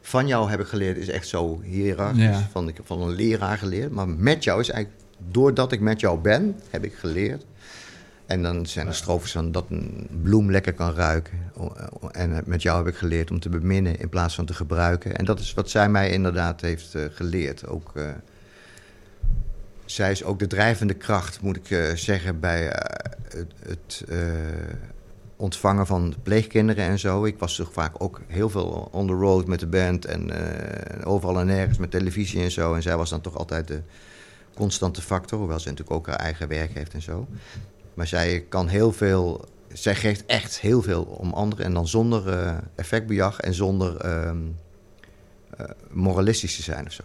van 0.01 0.27
jou 0.27 0.49
heb 0.49 0.59
ik 0.59 0.67
geleerd 0.67 0.97
is 0.97 1.09
echt 1.09 1.27
zo 1.27 1.61
hiërarchisch. 1.61 2.23
Ja. 2.23 2.47
Van, 2.51 2.67
ik 2.67 2.77
heb 2.77 2.85
van 2.85 3.01
een 3.01 3.15
leraar 3.15 3.57
geleerd, 3.57 3.91
maar 3.91 4.09
met 4.09 4.43
jou 4.43 4.59
is 4.59 4.69
eigenlijk, 4.69 5.03
doordat 5.27 5.71
ik 5.71 5.79
met 5.79 5.99
jou 5.99 6.19
ben, 6.19 6.55
heb 6.69 6.83
ik 6.83 6.93
geleerd. 6.93 7.45
En 8.25 8.43
dan 8.43 8.65
zijn 8.65 8.87
er 8.87 8.95
strofes 8.95 9.31
van 9.31 9.51
dat 9.51 9.65
een 9.69 10.07
bloem 10.21 10.51
lekker 10.51 10.73
kan 10.73 10.93
ruiken. 10.93 11.37
En 12.11 12.43
met 12.45 12.61
jou 12.61 12.77
heb 12.77 12.93
ik 12.93 12.99
geleerd 12.99 13.31
om 13.31 13.39
te 13.39 13.49
beminnen 13.49 13.99
in 13.99 14.09
plaats 14.09 14.35
van 14.35 14.45
te 14.45 14.53
gebruiken. 14.53 15.15
En 15.15 15.25
dat 15.25 15.39
is 15.39 15.53
wat 15.53 15.69
zij 15.69 15.89
mij 15.89 16.11
inderdaad 16.11 16.61
heeft 16.61 16.95
eh, 16.95 17.03
geleerd. 17.11 17.67
Ook, 17.67 17.91
eh, 17.95 18.09
zij 19.93 20.11
is 20.11 20.23
ook 20.23 20.39
de 20.39 20.47
drijvende 20.47 20.93
kracht, 20.93 21.41
moet 21.41 21.55
ik 21.55 21.69
eh, 21.69 21.95
zeggen, 21.95 22.39
bij 22.39 22.69
eh, 22.69 23.09
het, 23.37 23.53
het 23.67 24.03
eh, 24.09 24.17
ontvangen 25.35 25.87
van 25.87 26.15
pleegkinderen 26.23 26.85
en 26.85 26.99
zo. 26.99 27.25
Ik 27.25 27.39
was 27.39 27.55
toch 27.55 27.73
vaak 27.73 27.95
ook 27.97 28.21
heel 28.27 28.49
veel 28.49 28.89
on 28.91 29.07
the 29.07 29.13
road 29.13 29.47
met 29.47 29.59
de 29.59 29.67
band 29.67 30.05
en 30.05 30.31
overal 31.03 31.39
en 31.39 31.45
nergens 31.45 31.77
met 31.77 31.91
televisie 31.91 32.41
en 32.41 32.51
zo. 32.51 32.73
En 32.73 32.81
zij 32.81 32.97
was 32.97 33.09
dan 33.09 33.21
toch 33.21 33.37
altijd 33.37 33.67
de 33.67 33.81
constante 34.53 35.01
factor, 35.01 35.39
hoewel 35.39 35.59
ze 35.59 35.69
natuurlijk 35.69 35.97
ook 35.97 36.07
haar 36.07 36.19
eigen 36.19 36.47
werk 36.47 36.73
heeft 36.73 36.93
en 36.93 37.01
zo. 37.01 37.27
Maar 37.93 38.07
zij 38.07 38.45
kan 38.49 38.67
heel 38.67 38.91
veel, 38.91 39.45
zij 39.73 39.95
geeft 39.95 40.25
echt 40.25 40.59
heel 40.59 40.81
veel 40.81 41.03
om 41.03 41.33
anderen 41.33 41.65
en 41.65 41.73
dan 41.73 41.87
zonder 41.87 42.29
eh, 42.29 42.57
effectbejag 42.75 43.39
en 43.39 43.53
zonder 43.53 43.97
eh, 43.97 44.31
moralistisch 45.89 46.55
te 46.55 46.61
zijn 46.61 46.85
of 46.85 46.91
zo. 46.91 47.03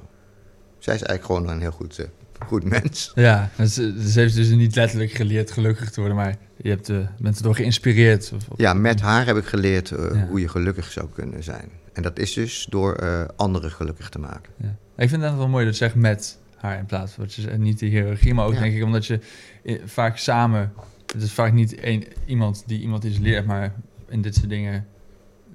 Zij 0.79 0.95
is 0.95 1.03
eigenlijk 1.03 1.25
gewoon 1.25 1.49
een 1.49 1.61
heel 1.61 1.71
goed, 1.71 2.09
goed 2.47 2.65
mens. 2.65 3.13
Ja, 3.15 3.51
dus, 3.57 3.75
dus 3.75 4.15
heeft 4.15 4.35
dus 4.35 4.49
niet 4.49 4.75
letterlijk 4.77 5.11
geleerd 5.11 5.51
gelukkig 5.51 5.91
te 5.91 6.01
worden, 6.01 6.19
maar 6.19 6.37
je 6.57 6.69
hebt, 6.69 6.89
eh, 6.89 6.99
bent 7.19 7.37
erdoor 7.37 7.55
geïnspireerd. 7.55 8.33
Of, 8.35 8.49
of- 8.49 8.59
Ja, 8.59 8.75
met 8.75 9.01
haar 9.01 9.27
heb 9.27 9.37
ik 9.37 9.45
geleerd 9.45 9.91
eh, 9.91 10.05
Ja. 10.15 10.27
hoe 10.27 10.41
je 10.41 10.49
gelukkig 10.49 10.93
zou 10.93 11.09
kunnen 11.15 11.43
zijn. 11.43 11.69
En 11.93 12.03
dat 12.03 12.19
is 12.19 12.33
dus 12.33 12.67
door 12.71 12.95
eh, 12.95 13.25
anderen 13.37 13.71
gelukkig 13.71 14.09
te 14.09 14.19
maken. 14.19 14.53
Ja. 14.57 14.77
Ik 14.97 15.09
vind 15.09 15.23
het 15.23 15.37
wel 15.37 15.49
mooi 15.49 15.65
dat 15.65 15.77
je 15.79 15.85
zegt 15.85 15.95
met 15.95 16.39
haar 16.57 16.79
in 16.79 16.87
plaats 16.87 17.13
van 17.13 17.27
niet 17.61 17.79
de 17.79 17.87
hiërarchie, 17.87 18.35
maar 18.35 18.47
ook 18.47 18.53
Ja. 18.55 18.61
denk 18.61 18.75
ik 18.75 18.83
omdat 18.83 19.07
je 19.07 19.21
eh, 19.65 19.79
vaak 19.85 20.17
samen, 20.19 20.73
het 21.13 21.23
is 21.23 21.33
vaak 21.33 21.53
niet 21.53 21.75
één, 21.75 22.05
iemand 22.27 22.63
die 22.67 22.81
iemand 22.81 23.05
iets 23.05 23.19
leert, 23.19 23.47
maar 23.47 23.75
in 24.09 24.23
dit 24.23 24.35
soort 24.35 24.49
dingen 24.49 24.87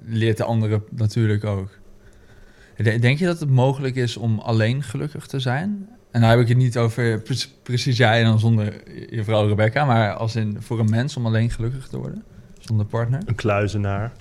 leert 0.04 0.36
de 0.36 0.44
andere 0.44 0.82
natuurlijk 0.90 1.44
ook. 1.44 1.68
De- 2.76 2.98
Denk 2.98 3.18
je 3.18 3.24
dat 3.26 3.40
het 3.40 3.50
mogelijk 3.50 3.96
is 3.96 4.16
om 4.16 4.38
alleen 4.38 4.82
gelukkig 4.82 5.26
te 5.26 5.40
zijn? 5.40 5.88
En 6.12 6.20
dan 6.20 6.30
heb 6.30 6.38
ik 6.38 6.48
het 6.48 6.56
niet 6.56 6.78
over 6.78 7.20
pre- 7.20 7.34
precies 7.62 7.96
jij 7.96 8.18
en 8.18 8.24
dan 8.24 8.38
zonder 8.38 8.72
je 9.10 9.24
vrouw 9.24 9.48
Rebecca, 9.48 9.84
maar 9.84 10.12
als 10.12 10.36
in 10.36 10.56
voor 10.60 10.78
een 10.78 10.90
mens 10.90 11.16
om 11.16 11.26
alleen 11.26 11.50
gelukkig 11.50 11.88
te 11.88 11.96
worden, 11.98 12.24
zonder 12.58 12.86
partner. 12.86 13.20
Een 13.26 13.34
kluizenaar. 13.34 14.12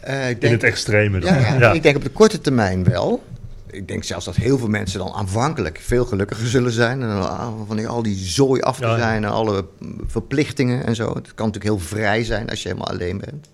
Eh, 0.00 0.28
ik 0.28 0.34
In 0.34 0.40
denk, 0.40 0.52
het 0.52 0.62
extreme 0.62 1.18
dan. 1.20 1.34
ja, 1.34 1.38
ja, 1.40 1.58
Ja. 1.58 1.72
ik 1.72 1.82
denk 1.82 1.96
op 1.96 2.02
de 2.02 2.10
korte 2.10 2.40
termijn 2.40 2.84
wel. 2.84 3.24
Ik 3.70 3.88
denk 3.88 4.04
zelfs 4.04 4.24
dat 4.24 4.36
heel 4.36 4.58
veel 4.58 4.68
mensen 4.68 4.98
dan 4.98 5.12
aanvankelijk 5.12 5.78
veel 5.82 6.04
gelukkiger 6.04 6.46
zullen 6.46 6.72
zijn. 6.72 7.02
En 7.02 7.08
dan 7.08 7.38
al- 7.38 7.64
van 7.66 7.76
die, 7.76 7.88
al 7.88 8.02
die 8.02 8.16
zooi 8.16 8.60
af 8.60 8.76
te 8.78 8.86
Ja, 8.86 8.96
zijn 8.96 9.24
en 9.24 9.30
alle 9.30 9.64
verplichtingen 10.06 10.86
en 10.86 10.94
zo. 10.94 11.06
Het 11.14 11.34
kan 11.34 11.46
natuurlijk 11.46 11.64
heel 11.64 11.78
vrij 11.86 12.24
zijn 12.24 12.50
als 12.50 12.62
je 12.62 12.68
helemaal 12.68 12.88
alleen 12.90 13.18
bent. 13.18 13.48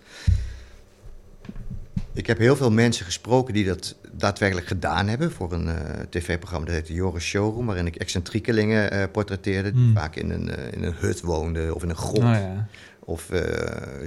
Ik 2.13 2.27
heb 2.27 2.39
heel 2.39 2.57
veel 2.57 2.71
mensen 2.71 3.05
gesproken 3.05 3.55
die 3.55 3.65
dat 3.65 3.95
daadwerkelijk 4.13 4.67
gedaan 4.67 5.09
hebben 5.09 5.33
voor 5.33 5.53
een 5.53 5.69
eh, 5.69 5.75
tv-programma 6.09 6.67
dat 6.67 6.75
heette 6.75 6.93
Joris 6.93 7.25
Showroom, 7.25 7.67
waarin 7.67 7.87
ik 7.87 7.97
excentriekelingen 7.97 8.91
eh 8.91 9.03
portretteerde, 9.13 9.73
die 9.73 9.83
Hmm. 9.83 9.95
vaak 9.95 10.17
in 10.17 10.31
een, 10.31 10.51
eh, 10.51 10.73
in 10.73 10.83
een 10.83 10.95
hut 10.99 11.21
woonden 11.21 11.75
of 11.75 11.83
in 11.83 11.89
een 11.89 11.97
grot. 11.97 12.23
Oh 12.23 12.35
ja. 12.35 12.69
Of 13.05 13.31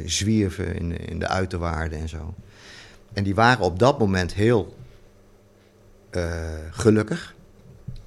zwierven 0.06 0.76
in, 0.76 1.08
in 1.08 1.20
de 1.20 1.28
uiterwaarden 1.28 2.00
en 2.00 2.10
zo. 2.10 2.34
En 3.13 3.24
die 3.24 3.36
waren 3.36 3.66
op 3.66 3.80
dat 3.80 4.00
moment 4.00 4.34
heel 4.34 4.76
gelukkig 6.72 7.36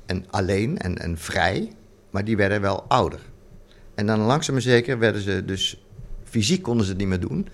en 0.06 0.24
alleen 0.30 0.78
en, 0.78 0.98
en 0.98 1.18
vrij, 1.18 1.72
maar 2.10 2.24
die 2.24 2.36
werden 2.36 2.60
wel 2.60 2.84
ouder. 2.88 3.20
En 3.94 4.06
dan 4.06 4.20
langzaam 4.20 4.54
maar 4.54 4.62
zeker 4.62 4.98
werden 4.98 5.22
ze 5.22 5.44
dus 5.44 5.84
fysiek 6.24 6.62
konden 6.62 6.84
ze 6.84 6.90
het 6.90 7.00
niet 7.00 7.08
meer 7.08 7.20
doen. 7.20 7.48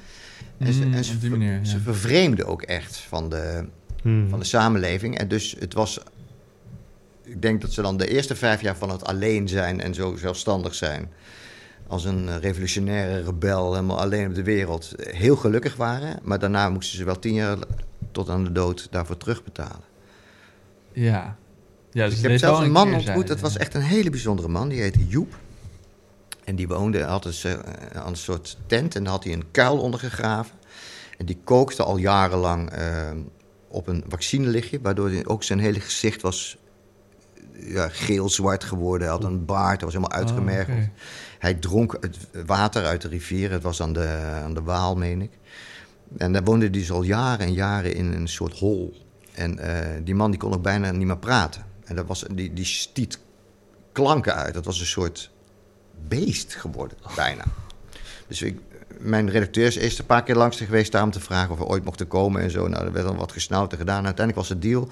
En 0.67 0.73
ze, 0.73 0.85
Mm, 0.87 0.95
en 0.95 1.05
ze, 1.05 1.13
op 1.15 1.21
die 1.21 1.31
ver- 1.31 1.39
manier, 1.39 1.59
ja. 1.59 1.65
ze 1.65 1.79
vervreemden 1.81 2.47
ook 2.47 2.63
echt 2.63 2.97
van 2.97 3.29
de, 3.29 3.65
Hmm. 4.03 4.29
van 4.29 4.39
de 4.39 4.45
samenleving. 4.45 5.19
En 5.19 5.29
dus 5.29 5.57
het 5.59 5.75
was. 5.75 6.01
Ik 7.25 7.43
denk 7.43 7.61
dat 7.61 7.73
ze 7.73 7.83
dan 7.83 7.97
de 7.97 8.09
eerste 8.09 8.37
vijf 8.37 8.61
jaar 8.61 8.77
van 8.77 8.91
het 8.91 9.05
alleen 9.05 9.49
zijn 9.49 9.81
en 9.81 9.95
zo 9.95 10.17
zelfstandig 10.17 10.75
zijn. 10.75 11.09
Als 11.87 12.05
een 12.05 12.41
revolutionaire 12.41 13.23
rebel, 13.25 13.75
helemaal 13.75 14.01
alleen 14.01 14.29
op 14.29 14.35
de 14.35 14.43
wereld. 14.43 14.93
Heel 14.99 15.37
gelukkig 15.37 15.77
waren. 15.77 16.19
Maar 16.23 16.39
daarna 16.39 16.71
moesten 16.71 16.99
ze 16.99 17.05
wel 17.05 17.19
tien 17.19 17.35
jaar 17.35 17.57
tot 18.13 18.29
aan 18.29 18.45
de 18.45 18.53
dood 18.53 18.89
daarvoor 18.91 19.17
terugbetalen. 19.17 19.85
Ja. 20.93 21.37
ja 21.93 22.05
Dus 22.05 22.15
dus 22.15 22.23
ik 22.25 22.31
heb 22.31 22.39
zelfs 22.39 22.61
een 22.61 22.71
man 22.73 22.95
ontmoet. 22.95 23.27
Dat 23.27 23.37
ja. 23.37 23.43
was 23.43 23.57
echt 23.57 23.75
een 23.75 23.81
hele 23.83 24.11
bijzondere 24.11 24.49
man. 24.49 24.69
Die 24.69 24.81
heette 24.81 25.07
Joep. 25.07 25.39
En 26.45 26.57
die 26.57 26.69
woonde 26.69 27.07
altijd 27.07 27.45
eh, 27.45 27.53
aan 28.01 28.09
een 28.09 28.17
soort 28.17 28.59
tent. 28.67 28.95
En 28.97 29.05
daar 29.05 29.13
had 29.13 29.25
hij 29.25 29.33
een 29.33 29.51
kuil 29.51 29.79
onder 29.79 30.01
gegraven. 30.01 30.55
En 31.19 31.27
die 31.27 31.41
kookte 31.45 31.83
al 31.83 31.97
jarenlang 31.97 32.71
eh, 32.71 33.11
op 33.69 33.87
een 33.87 34.05
vaccinelichtje. 34.09 34.81
Waardoor 34.81 35.09
hij 35.09 35.27
ook 35.27 35.43
zijn 35.43 35.59
hele 35.59 35.81
gezicht 35.81 36.23
was 36.23 36.57
ja, 37.53 37.89
geel-zwart 37.89 38.65
geworden. 38.65 39.07
Hij 39.07 39.17
had 39.17 39.25
een 39.25 39.45
baard, 39.45 39.81
hij 39.81 39.91
was 39.91 39.95
helemaal 39.95 40.19
Oh, 40.19 40.27
uitgemergeld. 40.27 40.89
Hij 41.39 41.55
dronk 41.55 41.97
het 42.01 42.47
water 42.47 42.85
uit 42.85 43.03
de 43.03 43.09
rivier. 43.09 43.51
Het 43.51 43.63
was 43.63 43.83
aan 43.83 43.93
de, 43.93 44.41
aan 44.43 44.55
de 44.55 44.63
Waal, 44.63 44.97
meen 44.97 45.23
ik. 45.23 45.31
En 46.17 46.33
daar 46.33 46.45
woonde 46.45 46.65
hij 46.65 46.75
dus 46.75 46.91
al 46.91 47.03
jaren 47.03 47.47
en 47.47 47.53
jaren 47.53 47.95
in 47.95 48.13
een 48.13 48.29
soort 48.29 48.59
hol. 48.59 48.95
En 49.33 49.59
eh, 49.59 50.01
die 50.05 50.15
man 50.15 50.31
die 50.31 50.41
kon 50.41 50.55
ook 50.55 50.63
bijna 50.63 50.91
niet 50.91 51.07
meer 51.07 51.19
praten. 51.19 51.67
En 51.85 51.97
dat 51.97 52.07
was, 52.07 52.25
die, 52.35 52.53
die 52.53 52.65
stiet 52.65 53.19
klanken 53.93 54.35
uit. 54.35 54.55
Dat 54.55 54.65
was 54.65 54.81
een 54.81 54.87
soort 54.87 55.31
beest 56.09 56.55
geworden, 56.55 56.99
bijna. 57.17 57.45
Dus 58.27 58.43
ik, 58.43 58.59
mijn 58.99 59.31
redacteur 59.31 59.77
is 59.79 59.99
een 59.99 60.07
paar 60.07 60.23
keer 60.23 60.35
langs 60.35 60.57
geweest 60.57 60.95
om 60.95 61.11
te 61.11 61.21
vragen 61.21 61.51
of 61.51 61.59
we 61.59 61.65
ooit 61.65 61.85
mochten 61.85 62.09
komen 62.09 62.43
en 62.43 62.51
zo. 62.51 62.69
Nou, 62.69 62.85
er 62.85 62.93
werd 62.93 63.07
dan 63.07 63.17
wat 63.17 63.33
gesnauwd 63.33 63.73
en 63.73 63.79
gedaan. 63.79 64.05
Uiteindelijk 64.05 64.37
was 64.37 64.49
het 64.49 64.63
deal. 64.63 64.89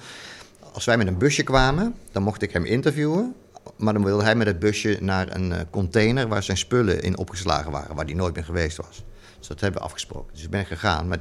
Als 0.73 0.85
wij 0.85 0.97
met 0.97 1.07
een 1.07 1.17
busje 1.17 1.43
kwamen, 1.43 1.95
dan 2.11 2.23
mocht 2.23 2.41
ik 2.41 2.51
hem 2.51 2.65
interviewen. 2.65 3.35
maar 3.75 3.93
dan 3.93 4.03
wilde 4.03 4.23
hij 4.23 4.35
met 4.35 4.47
het 4.47 4.59
busje 4.59 4.97
naar 4.99 5.35
een 5.35 5.51
eh, 5.51 5.59
container 5.69 6.27
waar 6.27 6.43
zijn 6.43 6.57
spullen 6.57 7.01
in 7.01 7.17
opgeslagen 7.17 7.71
waren, 7.71 7.95
waar 7.95 8.05
hij 8.05 8.13
nooit 8.13 8.35
meer 8.35 8.43
geweest 8.43 8.77
was. 8.77 9.03
Dus 9.39 9.47
dat 9.47 9.59
hebben 9.59 9.81
we 9.81 9.87
afgesproken. 9.87 10.33
Dus 10.33 10.43
ik 10.43 10.49
ben 10.49 10.65
gegaan. 10.65 11.07
Maar 11.07 11.19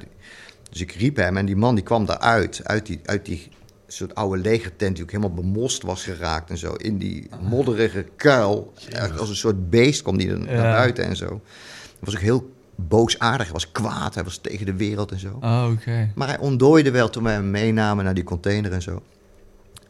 dus 0.71 0.81
ik 0.81 0.93
riep 0.93 1.17
hem 1.17 1.37
en 1.37 1.47
die 1.47 1.57
man 1.57 1.75
die 1.75 1.85
kwam 1.85 2.07
daaruit, 2.07 2.61
uit 2.65 2.87
die, 2.87 3.01
uit 3.05 3.25
die 3.25 3.49
soort 3.93 4.15
oude 4.15 4.43
legertent 4.43 4.95
die 4.95 5.05
ook 5.05 5.11
helemaal 5.11 5.35
bemost 5.35 5.83
was 5.83 6.05
geraakt 6.05 6.51
en 6.51 6.59
zo. 6.59 6.73
In 6.73 6.99
die 6.99 7.29
modderige 7.41 8.07
kuil, 8.17 8.73
als 9.19 9.29
een 9.29 9.37
soort 9.37 9.71
beest 9.71 10.03
kwam 10.03 10.17
die 10.17 10.31
er 10.31 10.39
naar 10.39 10.77
buiten 10.77 11.05
en 11.05 11.17
zo. 11.17 11.27
Hij 11.27 11.99
was 12.01 12.15
ook 12.15 12.21
heel 12.21 12.53
boosaardig, 12.75 13.45
hij 13.45 13.53
was 13.53 13.73
kwaad, 13.73 14.15
hij 14.15 14.25
was 14.25 14.39
tegen 14.39 14.67
de 14.67 14.75
wereld 14.75 15.13
en 15.13 15.19
zo. 15.19 15.39
Oh, 15.41 15.69
oké. 15.73 16.11
Maar 16.15 16.29
hij 16.29 16.39
ontdooide 16.39 16.91
wel 16.91 17.11
toen 17.11 17.23
wij 17.23 17.33
hem 17.33 17.51
meenamen 17.51 18.05
naar 18.05 18.15
die 18.15 18.25
container 18.25 18.73
en 18.73 18.83
zo. 18.83 19.03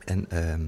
En, 0.04 0.26
ehm, 0.28 0.60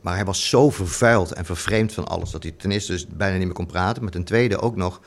maar 0.00 0.14
hij 0.14 0.24
was 0.24 0.48
zo 0.48 0.70
vervuild 0.70 1.32
en 1.32 1.44
vervreemd 1.44 1.92
van 1.92 2.08
alles... 2.08 2.30
dat 2.30 2.42
hij 2.42 2.52
ten 2.52 2.70
eerste 2.70 2.92
dus 2.92 3.06
bijna 3.06 3.36
niet 3.36 3.46
meer 3.46 3.54
kon 3.54 3.66
praten... 3.66 4.02
maar 4.02 4.12
ten 4.12 4.24
tweede 4.24 4.60
ook 4.60 4.76
nog 4.76 5.00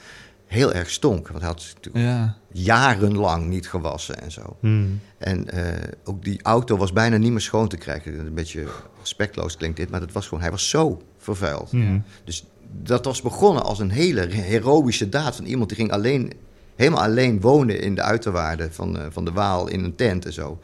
heel 0.46 0.74
erg 0.74 0.90
stonk. 0.90 1.28
Want 1.28 1.40
hij 1.40 1.50
had 1.50 1.74
natuurlijk 1.76 2.06
Ja. 2.06 2.38
jarenlang 2.52 3.48
niet 3.48 3.70
gewassen 3.70 4.22
en 4.22 4.32
zo. 4.32 4.58
Hmm. 4.60 5.00
En 5.18 5.50
eh, 5.50 5.90
ook 6.04 6.24
die 6.24 6.40
auto 6.44 6.78
was 6.78 6.94
bijna 6.94 7.18
niet 7.18 7.32
meer 7.32 7.42
schoon 7.42 7.68
te 7.68 7.78
krijgen. 7.78 8.20
Een 8.20 8.34
beetje 8.34 8.64
respectloos 9.00 9.58
klinkt 9.58 9.78
dit, 9.78 9.90
maar 9.90 10.00
dat 10.00 10.12
was 10.12 10.28
gewoon... 10.28 10.42
hij 10.42 10.52
was 10.52 10.70
zo 10.70 11.02
vervuild. 11.18 11.70
Hmm. 11.72 12.04
Dus 12.24 12.46
dat 12.82 13.06
was 13.06 13.22
begonnen 13.22 13.64
als 13.64 13.80
een 13.80 13.92
hele 13.92 14.28
heroïsche 14.30 15.10
daad 15.10 15.36
van 15.36 15.46
iemand 15.46 15.70
die 15.70 15.78
ging 15.78 15.92
alleen, 15.92 16.34
helemaal 16.76 17.04
alleen 17.04 17.42
wonen 17.42 17.82
in 17.82 17.96
de 17.96 18.02
uiterwaarden 18.02 18.74
van, 18.74 18.98
eh, 19.00 19.06
van 19.10 19.26
de 19.26 19.32
Waal 19.32 19.68
in 19.68 19.84
een 19.84 19.96
tent 19.96 20.26
en 20.26 20.34
zo. 20.34 20.60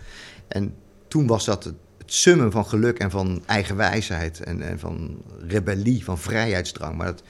En 0.47 0.73
toen 1.07 1.27
was 1.27 1.45
dat 1.45 1.63
het, 1.63 1.75
het 1.97 2.13
summen 2.13 2.51
van 2.51 2.65
geluk 2.65 2.99
en 2.99 3.11
van 3.11 3.43
eigenwijsheid 3.45 4.39
en, 4.39 4.61
en 4.61 4.79
van 4.79 5.21
rebellie, 5.47 6.03
van 6.03 6.17
vrijheidsdrang. 6.17 6.97
Maar 6.97 7.05
dat 7.05 7.23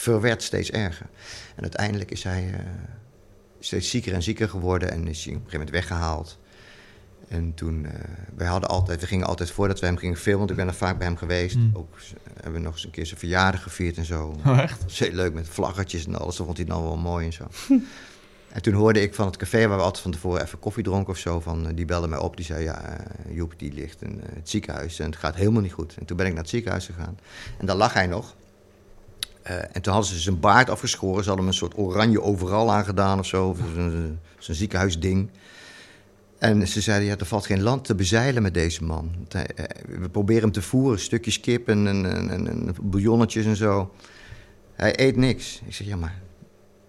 verwerd 0.00 0.42
steeds 0.42 0.70
erger. 0.70 1.06
En 1.54 1.62
uiteindelijk 1.62 2.10
is 2.10 2.22
hij 2.22 2.50
eh, 2.52 2.60
steeds 3.60 3.90
zieker 3.90 4.12
en 4.12 4.22
zieker 4.22 4.48
geworden 4.48 4.90
en 4.90 5.08
is 5.08 5.24
hij 5.24 5.34
op 5.34 5.44
een 5.44 5.50
gegeven 5.50 5.66
moment 5.66 5.70
weggehaald. 5.70 6.38
En 7.28 7.54
toen, 7.54 7.86
wij 8.34 8.46
hadden 8.46 8.68
altijd, 8.68 9.00
we 9.00 9.06
gingen 9.06 9.26
altijd 9.26 9.50
voordat 9.50 9.80
we 9.80 9.86
hem 9.86 9.96
gingen 9.96 10.16
filmen, 10.16 10.38
want 10.38 10.50
ik 10.50 10.56
ben 10.56 10.66
er 10.66 10.74
vaak 10.74 10.98
bij 10.98 11.06
hem 11.06 11.16
geweest. 11.16 11.54
Hmm. 11.54 11.70
Ook 11.74 11.96
hebben 12.34 12.52
we 12.52 12.58
nog 12.58 12.72
eens 12.74 12.84
een 12.84 12.90
keer 12.90 13.06
zijn 13.06 13.18
verjaardag 13.18 13.62
gevierd 13.62 13.96
en 13.96 14.04
zo. 14.04 14.34
Oh, 14.46 14.58
echt? 14.58 14.80
Dat 14.80 14.82
was 14.82 14.98
heel 14.98 15.12
leuk 15.12 15.34
met 15.34 15.48
vlaggetjes 15.48 16.06
en 16.06 16.14
alles. 16.14 16.36
Dat 16.36 16.46
vond 16.46 16.58
hij 16.58 16.66
dan 16.66 16.82
wel 16.82 16.96
mooi 16.96 17.26
en 17.26 17.32
zo. 17.32 17.44
en 18.54 18.62
toen 18.62 18.74
hoorde 18.74 19.00
ik 19.00 19.14
van 19.14 19.26
het 19.26 19.36
café 19.36 19.66
waar 19.66 19.76
we 19.76 19.82
altijd 19.82 20.02
van 20.02 20.12
tevoren 20.12 20.42
even 20.42 20.58
koffie 20.58 20.84
dronken 20.84 21.12
of 21.12 21.18
zo. 21.18 21.40
Van, 21.40 21.68
eh, 21.68 21.76
die 21.76 21.84
belde 21.84 22.08
mij 22.08 22.18
op. 22.18 22.36
Die 22.36 22.44
zei, 22.44 22.62
ja, 22.62 22.96
Joep 23.30 23.54
die 23.56 23.72
ligt 23.72 24.02
in 24.02 24.20
het 24.34 24.48
ziekenhuis 24.48 24.98
en 24.98 25.06
het 25.06 25.16
gaat 25.16 25.34
helemaal 25.34 25.62
niet 25.62 25.72
goed. 25.72 25.94
En 25.98 26.06
toen 26.06 26.16
ben 26.16 26.26
ik 26.26 26.32
naar 26.32 26.42
het 26.42 26.50
ziekenhuis 26.50 26.86
gegaan. 26.86 27.18
En 27.58 27.66
daar 27.66 27.76
lag 27.76 27.92
hij 27.92 28.06
nog. 28.06 28.36
Eh, 29.48 29.56
en 29.72 29.82
toen 29.82 29.92
hadden 29.92 30.10
ze 30.12 30.18
zijn 30.18 30.40
baard 30.40 30.70
afgeschoren. 30.70 31.22
Ze 31.22 31.28
hadden 31.28 31.46
hem 31.46 31.54
een 31.54 31.58
soort 31.60 31.78
oranje 31.78 32.22
overal 32.22 32.72
aangedaan 32.72 33.18
of 33.18 33.26
zo. 33.26 33.56
Zo'n 34.38 34.54
ziekenhuisding. 34.54 35.28
En 36.38 36.68
ze 36.68 36.80
zeiden, 36.80 37.08
ja, 37.08 37.16
er 37.16 37.26
valt 37.26 37.46
geen 37.46 37.62
land 37.62 37.84
te 37.84 37.94
bezeilen 37.94 38.42
met 38.42 38.54
deze 38.54 38.84
man. 38.84 39.10
Hij- 39.28 39.46
eh, 39.46 39.64
We 40.00 40.08
proberen 40.08 40.42
hem 40.42 40.52
te 40.52 40.62
voeren, 40.62 41.00
stukjes 41.00 41.40
kip 41.40 41.68
en, 41.68 41.86
en, 41.86 42.04
en, 42.30 42.48
en, 42.48 42.74
bouillonnetjes 42.82 43.44
en 43.46 43.56
zo. 43.56 43.94
Hij 44.74 45.00
eet 45.00 45.16
niks. 45.16 45.60
Ik 45.66 45.74
zeg, 45.74 45.86
ja, 45.86 45.96
maar... 45.96 46.20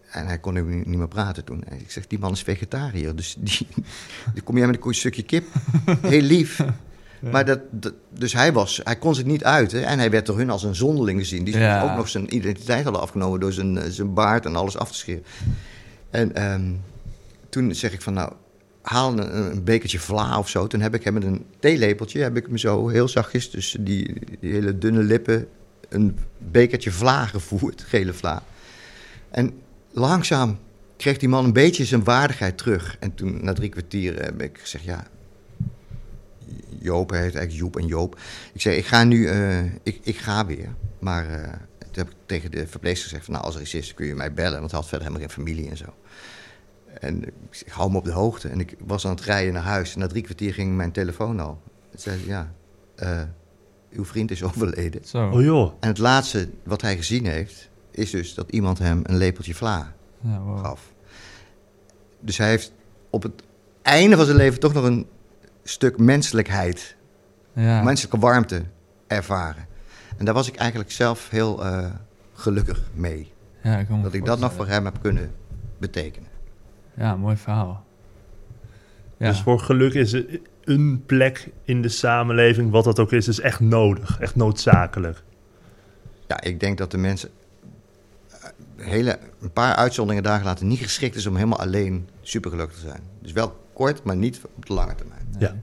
En 0.09 0.27
hij 0.27 0.37
kon 0.39 0.53
niet 0.67 0.85
meer 0.97 1.07
praten 1.07 1.43
toen. 1.43 1.63
Ik 1.79 1.91
zeg, 1.91 2.07
die 2.07 2.19
man 2.19 2.31
is 2.31 2.41
vegetariër, 2.41 3.15
dus 3.15 3.35
die, 3.39 3.67
die 4.33 4.43
kom 4.43 4.57
jij 4.57 4.67
met 4.67 4.85
een 4.85 4.93
stukje 4.93 5.23
kip. 5.23 5.45
Heel 6.01 6.21
lief. 6.21 6.61
Maar 7.19 7.45
dat, 7.45 7.59
dat- 7.71 7.93
dus 8.13 8.33
hij, 8.33 8.53
was, 8.53 8.81
hij 8.83 8.95
kon 8.95 9.15
zich 9.15 9.25
niet 9.25 9.43
uiten. 9.43 9.83
En 9.85 9.99
hij 9.99 10.09
werd 10.09 10.25
door 10.25 10.37
hun 10.37 10.49
als 10.49 10.63
een 10.63 10.75
zonderling 10.75 11.19
gezien. 11.19 11.43
Die 11.43 11.57
Ja. 11.57 11.83
ook 11.83 11.95
nog 11.95 12.09
zijn 12.09 12.35
identiteit 12.35 12.83
hadden 12.83 13.01
afgenomen 13.01 13.39
door 13.39 13.53
zijn, 13.53 13.77
eh, 13.77 13.89
zijn 13.89 14.13
baard 14.13 14.45
en 14.45 14.55
alles 14.55 14.77
af 14.77 14.91
te 14.91 14.97
scheren. 14.97 15.23
En 16.09 16.35
ehm, 16.35 16.71
toen 17.49 17.75
zeg 17.75 17.93
ik 17.93 18.01
van, 18.01 18.13
nou, 18.13 18.31
haal 18.81 19.11
een, 19.17 19.37
een 19.51 19.63
bekertje 19.63 19.99
vla 19.99 20.37
of 20.39 20.49
zo. 20.49 20.67
Toen 20.67 20.81
heb 20.81 20.93
ik 20.95 21.03
hem 21.03 21.13
met 21.13 21.23
een 21.23 21.45
theelepeltje, 21.59 22.21
heb 22.21 22.37
ik 22.37 22.45
hem 22.45 22.57
zo 22.57 22.87
heel 22.87 23.07
zachtjes 23.07 23.49
tussen 23.49 23.83
die, 23.83 24.13
die 24.39 24.51
hele 24.51 24.77
dunne 24.77 25.03
lippen, 25.03 25.47
een 25.89 26.17
bekertje 26.37 26.91
vla 26.91 27.25
gevoerd, 27.25 27.81
gele 27.87 28.13
vla. 28.13 28.43
En 29.29 29.53
langzaam 29.91 30.57
kreeg 30.97 31.17
die 31.17 31.29
man 31.29 31.45
een 31.45 31.53
beetje 31.53 31.85
zijn 31.85 32.03
waardigheid 32.03 32.57
terug. 32.57 32.97
En 32.99 33.15
toen, 33.15 33.39
na 33.41 33.53
drie 33.53 33.69
kwartier, 33.69 34.23
heb 34.23 34.41
ik 34.41 34.57
gezegd, 34.61 34.83
ja, 34.83 35.03
Joop, 36.79 37.09
hij 37.09 37.21
heet 37.21 37.35
eigenlijk 37.35 37.63
Joep 37.63 37.77
en 37.77 37.87
Joop. 37.87 38.19
Ik 38.53 38.61
zei, 38.61 38.75
ik 38.75 38.85
ga 38.85 39.03
nu, 39.03 39.27
eh, 39.27 39.63
ik, 39.63 39.99
ik 40.03 40.17
ga 40.17 40.45
weer. 40.45 40.75
Maar 40.99 41.29
eh, 41.29 41.51
toen 41.79 42.03
heb 42.03 42.09
ik 42.09 42.15
tegen 42.25 42.51
de 42.51 42.67
verpleegster 42.67 43.07
gezegd, 43.09 43.25
van, 43.25 43.33
nou, 43.33 43.45
als 43.45 43.55
er 43.55 43.61
iets 43.61 43.73
is, 43.73 43.93
kun 43.93 44.05
je 44.05 44.15
mij 44.15 44.33
bellen. 44.33 44.59
Want 44.59 44.71
hij 44.71 44.79
had 44.79 44.89
verder 44.89 45.07
helemaal 45.07 45.27
geen 45.27 45.43
familie 45.43 45.69
en 45.69 45.77
zo. 45.77 45.93
En 46.99 47.23
ik 47.23 47.33
ik 47.65 47.71
hou 47.71 47.91
me 47.91 47.97
op 47.97 48.03
de 48.03 48.11
hoogte. 48.11 48.47
En 48.47 48.59
ik 48.59 48.75
was 48.79 49.05
aan 49.05 49.15
het 49.15 49.21
rijden 49.21 49.53
naar 49.53 49.63
huis. 49.63 49.93
En 49.93 49.99
na 49.99 50.07
drie 50.07 50.23
kwartier 50.23 50.53
ging 50.53 50.75
mijn 50.75 50.91
telefoon 50.91 51.39
al. 51.39 51.61
Toen 51.89 51.99
zei 51.99 52.19
ze, 52.19 52.27
ja, 52.27 52.53
eh, 52.95 53.21
uw 53.91 54.05
vriend 54.05 54.31
is 54.31 54.43
overleden. 54.49 55.05
Zo. 55.05 55.29
Oh 55.29 55.41
joh. 55.41 55.73
En 55.79 55.87
het 55.87 55.97
laatste 55.97 56.49
wat 56.63 56.81
hij 56.81 56.97
gezien 56.97 57.25
heeft, 57.25 57.69
is 57.91 58.09
dus 58.09 58.33
dat 58.33 58.51
iemand 58.51 58.79
hem 58.79 58.99
een 59.03 59.17
lepeltje 59.17 59.55
vla 59.55 59.93
Ja, 60.21 60.39
wow. 60.39 60.59
gaf. 60.59 60.93
Dus 62.19 62.37
hij 62.37 62.49
heeft 62.49 62.71
op 63.09 63.23
het 63.23 63.43
einde 63.81 64.15
van 64.15 64.25
zijn 64.25 64.37
leven 64.37 64.59
toch 64.59 64.73
nog 64.73 64.83
een 64.83 65.07
stuk 65.63 65.97
menselijkheid, 65.97 66.95
Ja. 67.53 67.83
menselijke 67.83 68.19
warmte 68.19 68.63
ervaren. 69.07 69.67
En 70.17 70.25
daar 70.25 70.33
was 70.33 70.47
ik 70.47 70.55
eigenlijk 70.55 70.91
zelf 70.91 71.29
heel 71.29 71.65
eh, 71.65 71.85
gelukkig 72.33 72.81
mee. 72.93 73.31
ja, 73.63 73.77
ik 73.77 73.87
Dat 74.03 74.13
ik 74.13 74.25
dat 74.25 74.39
nog 74.39 74.53
voor 74.53 74.67
hem 74.67 74.85
heb 74.85 74.97
kunnen 75.01 75.31
betekenen. 75.77 76.29
Ja, 76.93 77.15
mooi 77.15 77.37
verhaal. 77.37 77.85
Ja. 79.17 79.27
Dus 79.29 79.41
voor 79.41 79.59
geluk 79.59 79.93
is 79.93 80.23
een 80.63 81.03
plek 81.05 81.49
in 81.63 81.81
de 81.81 81.89
samenleving, 81.89 82.71
wat 82.71 82.83
dat 82.83 82.99
ook 82.99 83.11
is, 83.11 83.27
is 83.27 83.39
echt 83.39 83.59
nodig. 83.59 84.19
Echt 84.19 84.35
noodzakelijk. 84.35 85.23
Ja, 86.27 86.41
ik 86.41 86.59
denk 86.59 86.77
dat 86.77 86.91
de 86.91 86.97
mensen 86.97 87.29
eh, 88.29 88.49
hele, 88.77 89.19
een 89.41 89.51
paar 89.51 89.75
uitzonderingen 89.75 90.23
dagen 90.29 90.45
later 90.45 90.65
niet 90.65 90.79
geschikt 90.79 91.15
is 91.15 91.25
om 91.25 91.35
helemaal 91.35 91.59
alleen 91.59 92.09
supergelukkig 92.21 92.75
te 92.79 92.87
zijn. 92.87 93.01
Dus 93.21 93.31
wel 93.31 93.59
kort, 93.79 94.03
maar 94.03 94.15
niet 94.15 94.41
op 94.55 94.65
de 94.65 94.73
lange 94.73 94.95
termijn. 94.95 95.27
Nee. 95.31 95.41
Ja. 95.41 95.55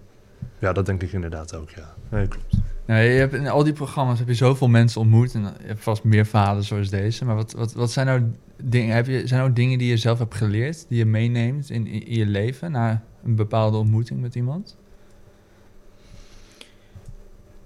Ja, 0.59 0.72
dat 0.72 0.87
denk 0.87 1.02
ik 1.02 1.12
inderdaad 1.12 1.55
ook, 1.55 1.70
ja. 1.70 1.94
Nee, 2.09 2.29
klopt. 2.29 2.57
Nou, 2.87 3.00
je 3.00 3.18
hebt 3.18 3.35
in 3.35 3.48
al 3.48 3.64
die 3.64 3.72
programma's 3.72 4.18
heb 4.18 4.29
je 4.29 4.35
zoveel 4.35 4.68
mensen 4.68 5.00
ontmoet 5.00 5.35
en 5.35 5.42
je 5.42 5.66
hebt 5.66 5.83
vast 5.83 6.05
meer 6.05 6.26
verhalen 6.26 6.64
zoals 6.64 6.90
deze. 6.90 7.24
Maar 7.24 7.35
wat, 7.35 7.52
wat, 7.52 7.72
wat 7.72 7.92
zijn 7.92 8.07
nou 8.07 8.22
dingen? 8.62 8.94
Heb 8.94 9.07
je, 9.07 9.26
zijn 9.26 9.40
nou 9.40 9.52
dingen 9.52 9.79
die 9.79 9.88
je 9.88 9.96
zelf 9.96 10.18
hebt 10.18 10.35
geleerd, 10.35 10.87
die 10.88 10.98
je 10.98 11.05
meeneemt 11.05 11.70
in, 11.70 11.87
in, 11.87 12.07
in 12.07 12.18
je 12.18 12.26
leven 12.26 12.70
na 12.70 13.02
een 13.24 13.35
bepaalde 13.35 13.76
ontmoeting 13.76 14.20
met 14.20 14.35
iemand? 14.35 14.76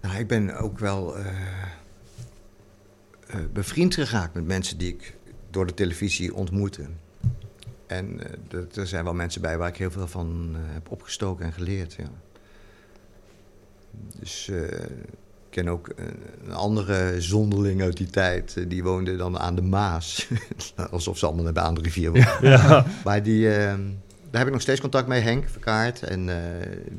Nou, 0.01 0.19
ik 0.19 0.27
ben 0.27 0.59
ook 0.59 0.79
wel 0.79 1.17
eh, 1.19 1.27
eh, 3.27 3.41
bevriend 3.53 3.95
geraakt 3.95 4.35
met 4.35 4.47
mensen 4.47 4.79
die 4.79 4.89
ik 4.89 5.17
door 5.51 5.67
de 5.67 5.75
televisie 5.75 6.35
ontmoette. 6.35 6.87
En 7.91 8.21
eh, 8.51 8.79
er 8.79 8.87
zijn 8.87 9.05
wel 9.05 9.15
mensen 9.15 9.41
bij 9.41 9.59
waar 9.59 9.69
ik 9.69 9.77
heel 9.77 9.91
veel 9.91 10.09
van 10.09 10.51
eh, 10.55 10.61
heb 10.73 10.91
opgestoken 10.91 11.45
en 11.45 11.53
geleerd. 11.53 11.95
Ja. 11.95 12.11
Dus 14.19 14.49
eh, 14.49 14.63
ik 14.73 15.51
ken 15.51 15.69
ook 15.69 15.89
een 16.45 16.53
andere 16.53 17.21
zonderling 17.21 17.83
uit 17.83 17.97
die 17.97 18.11
tijd. 18.11 18.71
die 18.71 18.83
woonde 18.83 19.17
dan 19.17 19.39
aan 19.39 19.55
de 19.55 19.63
Maas. 19.63 20.29
Alsof 20.91 21.19
ze 21.19 21.27
allemaal 21.27 21.57
aan 21.57 21.75
de 21.75 21.81
rivier 21.81 22.13
woonden. 22.13 22.51
Ja. 22.51 22.87
Maar 23.05 23.23
die, 23.23 23.55
eh, 23.55 23.75
daar 24.31 24.41
heb 24.41 24.47
ik 24.47 24.53
nog 24.53 24.63
steeds 24.63 24.81
contact 24.81 25.07
mee, 25.07 25.21
Henk 25.21 25.49
Verkaart. 25.49 26.03
En 26.03 26.29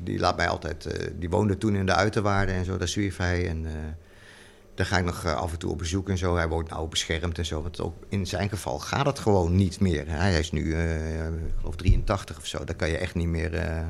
die 0.04 0.20
laat 0.20 0.38
mij 0.38 0.48
altijd... 0.48 0.88
die 1.20 1.30
woonde 1.30 1.58
toen 1.58 1.76
in 1.76 1.86
de 1.86 1.96
uiterwaarden 1.96 2.56
en 2.56 2.66
zo, 2.66 2.78
daar 2.78 2.88
zwierf 2.88 3.18
hij. 3.18 3.48
En 3.48 3.66
daar 4.76 4.86
ga 4.86 4.98
ik 4.98 5.06
nog 5.06 5.24
eh, 5.24 5.36
af 5.36 5.52
en 5.52 5.58
toe 5.58 5.72
op 5.72 5.78
bezoek 5.78 6.10
en 6.10 6.18
zo. 6.18 6.36
Hij 6.36 6.48
woont 6.48 6.70
nou 6.70 6.88
beschermd 6.88 7.38
en 7.38 7.46
zo. 7.46 7.62
Want 7.62 7.82
ook 7.82 7.96
in 8.10 8.28
zijn 8.28 8.50
geval 8.50 8.80
gaat 8.80 9.06
het 9.06 9.20
gewoon 9.20 9.56
niet 9.56 9.80
meer. 9.80 10.04
Hij 10.08 10.40
is 10.40 10.52
nu, 10.52 10.76
ik 10.76 11.54
geloof 11.60 11.76
83 11.76 12.38
of 12.38 12.46
zo. 12.46 12.64
Daar 12.64 12.76
kan 12.76 12.90
je 12.90 12.98
echt 12.98 13.16
niet 13.16 13.28
meer 13.28 13.54
eh, 13.54 13.82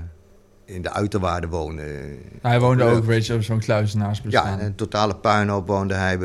in 0.65 0.81
de 0.81 0.91
uiterwaarden 0.91 1.49
wonen. 1.49 2.17
hij 2.41 2.59
woonde 2.59 2.83
ook, 2.83 3.03
weet 3.03 3.25
je, 3.25 3.33
op 3.33 3.43
zo'n 3.43 3.59
kluizenaarsbestaan. 3.59 4.57
Ja, 4.57 4.65
een 4.65 4.75
totale 4.75 5.15
puinhoop 5.15 5.67
woonde 5.67 5.93
hij. 5.93 6.17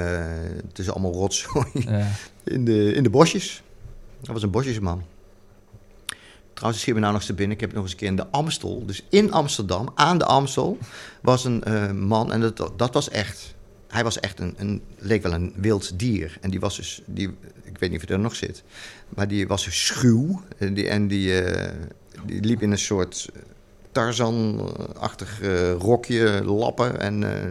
het 0.69 0.79
is 0.79 0.91
allemaal 0.91 1.13
rotzooi. 1.13 1.67
Ja. 1.73 2.07
In 2.45 2.65
de, 2.65 2.93
in 2.93 3.03
de 3.03 3.11
bosjes. 3.11 3.63
Dat 4.21 4.33
was 4.33 4.43
een 4.43 4.51
bosjesman. 4.51 5.03
Trouwens, 6.53 6.83
schiet 6.83 6.95
me 6.95 7.01
nou 7.01 7.13
nog 7.13 7.21
eens 7.21 7.31
te 7.31 7.37
binnen. 7.37 7.55
Ik 7.55 7.61
heb 7.61 7.73
nog 7.73 7.83
eens 7.83 7.93
een 7.93 7.99
keer 7.99 8.09
in 8.09 8.17
de 8.17 8.27
Amstel. 8.31 8.87
Dus 8.87 9.05
in 9.11 9.33
Amsterdam, 9.33 9.89
aan 9.95 10.19
de 10.19 10.25
Amstel, 10.25 10.79
was 11.23 11.45
een 11.45 12.07
man. 12.07 12.33
En 12.33 12.41
dat, 12.41 12.73
dat 12.77 12.95
was 12.95 13.09
echt. 13.09 13.56
Hij 13.97 14.05
was 14.05 14.21
echt 14.21 14.41
een, 14.41 14.55
een. 14.57 14.83
leek 14.99 15.23
wel 15.23 15.33
een 15.33 15.53
wild 15.57 15.99
dier. 15.99 16.39
En 16.41 16.51
die 16.51 16.61
was 16.61 16.77
dus. 16.77 17.03
Die, 17.07 17.29
ik 17.63 17.79
weet 17.79 17.91
niet 17.91 18.01
of 18.03 18.07
hij 18.09 18.17
er 18.17 18.23
nog 18.23 18.37
zit. 18.37 18.63
Maar 19.09 19.29
die 19.29 19.47
was 19.47 19.65
dus 19.65 19.87
schuw. 19.87 20.43
En 20.59 20.75
die, 20.75 20.89
en 20.89 21.09
die, 21.09 21.41
eh, 21.41 21.73
die 22.25 22.41
liep 22.41 22.63
in 22.63 22.71
een 22.71 22.79
soort 22.79 23.29
Tarzan-achtig 23.93 25.41
eh, 25.41 25.73
rokje, 25.73 26.45
lappen. 26.45 27.01
En. 27.01 27.25
eh, 27.45 27.51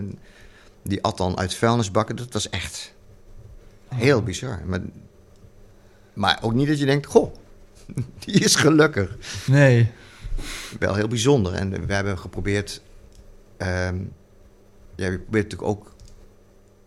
Die 0.82 1.04
at 1.04 1.18
dan 1.18 1.38
uit 1.38 1.56
vuilnisbakken. 1.56 2.16
Dat 2.16 2.34
was 2.34 2.50
echt 2.50 2.94
heel 3.88 4.18
Oh. 4.18 4.24
bizar. 4.26 4.62
Maar, 4.66 4.80
maar 6.14 6.40
ook 6.42 6.54
niet 6.54 6.68
dat 6.68 6.80
je 6.80 6.86
denkt, 6.86 7.06
goh, 7.06 7.34
die 8.26 8.34
is 8.40 8.56
gelukkig. 8.56 9.18
Nee. 9.48 9.92
Wel 10.80 10.96
heel 10.96 11.08
bijzonder. 11.08 11.54
En 11.54 11.86
we 11.88 11.94
hebben 11.94 12.18
geprobeerd... 12.20 12.82
ehm, 13.58 13.98
ja, 14.96 15.06
je 15.10 15.20
probeert 15.20 15.44
natuurlijk 15.52 15.70
ook 15.80 15.95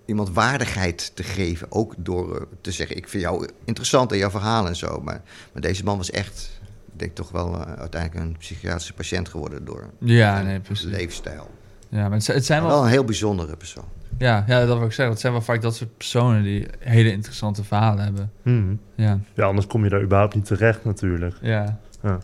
iemand 0.09 0.31
waardigheid 0.31 1.11
te 1.17 1.23
geven. 1.23 1.67
Ook 1.73 1.95
door 1.99 2.37
eh, 2.37 2.43
te 2.61 2.73
zeggen, 2.73 2.97
ik 2.97 3.09
vind 3.09 3.23
jou 3.23 3.49
interessant 3.65 4.13
en 4.13 4.19
jouw 4.19 4.31
verhaal 4.31 4.67
en 4.69 4.77
zo. 4.77 5.01
Maar, 5.01 5.21
maar 5.53 5.63
deze 5.63 5.85
man 5.85 5.97
was 5.97 6.11
echt, 6.11 6.61
ik 6.93 6.99
denk 6.99 7.15
toch 7.15 7.31
wel 7.31 7.55
eh, 7.55 7.73
uiteindelijk 7.73 8.25
een 8.25 8.37
psychiatrische 8.39 8.93
patiënt 8.95 9.29
geworden 9.29 9.65
door 9.65 9.91
Ja, 9.99 10.35
zijn 10.35 10.47
nee, 10.47 10.61
precies. 10.61 10.85
leefstijl. 10.91 11.51
Ja, 11.89 12.09
maar 12.09 12.19
het, 12.27 12.45
zijn- 12.47 12.63
wel... 12.63 12.71
wel 12.71 12.83
een 12.85 12.91
heel 12.91 13.05
bijzondere 13.05 13.57
persoon. 13.57 13.85
Ja, 14.19 14.45
ja, 14.47 14.67
dat 14.67 14.77
wil 14.77 14.87
ik 14.87 14.93
zeggen. 14.93 15.09
Het 15.11 15.21
zijn 15.21 15.33
wel 15.33 15.43
vaak 15.43 15.63
dat 15.63 15.77
soort 15.77 15.97
personen 15.97 16.43
die 16.43 16.67
hele 16.79 17.13
interessante 17.13 17.65
verhalen 17.65 18.05
hebben. 18.05 18.31
Mhm. 18.43 18.75
Ja, 18.95 19.19
Ja, 19.35 19.45
anders 19.47 19.67
kom 19.67 19.85
je 19.85 19.91
daar 19.91 20.03
überhaupt 20.03 20.35
niet 20.35 20.45
terecht 20.45 20.85
natuurlijk. 20.85 21.35
ja. 21.41 21.79
Ja. 22.03 22.19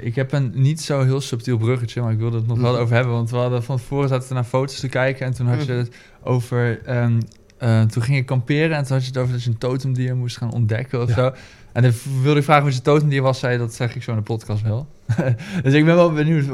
Ik 0.00 0.14
heb 0.14 0.32
een 0.32 0.50
niet 0.54 0.80
zo 0.80 1.02
heel 1.04 1.20
subtiel 1.20 1.56
bruggetje, 1.58 2.00
maar 2.02 2.12
ik 2.12 2.18
wilde 2.18 2.36
het 2.36 2.46
nog 2.46 2.58
wel 2.60 2.72
Mhm. 2.72 2.80
over 2.82 2.94
hebben. 2.94 3.12
Want 3.12 3.30
we 3.30 3.36
hadden 3.36 3.62
van 3.62 3.76
tevoren 3.76 4.08
zaten 4.08 4.28
we 4.28 4.34
naar 4.34 4.44
foto's 4.44 4.80
te 4.80 4.88
kijken 4.88 5.26
en 5.26 5.32
toen 5.34 5.46
had 5.46 5.64
je 5.66 5.72
het 5.72 5.90
over... 6.22 6.82
ehm, 6.84 7.20
eh, 7.58 7.82
toen 7.82 8.02
ging 8.02 8.16
je 8.16 8.24
kamperen 8.24 8.76
en 8.76 8.84
toen 8.84 8.92
had 8.96 9.02
je 9.02 9.08
het 9.10 9.18
over 9.18 9.32
dat 9.32 9.42
je 9.42 9.50
een 9.50 9.58
totemdier 9.58 10.16
moest 10.16 10.36
gaan 10.36 10.52
ontdekken 10.52 11.02
of 11.02 11.08
Ja. 11.08 11.14
zo. 11.14 11.32
En 11.72 11.82
dan 11.82 11.92
wilde 12.22 12.38
ik 12.38 12.44
vragen 12.44 12.64
wat 12.64 12.74
je 12.74 12.80
totemdier 12.82 13.22
was, 13.22 13.38
zei 13.38 13.58
dat 13.58 13.74
zeg 13.74 13.94
ik 13.94 14.02
zo 14.02 14.10
in 14.10 14.16
de 14.16 14.22
podcast 14.22 14.62
wel. 14.62 14.86
dus 15.62 15.72
ik 15.74 15.84
ben 15.84 15.94
wel 15.94 16.12
benieuwd. 16.12 16.44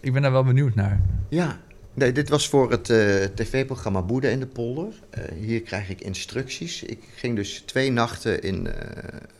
Ik 0.00 0.12
ben 0.12 0.22
daar 0.22 0.32
wel 0.32 0.44
benieuwd 0.44 0.74
naar. 0.74 1.00
Ja, 1.28 1.58
nee, 1.94 2.12
dit 2.12 2.28
was 2.28 2.48
voor 2.48 2.70
het 2.70 2.90
eh, 2.90 3.24
tv-programma 3.34 4.02
Boeddha 4.02 4.28
in 4.28 4.40
de 4.40 4.46
polder. 4.46 4.92
Eh, 5.10 5.22
hier 5.40 5.60
krijg 5.62 5.90
ik 5.90 6.00
instructies. 6.00 6.82
Ik 6.82 6.98
ging 7.14 7.36
dus 7.36 7.62
twee 7.66 7.90
nachten 7.92 8.42
in, 8.42 8.68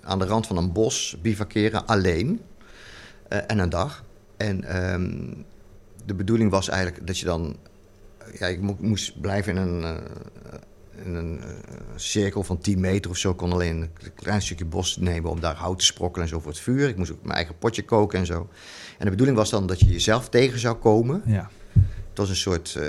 aan 0.02 0.18
de 0.18 0.24
rand 0.24 0.46
van 0.46 0.56
een 0.56 0.72
bos 0.72 1.16
bivakeren 1.22 1.86
alleen. 1.86 2.40
Eh, 3.28 3.38
en 3.46 3.58
een 3.58 3.68
dag. 3.70 4.04
En 4.36 4.64
ehm, 4.64 5.32
de 6.04 6.14
bedoeling 6.14 6.50
was 6.50 6.68
eigenlijk 6.68 7.06
dat 7.06 7.18
je 7.18 7.24
dan... 7.26 7.56
Ja, 8.38 8.46
ik 8.46 8.60
mo- 8.60 8.76
moest 8.80 9.20
blijven 9.20 9.56
in 9.56 9.62
een, 9.62 9.82
eh, 9.84 9.94
in 11.04 11.14
een 11.14 11.40
eh, 11.40 11.46
cirkel 11.96 12.42
van 12.42 12.58
10 12.58 12.80
meter 12.80 13.10
of 13.10 13.16
zo. 13.16 13.30
Ik 13.30 13.36
kon 13.36 13.52
alleen 13.52 13.76
een 13.80 14.14
klein 14.14 14.42
stukje 14.42 14.64
bos 14.64 14.96
nemen 14.96 15.30
om 15.30 15.40
daar 15.40 15.54
hout 15.54 15.78
te 15.78 15.84
sprokkelen 15.84 16.24
en 16.26 16.32
zo 16.32 16.40
voor 16.40 16.50
het 16.50 16.60
vuur. 16.60 16.88
Ik 16.88 16.96
moest 16.96 17.10
ook 17.12 17.22
mijn 17.22 17.34
eigen 17.36 17.58
potje 17.58 17.82
koken 17.84 18.18
en 18.18 18.26
zo. 18.26 18.48
En 18.98 19.04
de 19.04 19.10
bedoeling 19.10 19.36
was 19.36 19.50
dan 19.50 19.66
dat 19.66 19.80
je 19.80 19.86
jezelf 19.86 20.28
tegen 20.28 20.58
zou 20.58 20.76
komen. 20.76 21.22
Ja. 21.26 21.50
Het 22.08 22.18
was 22.18 22.28
een 22.28 22.36
soort 22.36 22.74
eh, 22.74 22.88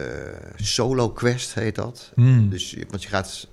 solo 0.55 1.09
quest, 1.09 1.53
heet 1.53 1.75
dat. 1.75 2.11
Hmm. 2.15 2.49
Dus, 2.49 2.77
want 2.89 3.03
je 3.03 3.09
gaat, 3.09 3.47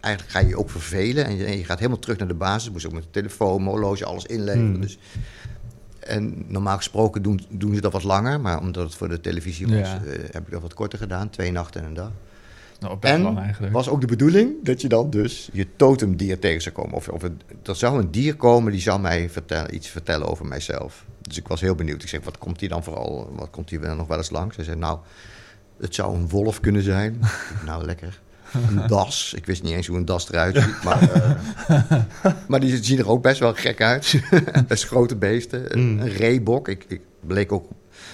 eigenlijk 0.00 0.34
ga 0.34 0.40
je 0.40 0.48
je 0.48 0.58
ook 0.58 0.70
vervelen 0.70 1.24
en 1.24 1.36
je, 1.36 1.44
en 1.44 1.56
je 1.58 1.64
gaat 1.64 1.78
helemaal 1.78 1.98
terug 2.00 2.18
naar 2.18 2.28
de 2.28 2.34
basis. 2.34 2.70
Moest 2.70 2.86
ook 2.86 2.92
met 2.92 3.02
de 3.02 3.10
telefoon, 3.10 3.64
horloge, 3.66 4.04
alles 4.04 4.24
inleveren. 4.24 4.70
Hmm. 4.72 4.80
Dus, 4.80 4.98
en 6.00 6.44
normaal 6.46 6.76
gesproken 6.76 7.22
doen, 7.22 7.40
doen 7.48 7.74
ze 7.74 7.80
dat 7.80 7.92
wat 7.92 8.02
langer, 8.02 8.40
maar 8.40 8.60
omdat 8.60 8.84
het 8.84 8.94
voor 8.94 9.08
de 9.08 9.20
televisie 9.20 9.66
was, 9.66 9.76
Ja. 9.76 10.02
eh, 10.04 10.18
heb 10.30 10.46
ik 10.46 10.50
dat 10.50 10.62
wat 10.62 10.74
korter 10.74 10.98
gedaan. 10.98 11.30
Twee 11.30 11.52
nachten 11.52 11.80
en 11.80 11.86
een 11.86 11.94
dag. 11.94 12.10
Nou, 12.80 12.96
En 13.00 13.20
lang 13.22 13.56
was 13.72 13.88
ook 13.88 14.00
de 14.00 14.06
bedoeling 14.06 14.52
dat 14.62 14.80
je 14.80 14.88
dan 14.88 15.10
dus 15.10 15.48
je 15.52 15.66
totemdier 15.76 16.38
tegen 16.38 16.62
zou 16.62 16.74
komen. 16.74 16.94
Of, 16.94 17.08
of 17.08 17.22
het, 17.22 17.32
er 17.64 17.76
zou 17.76 17.98
een 17.98 18.10
dier 18.10 18.36
komen 18.36 18.72
die 18.72 18.80
zou 18.80 19.00
mij 19.00 19.30
vertellen, 19.30 19.74
iets 19.74 19.88
vertellen 19.88 20.26
over 20.28 20.46
mijzelf. 20.46 21.04
Dus 21.22 21.36
ik 21.38 21.48
was 21.48 21.60
heel 21.60 21.74
benieuwd. 21.74 22.02
Ik 22.02 22.08
zeg, 22.08 22.24
wat 22.24 22.38
komt 22.38 22.58
die 22.58 22.68
dan 22.68 22.84
vooral, 22.84 23.32
wat 23.36 23.50
komt 23.50 23.68
die 23.68 23.78
nog 23.78 24.06
wel 24.06 24.16
eens 24.16 24.30
langs? 24.30 24.56
Hij 24.56 24.64
zei, 24.64 24.76
nou, 24.78 24.98
het 25.80 25.94
zou 25.94 26.14
een 26.14 26.28
wolf 26.28 26.60
kunnen 26.60 26.82
zijn. 26.82 27.20
Nou, 27.64 27.84
lekker. 27.84 28.20
Een 28.68 28.86
das. 28.86 29.32
Ik 29.36 29.46
wist 29.46 29.62
niet 29.62 29.72
eens 29.72 29.86
hoe 29.86 29.96
een 29.96 30.04
das 30.04 30.28
eruit 30.30 30.56
ziet. 30.56 30.82
Maar, 30.84 31.10
eh, 31.12 31.94
maar 32.48 32.60
die 32.60 32.84
zien 32.84 32.98
er 32.98 33.08
ook 33.08 33.22
best 33.22 33.40
wel 33.40 33.54
gek 33.54 33.82
uit. 33.82 34.20
best 34.68 34.84
grote 34.86 35.16
beesten. 35.16 35.72
Een, 35.72 35.92
Mm. 35.92 36.00
een 36.00 36.08
reebok. 36.08 36.68
Ik, 36.68 36.84
ik 36.88 37.00
bleek 37.26 37.52
ook 37.52 37.68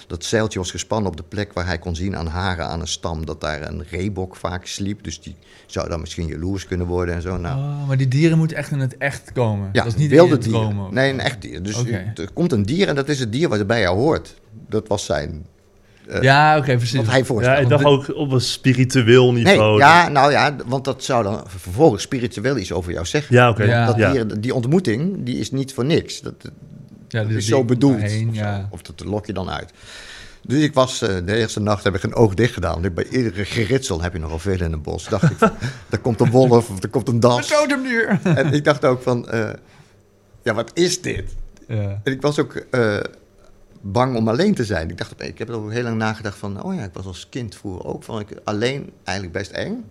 dat 0.07 0.23
zeiltje 0.25 0.59
was 0.59 0.71
gespannen 0.71 1.11
op 1.11 1.17
de 1.17 1.23
plek 1.23 1.53
waar 1.53 1.65
hij 1.65 1.79
kon 1.79 1.95
zien 1.95 2.17
aan 2.17 2.27
haren 2.27 2.67
aan 2.67 2.79
een 2.81 2.87
stam 2.87 3.25
dat 3.25 3.41
daar 3.41 3.67
een 3.67 3.83
reebok 3.89 4.35
vaak 4.35 4.65
sliep. 4.65 5.03
Dus 5.03 5.21
die 5.21 5.35
zou 5.65 5.89
dan 5.89 5.99
misschien 5.99 6.27
jaloers 6.27 6.65
kunnen 6.65 6.87
worden 6.87 7.15
en 7.15 7.21
zo. 7.21 7.37
Nou, 7.37 7.59
Oh, 7.59 7.87
maar 7.87 7.97
die 7.97 8.07
dieren 8.07 8.37
moeten 8.37 8.57
echt 8.57 8.71
in 8.71 8.79
het 8.79 8.97
echt 8.97 9.31
komen. 9.31 9.69
ja, 9.71 9.83
dat 9.83 9.93
is 9.93 9.99
niet 9.99 10.09
wilde 10.09 10.37
dieren. 10.37 10.61
dromen. 10.61 10.93
Nee, 10.93 11.13
een 11.13 11.19
echt 11.19 11.41
dier. 11.41 11.63
Dus 11.63 11.83
er 12.15 12.31
komt 12.33 12.51
een 12.51 12.63
dier 12.65 12.87
en 12.87 12.95
dat 12.95 13.09
is 13.09 13.19
het 13.19 13.31
dier 13.31 13.49
wat 13.49 13.59
er 13.59 13.65
bij 13.65 13.79
jou 13.81 13.97
hoort. 13.97 14.35
Dat 14.69 14.87
was 14.87 15.05
zijn, 15.05 15.45
eh, 16.09 16.21
Ja, 16.21 16.57
oké, 16.57 16.75
precies. 16.77 16.97
wat 16.97 17.07
hij 17.07 17.19
Ja, 17.19 17.25
voorstelde. 17.25 17.61
ik 17.61 17.69
dacht 17.69 17.83
ook 17.83 18.15
op 18.15 18.31
een 18.31 18.41
spiritueel 18.41 19.33
Nee, 19.33 19.43
niveau. 19.43 19.77
ja, 19.79 20.07
nou 20.07 20.31
ja, 20.31 20.55
want 20.65 20.85
dat 20.85 21.03
zou 21.03 21.23
dan 21.23 21.43
vervolgens 21.47 22.03
spiritueel 22.03 22.57
iets 22.57 22.71
over 22.71 22.91
jou 22.91 23.05
zeggen. 23.05 23.35
Ja, 23.35 23.49
oké. 23.49 23.63
Ja. 23.63 23.85
Dat 23.85 23.95
Ja. 23.97 24.11
dier, 24.11 24.39
die 24.41 24.53
ontmoeting, 24.53 25.23
die 25.23 25.37
is 25.37 25.51
niet 25.51 25.73
voor 25.73 25.85
niks. 25.85 26.21
Dat, 26.21 26.41
dat 26.41 26.51
ja, 27.07 27.23
die- 27.23 27.37
is 27.37 27.45
die- 27.45 27.53
zo 27.55 27.63
bedoeld. 27.63 27.99
daarheen, 27.99 28.29
of, 28.29 28.35
zo. 28.35 28.41
ja. 28.41 28.67
of 28.71 28.81
dat 28.81 29.03
lok 29.05 29.25
je 29.25 29.33
dan 29.33 29.49
uit. 29.49 29.71
Dus 30.41 30.61
ik 30.63 30.73
was, 30.73 31.01
eh, 31.01 31.15
de 31.25 31.35
eerste 31.35 31.59
nacht 31.59 31.83
heb 31.83 31.95
ik 31.95 32.03
een 32.03 32.13
oog 32.15 32.33
dicht 32.33 32.53
gedaan. 32.53 32.81
Bij 32.93 33.07
iedere 33.11 33.45
geritsel 33.45 34.01
heb 34.01 34.13
je 34.13 34.19
nogal 34.19 34.39
veel 34.39 34.61
in 34.61 34.71
een 34.73 34.81
bos. 34.81 35.07
Dacht 35.07 35.31
ik, 35.31 35.37
van, 35.37 35.51
er 35.89 35.99
komt 35.99 36.19
een 36.21 36.29
wolf 36.31 36.69
of 36.69 36.83
er 36.83 36.89
komt 36.89 37.07
een 37.07 37.13
Een 37.13 37.19
das. 37.19 37.51
En 38.23 38.53
ik 38.53 38.63
dacht 38.63 38.85
ook 38.85 39.01
van, 39.01 39.29
eh, 39.29 39.49
ja, 40.43 40.53
wat 40.53 40.71
is 40.73 41.01
dit? 41.01 41.23
ja. 41.67 41.99
En 42.03 42.11
ik 42.11 42.21
was 42.21 42.39
ook 42.39 42.55
eh, 42.71 42.97
bang 43.91 44.15
om 44.15 44.27
alleen 44.27 44.53
te 44.55 44.65
zijn. 44.65 44.89
Ik 44.89 44.97
dacht, 44.97 45.13
ik 45.23 45.37
heb 45.37 45.49
er 45.49 45.55
ook 45.55 45.71
heel 45.71 45.83
lang 45.83 45.97
nagedacht 45.97 46.37
van, 46.37 46.63
oh 46.63 46.75
ja, 46.75 46.83
ik 46.83 46.93
was 46.93 47.05
als 47.05 47.27
kind 47.29 47.55
vroeger 47.55 47.85
ook 47.85 48.03
van, 48.03 48.19
ik 48.19 48.27
alleen 48.43 48.91
eigenlijk 49.03 49.37
best 49.37 49.51
eng. 49.51 49.83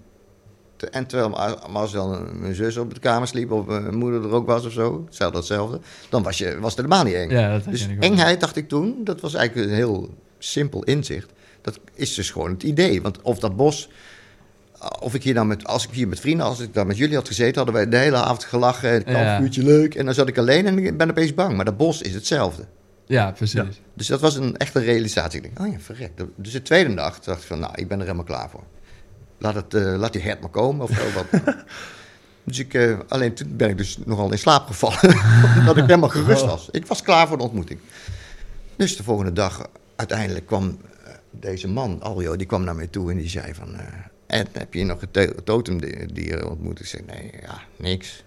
En 0.90 1.06
terwijl 1.06 1.36
als 1.72 1.92
dan 1.92 2.40
mijn 2.40 2.54
zus 2.54 2.76
op 2.76 2.94
de 2.94 3.00
kamer 3.00 3.28
sliep 3.28 3.50
of 3.50 3.66
mijn 3.66 3.96
moeder 3.96 4.24
er 4.24 4.30
ook 4.30 4.46
was 4.46 4.66
of 4.66 4.72
zo, 4.72 5.02
hetzelfde 5.04 5.38
hetzelfde, 5.38 5.80
dan 6.08 6.22
was, 6.22 6.38
je, 6.38 6.58
was 6.60 6.76
het 6.76 6.84
helemaal 6.84 7.04
niet 7.04 7.14
eng. 7.14 7.30
Ja, 7.30 7.58
dus 7.58 7.86
wel. 7.86 7.96
engheid 7.98 8.40
dacht 8.40 8.56
ik 8.56 8.68
toen, 8.68 9.00
dat 9.04 9.20
was 9.20 9.34
eigenlijk 9.34 9.68
een 9.68 9.74
heel 9.74 10.14
simpel 10.38 10.82
inzicht. 10.82 11.30
Dat 11.60 11.78
is 11.94 12.14
dus 12.14 12.30
gewoon 12.30 12.50
het 12.50 12.62
idee. 12.62 13.02
Want 13.02 13.22
of 13.22 13.38
dat 13.38 13.56
bos, 13.56 13.88
of 15.00 15.14
ik 15.14 15.22
hier 15.22 15.34
dan 15.34 15.46
met, 15.46 15.66
als 15.66 15.84
ik 15.86 15.90
hier 15.90 16.08
met 16.08 16.20
vrienden, 16.20 16.46
als 16.46 16.60
ik 16.60 16.74
daar 16.74 16.86
met 16.86 16.96
jullie 16.96 17.16
had 17.16 17.26
gezeten, 17.26 17.54
hadden 17.56 17.74
wij 17.74 17.88
de 17.88 17.96
hele 17.96 18.16
avond 18.16 18.44
gelachen, 18.44 18.94
een 18.94 19.12
Ja. 19.12 19.24
kampvuurtje 19.24 19.62
leuk. 19.62 19.94
En 19.94 20.04
dan 20.04 20.14
zat 20.14 20.28
ik 20.28 20.38
alleen 20.38 20.66
en 20.66 20.78
ik 20.78 20.96
ben 20.96 21.10
opeens 21.10 21.34
bang. 21.34 21.56
Maar 21.56 21.64
dat 21.64 21.76
bos 21.76 22.02
is 22.02 22.14
hetzelfde. 22.14 22.64
Ja, 23.06 23.30
precies. 23.30 23.54
Ja. 23.60 23.66
Dus 23.94 24.06
dat 24.06 24.20
was 24.20 24.34
een 24.36 24.56
echte 24.56 24.78
realisatie. 24.78 25.40
Ik 25.40 25.54
denk, 25.54 25.68
oh 25.68 25.72
ja, 25.74 25.80
verrek. 25.80 26.12
Dus 26.36 26.52
de 26.52 26.62
tweede 26.62 26.90
nacht 26.90 27.24
dacht 27.24 27.40
ik 27.40 27.46
van, 27.46 27.58
nou, 27.58 27.72
ik 27.74 27.88
ben 27.88 27.98
er 27.98 28.04
helemaal 28.04 28.24
klaar 28.24 28.50
voor. 28.50 28.64
Laat, 29.38 29.54
het, 29.54 29.74
eh, 29.74 29.94
laat 29.96 30.12
die 30.12 30.22
hert 30.22 30.40
maar 30.40 30.50
komen 30.50 30.84
of 30.88 30.90
zo. 30.96 31.02
Wat. 31.14 31.54
dus 32.44 32.58
ik, 32.58 32.74
eh, 32.74 32.98
alleen 33.08 33.34
toen 33.34 33.56
ben 33.56 33.68
ik 33.68 33.78
dus 33.78 33.98
nogal 34.04 34.32
in 34.32 34.38
slaap 34.38 34.66
gevallen. 34.66 35.16
omdat 35.58 35.76
ik 35.76 35.86
helemaal 35.86 36.08
gerust 36.08 36.44
was. 36.44 36.68
Ik 36.70 36.86
was 36.86 37.02
klaar 37.02 37.28
voor 37.28 37.36
de 37.36 37.42
ontmoeting. 37.42 37.80
Dus 38.76 38.96
de 38.96 39.02
volgende 39.02 39.32
dag, 39.32 39.68
uiteindelijk 39.96 40.46
kwam 40.46 40.78
eh, 41.04 41.12
deze 41.30 41.68
man, 41.68 42.02
Aljo, 42.02 42.36
die 42.36 42.46
kwam 42.46 42.64
naar 42.64 42.76
mij 42.76 42.86
toe 42.86 43.10
en 43.10 43.16
die 43.16 43.28
zei 43.28 43.54
van... 43.54 43.76
Ed, 44.26 44.48
heb 44.52 44.74
je 44.74 44.84
nog 44.84 45.02
een 45.02 45.10
to- 45.10 45.42
totemdier 45.44 46.50
ontmoet? 46.50 46.80
Ik 46.80 46.86
zei, 46.86 47.02
nee, 47.06 47.32
ja, 47.42 47.60
niks. 47.76 48.24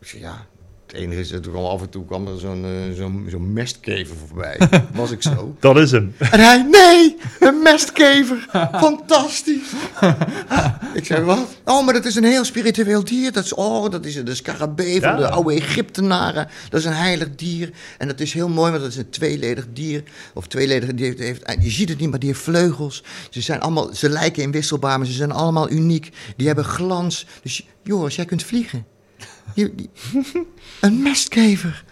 Ik 0.00 0.06
zei, 0.06 0.22
ja, 0.22 0.46
het 0.92 1.00
enige 1.00 1.20
is, 1.20 1.28
dat 1.28 1.44
er 1.44 1.50
kwam 1.50 1.64
af 1.64 1.80
en 1.80 1.88
toe 1.88 2.04
kwam 2.04 2.26
er 2.26 2.38
zo'n 2.38 2.64
eh, 2.64 2.96
zo'n 2.96 3.26
zo'n 3.30 3.52
mestkever 3.52 4.16
voorbij. 4.28 4.58
Was 4.94 5.10
ik 5.10 5.22
zo. 5.22 5.56
Dat 5.60 5.76
is 5.78 5.90
hem. 5.90 6.14
En 6.18 6.40
hij, 6.40 6.62
nee, 6.70 7.16
een 7.40 7.62
mestkever. 7.62 8.46
Fantastisch. 8.72 9.68
ik 10.94 11.04
zei, 11.04 11.24
wat? 11.24 11.38
Oh, 11.64 11.84
maar 11.84 11.94
dat 11.94 12.04
is 12.04 12.14
een 12.14 12.24
heel 12.24 12.44
spiritueel 12.44 13.04
dier. 13.04 13.32
Dat 13.32 13.44
is, 13.44 13.54
oh, 13.54 13.90
dat 13.90 14.04
is 14.04 14.24
de 14.24 14.34
scarabee 14.34 15.00
van 15.00 15.10
Ja. 15.10 15.16
de 15.16 15.28
oude 15.30 15.54
Egyptenaren. 15.54 16.48
Dat 16.70 16.80
is 16.80 16.86
een 16.86 16.92
heilig 16.92 17.28
dier. 17.36 17.70
En 17.98 18.08
dat 18.08 18.20
is 18.20 18.32
heel 18.32 18.48
mooi, 18.48 18.70
want 18.70 18.82
dat 18.82 18.92
is 18.92 18.98
een 18.98 19.10
tweeledig 19.10 19.66
dier. 19.72 20.02
Of 20.34 20.46
tweeledig 20.46 20.94
dier 20.94 21.06
heeft, 21.18 21.46
heeft- 21.46 21.62
je 21.64 21.70
ziet 21.70 21.88
het 21.88 21.98
niet, 21.98 22.10
maar 22.10 22.18
die 22.18 22.28
heeft 22.28 22.40
vleugels. 22.40 23.02
Ze 23.30 23.40
zijn 23.40 23.60
allemaal, 23.60 23.94
ze 23.94 24.08
lijken 24.08 24.42
inwisselbaar, 24.42 24.98
maar 24.98 25.06
ze 25.06 25.12
zijn 25.12 25.32
allemaal 25.32 25.70
uniek. 25.70 26.10
Die 26.36 26.46
hebben 26.46 26.64
glans. 26.64 27.26
Dus 27.42 27.66
Joris, 27.82 28.16
jij 28.16 28.24
kunt 28.24 28.42
vliegen. 28.42 28.86
Een 30.80 31.02
mestkever. 31.02 31.84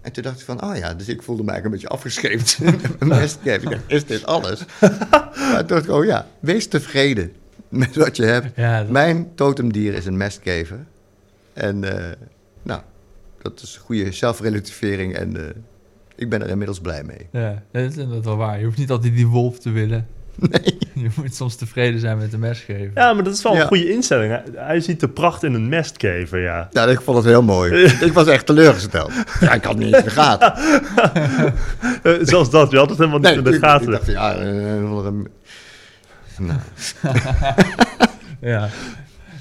En 0.00 0.12
toen 0.12 0.22
dacht 0.22 0.38
ik 0.40 0.44
van, 0.44 0.64
oh 0.64 0.76
ja, 0.76 0.94
dus 0.94 1.08
ik 1.08 1.22
voelde 1.22 1.42
me 1.42 1.50
eigenlijk 1.50 1.64
een 1.84 1.88
beetje 1.90 1.96
afgescheept. 1.96 2.58
een 3.00 3.08
mestkever. 3.08 3.70
Dacht, 3.70 3.82
is 3.86 4.04
dit 4.04 4.26
alles? 4.26 4.64
maar 5.50 5.58
toen 5.58 5.66
dacht 5.66 5.84
ik, 5.84 5.90
oh 5.90 6.04
ja, 6.04 6.28
wees 6.40 6.66
tevreden 6.66 7.32
met 7.68 7.96
wat 7.96 8.16
je 8.16 8.24
hebt. 8.24 8.56
Ja, 8.56 8.80
dat- 8.82 8.90
Mijn 8.90 9.34
totemdier 9.34 9.94
is 9.94 10.06
een 10.06 10.16
mestkever. 10.16 10.84
En 11.52 11.82
uh, 11.84 11.92
nou, 12.62 12.80
dat 13.42 13.62
is 13.62 13.74
een 13.74 13.80
goede 13.80 14.12
zelfrelativering 14.12 15.14
en 15.14 15.36
uh, 15.36 15.42
ik 16.16 16.28
ben 16.28 16.42
er 16.42 16.48
inmiddels 16.48 16.80
blij 16.80 17.04
mee. 17.04 17.26
Ja, 17.32 17.62
dat 17.72 17.82
is 17.90 17.96
inderdaad 17.96 18.24
wel 18.24 18.36
waar. 18.36 18.58
Je 18.58 18.64
hoeft 18.64 18.78
niet 18.78 18.90
altijd 18.90 19.14
die 19.14 19.26
wolf 19.26 19.58
te 19.58 19.70
willen. 19.70 20.06
Nee. 20.50 20.78
Je 20.94 21.08
moet 21.16 21.34
soms 21.34 21.56
tevreden 21.56 22.00
zijn 22.00 22.18
met 22.18 22.30
de 22.30 22.38
mesgever. 22.38 22.90
Ja, 22.94 23.12
maar 23.12 23.24
dat 23.24 23.34
is 23.34 23.42
wel 23.42 23.56
een 23.56 23.66
goede 23.66 23.92
instelling. 23.92 24.32
Hij, 24.32 24.42
hij 24.54 24.80
ziet 24.80 25.00
de 25.00 25.08
pracht 25.08 25.42
in 25.42 25.54
een 25.54 25.68
mestkever, 25.68 26.40
ja. 26.40 26.68
Ja, 26.70 26.84
ik 26.84 27.00
vond 27.00 27.16
het 27.16 27.26
heel 27.26 27.42
mooi. 27.42 27.84
ik 28.06 28.12
was 28.12 28.26
echt 28.26 28.46
teleurgesteld. 28.46 29.12
Ja, 29.40 29.52
ik 29.52 29.64
had 29.64 29.76
niet 29.76 29.94
in 29.96 30.04
de 30.04 30.10
gaten. 30.10 30.54
Uh, 32.02 32.18
zelfs 32.32 32.50
dat, 32.50 32.70
je 32.70 32.76
had 32.76 32.88
het 32.88 32.98
helemaal 32.98 33.18
niet 33.18 33.28
Nee, 33.28 33.38
in 33.38 33.44
de 33.44 33.54
ik, 33.54 33.62
gaten. 33.64 33.86
ik 33.86 33.92
dacht, 33.92 34.06
ja, 34.06 34.36
uh, 34.38 34.44
een 34.44 35.28
Nou, 36.38 36.58
Ja. 38.40 38.68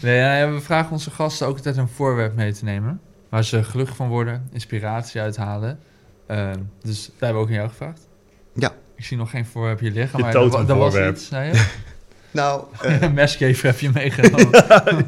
Nee, 0.01 0.17
ja, 0.17 0.51
we 0.51 0.61
vragen 0.61 0.91
onze 0.91 1.11
gasten 1.11 1.47
ook 1.47 1.55
altijd 1.55 1.77
een 1.77 1.87
voorwerp 1.87 2.35
mee 2.35 2.53
te 2.53 2.63
nemen. 2.63 3.01
Waar 3.29 3.43
ze 3.43 3.63
gelukkig 3.63 3.95
van 3.95 4.07
worden, 4.07 4.47
inspiratie 4.51 5.21
uithalen. 5.21 5.79
Ehm, 6.27 6.59
dus 6.81 7.05
daar 7.05 7.13
hebben 7.19 7.35
we 7.35 7.41
ook 7.41 7.47
aan 7.47 7.53
jou 7.53 7.69
gevraagd. 7.69 8.07
Ja. 8.53 8.71
Ik 9.03 9.09
zie 9.09 9.17
nog 9.17 9.29
geen 9.29 9.45
voorwerp 9.45 9.79
hier 9.79 9.91
liggen, 9.91 10.17
Je 10.17 10.23
maar 10.23 10.35
er, 10.35 10.69
er 10.69 10.75
was 10.77 10.95
iets, 10.97 11.27
zei 11.27 11.51
je? 11.51 11.65
nou 12.31 12.63
eh, 12.81 13.01
Een 13.01 13.13
mesgever 13.13 13.65
heb 13.65 13.79
je 13.79 13.89
meegenomen. 13.93 15.05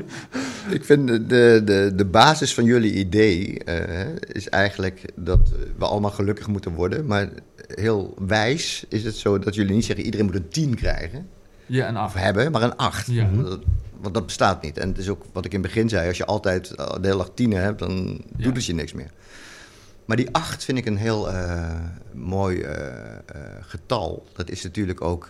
ik 0.70 0.86
vind 0.86 1.08
de, 1.08 1.26
de, 1.64 1.92
de, 1.96 2.06
basis 2.06 2.54
van 2.54 2.64
jullie 2.64 2.94
idee 2.94 3.64
eh, 3.64 4.06
is 4.32 4.50
eigenlijk 4.50 5.02
dat 5.16 5.52
we 5.78 5.86
allemaal 5.86 6.12
gelukkig 6.12 6.48
moeten 6.48 6.72
worden. 6.74 7.06
Maar 7.06 7.30
heel 7.68 8.14
wijs 8.28 8.86
is 8.90 9.04
het 9.04 9.16
zo 9.16 9.40
dat 9.40 9.56
jullie 9.56 9.76
niet 9.76 9.86
zeggen 9.86 10.06
iedereen 10.06 10.26
moet 10.26 10.36
een 10.36 10.50
10 10.50 10.76
krijgen. 10.76 11.28
Ja, 11.66 11.88
een 11.88 11.96
Of 11.98 12.02
acht. 12.02 12.14
hebben, 12.14 12.52
maar 12.52 12.62
een 12.62 12.76
8. 12.78 13.08
Ja. 13.08 13.30
Want, 13.32 13.64
want 14.02 14.14
dat 14.14 14.26
bestaat 14.26 14.62
niet. 14.62 14.78
En 14.78 14.88
het 14.88 14.98
is 14.98 15.10
ook 15.10 15.24
wat 15.34 15.46
ik 15.46 15.54
in 15.54 15.62
het 15.62 15.68
begin 15.74 15.90
zei: 15.90 16.08
als 16.08 16.18
je 16.18 16.26
altijd 16.26 16.72
eh, 16.72 16.86
de 17.02 17.08
hele 17.08 17.18
dag 17.18 17.32
10 17.34 17.52
hebt, 17.54 17.80
dan 17.80 18.22
Ja. 18.38 18.44
doet 18.44 18.56
het 18.56 18.66
je 18.66 18.74
niks 18.74 18.94
meer. 18.94 19.10
Maar 20.06 20.18
die 20.18 20.30
8 20.32 20.64
vind 20.64 20.78
ik 20.78 20.86
een 20.86 20.98
heel 20.98 21.32
eh, 21.32 21.80
mooi 22.14 22.62
eh, 22.62 23.16
eh, 23.16 23.22
getal. 23.62 24.26
Dat 24.34 24.50
is 24.50 24.64
natuurlijk 24.64 25.02
ook, 25.02 25.30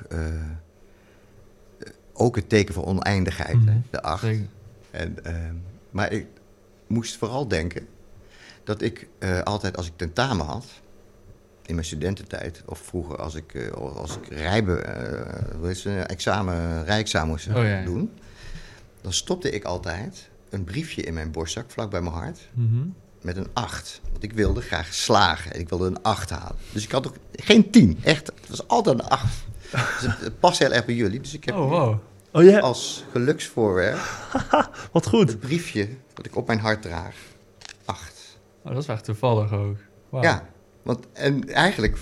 ook 2.13 2.35
het 2.35 2.49
teken 2.49 2.73
voor 2.73 2.85
oneindigheid, 2.85 3.55
Mhm. 3.65 3.77
de 3.89 4.01
8. 4.01 4.21
Zeker. 4.21 4.47
En, 4.91 5.17
maar 5.91 6.11
ik 6.11 6.27
moest 6.87 7.17
vooral 7.17 7.47
denken 7.47 7.87
dat 8.63 8.81
ik 8.81 9.07
altijd 9.43 9.77
als 9.77 9.87
ik 9.87 9.93
tentamen 9.95 10.45
had, 10.45 10.65
in 11.65 11.75
mijn 11.75 11.87
studententijd, 11.87 12.61
of 12.65 12.79
vroeger 12.79 13.17
als 13.17 13.35
ik, 13.35 13.69
als 13.75 14.15
ik 14.17 14.27
rijbe, 14.27 14.73
examen, 16.07 16.83
rijexamen 16.85 17.29
moest 17.29 17.47
Oh, 17.47 17.63
ja. 17.63 17.83
doen, 17.83 18.11
dan 19.01 19.13
stopte 19.13 19.49
ik 19.49 19.63
altijd 19.63 20.29
een 20.49 20.63
briefje 20.63 21.01
in 21.01 21.13
mijn 21.13 21.31
borstzak, 21.31 21.71
vlak 21.71 21.89
bij 21.91 22.01
mijn 22.01 22.13
hart, 22.15 22.39
Mhm. 22.53 22.87
Met 23.25 23.37
een 23.37 23.47
8. 23.53 24.01
Want 24.11 24.23
ik 24.23 24.33
wilde 24.33 24.61
graag 24.61 24.93
slagen 24.93 25.53
en 25.53 25.59
ik 25.59 25.69
wilde 25.69 25.85
een 25.87 26.01
8 26.01 26.29
halen. 26.29 26.55
Dus 26.71 26.83
ik 26.83 26.91
had 26.91 27.07
ook 27.07 27.15
geen 27.31 27.69
10, 27.71 27.99
echt. 28.03 28.27
Het 28.27 28.49
was 28.49 28.67
altijd 28.67 28.99
een 28.99 29.07
8. 29.07 29.33
Dus 29.71 30.11
het, 30.11 30.19
het 30.19 30.39
past 30.39 30.59
heel 30.59 30.71
erg 30.71 30.85
bij 30.85 30.95
jullie. 30.95 31.19
Dus 31.19 31.33
ik 31.33 31.43
heb 31.43 31.55
Oh, 31.55 31.69
wow. 31.69 31.97
Oh 32.31 32.61
als 32.61 33.03
geluksvoorwerp 33.11 33.99
wat 34.91 35.07
goed. 35.07 35.29
het 35.29 35.39
briefje 35.39 35.89
dat 36.13 36.25
ik 36.25 36.35
op 36.35 36.47
mijn 36.47 36.59
hart 36.59 36.81
draag. 36.81 37.15
Acht. 37.85 38.37
Oh, 38.63 38.73
dat 38.73 38.81
is 38.83 38.89
echt 38.89 39.03
toevallig 39.03 39.51
ook. 39.51 39.77
Wauw. 40.09 40.23
Ja, 40.23 40.49
want 40.83 41.05
en 41.13 41.49
eigenlijk 41.49 41.97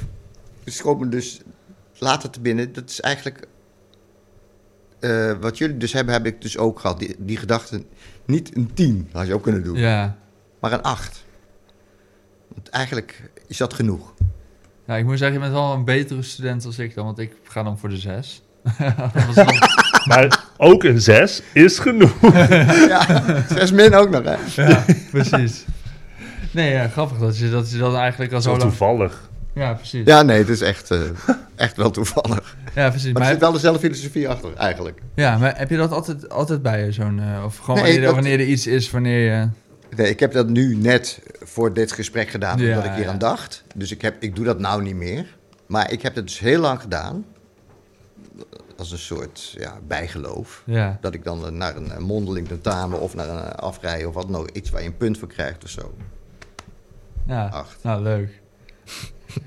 schoot 0.65 0.99
me 0.99 1.09
dus 1.09 1.41
later 1.97 2.29
te 2.29 2.39
binnen. 2.39 2.73
Dat 2.73 2.89
is 2.89 3.01
eigenlijk 3.01 3.47
eh, 4.99 5.31
wat 5.39 5.57
jullie 5.57 5.77
dus 5.77 5.93
hebben, 5.93 6.13
heb 6.13 6.25
ik 6.25 6.41
dus 6.41 6.57
ook 6.57 6.79
gehad. 6.79 6.99
Die, 6.99 7.15
die 7.17 7.37
gedachte, 7.37 7.83
niet 8.25 8.55
een 8.55 8.73
tien 8.73 9.09
had 9.11 9.27
je 9.27 9.33
ook 9.33 9.43
kunnen 9.43 9.63
doen, 9.63 9.77
Ja. 9.77 10.17
Maar 10.63 10.71
een 10.71 10.81
acht. 10.81 11.23
Want 12.53 12.69
eigenlijk 12.69 13.21
is 13.47 13.57
dat 13.57 13.73
genoeg. 13.73 14.13
Ja, 14.87 14.95
ik 14.95 15.05
moet 15.05 15.17
zeggen, 15.17 15.35
je 15.37 15.41
bent 15.43 15.53
wel 15.53 15.73
een 15.73 15.83
betere 15.85 16.21
student 16.21 16.65
als 16.65 16.79
ik 16.79 16.95
dan, 16.95 17.05
want 17.05 17.19
ik 17.19 17.31
ga 17.43 17.63
dan 17.63 17.77
voor 17.77 17.89
de 17.89 17.97
zes. 17.97 18.41
Dat 19.13 19.25
was 19.25 19.35
dan- 19.35 19.55
Maar 20.05 20.43
ook 20.57 20.83
een 20.83 21.01
6 21.01 21.41
is 21.53 21.79
genoeg. 21.79 22.11
ja, 22.93 23.23
zes 23.49 23.71
min 23.71 23.95
ook 23.95 24.09
nog, 24.09 24.23
hè? 24.23 24.63
ja, 24.67 24.85
precies. 25.11 25.65
Nee, 26.51 26.71
ja, 26.71 26.87
grappig 26.87 27.17
dat 27.17 27.37
je 27.37 27.49
dat, 27.49 27.71
je 27.71 27.77
dat 27.77 27.95
eigenlijk 27.95 28.33
al 28.33 28.41
zo 28.41 28.49
lang... 28.49 28.61
toevallig. 28.61 29.29
Ja, 29.53 29.73
precies. 29.73 30.05
Ja, 30.05 30.21
nee, 30.21 30.37
het 30.37 30.49
is 30.49 30.61
echt, 30.61 30.91
eh, 30.91 30.99
echt 31.55 31.77
wel 31.77 31.89
toevallig. 31.91 32.57
Ja, 32.75 32.89
precies. 32.89 33.13
Maar 33.13 33.21
er 33.21 33.27
zit 33.27 33.39
wel 33.39 33.51
dezelfde 33.51 33.79
filosofie 33.79 34.29
achter, 34.29 34.53
eigenlijk. 34.55 35.01
ja, 35.15 35.37
maar 35.37 35.57
heb 35.57 35.69
je 35.69 35.77
dat 35.77 35.91
altijd, 35.91 36.29
altijd 36.29 36.61
bij 36.61 36.85
je, 36.85 36.91
zo'n... 36.91 37.19
eh, 37.19 37.43
of 37.45 37.57
gewoon 37.57 37.75
Nee, 37.75 37.83
wanneer, 37.85 38.05
dat- 38.05 38.13
wanneer 38.15 38.39
er 38.39 38.45
iets 38.45 38.67
is, 38.67 38.91
wanneer 38.91 39.19
je... 39.33 39.47
Nee, 39.95 40.09
ik 40.09 40.19
heb 40.19 40.31
dat 40.31 40.49
nu 40.49 40.75
net 40.75 41.19
voor 41.41 41.73
dit 41.73 41.91
gesprek 41.91 42.29
gedaan, 42.29 42.59
Ja, 42.59 42.67
omdat 42.69 42.85
ik 42.85 42.91
hier 42.95 43.03
ja. 43.05 43.09
aan 43.11 43.17
dacht. 43.17 43.63
Dus 43.75 43.91
ik, 43.91 44.01
heb, 44.01 44.15
ik 44.23 44.35
doe 44.35 44.45
dat 44.45 44.59
nou 44.59 44.81
niet 44.81 44.95
meer. 44.95 45.25
Maar 45.65 45.91
ik 45.91 46.01
heb 46.01 46.15
het 46.15 46.27
dus 46.27 46.39
heel 46.39 46.59
lang 46.59 46.81
gedaan. 46.81 47.25
Als 48.77 48.91
een 48.91 48.97
soort 48.97 49.55
ja, 49.57 49.79
bijgeloof. 49.87 50.61
Ja, 50.65 50.97
Dat 51.01 51.13
ik 51.13 51.23
dan 51.23 51.57
naar 51.57 51.75
een 51.75 51.91
eh, 51.91 51.97
mondeling 51.97 52.47
tentamen 52.47 52.99
of 52.99 53.15
naar 53.15 53.29
een 53.29 53.43
eh, 53.43 53.49
afrijden 53.49 54.07
of 54.07 54.13
wat 54.13 54.29
nog. 54.29 54.49
Iets 54.49 54.69
waar 54.69 54.81
je 54.81 54.87
een 54.87 54.97
punt 54.97 55.17
voor 55.17 55.27
krijgt 55.27 55.63
of 55.63 55.69
zo. 55.69 55.93
ja. 57.27 57.45
Acht. 57.47 57.77
Nou, 57.83 58.01
leuk. 58.01 58.41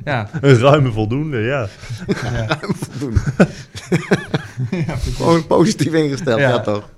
Ja, 0.05 0.29
Een 0.41 0.59
ruime 0.59 0.93
voldoende, 0.93 1.39
ja. 1.39 1.69
ja. 2.33 2.59
Voldoende. 2.61 3.21
Gewoon 5.17 5.47
positief 5.47 5.93
ingesteld, 5.93 6.39
ja, 6.41 6.49
Ja. 6.49 6.61
toch? 6.61 6.89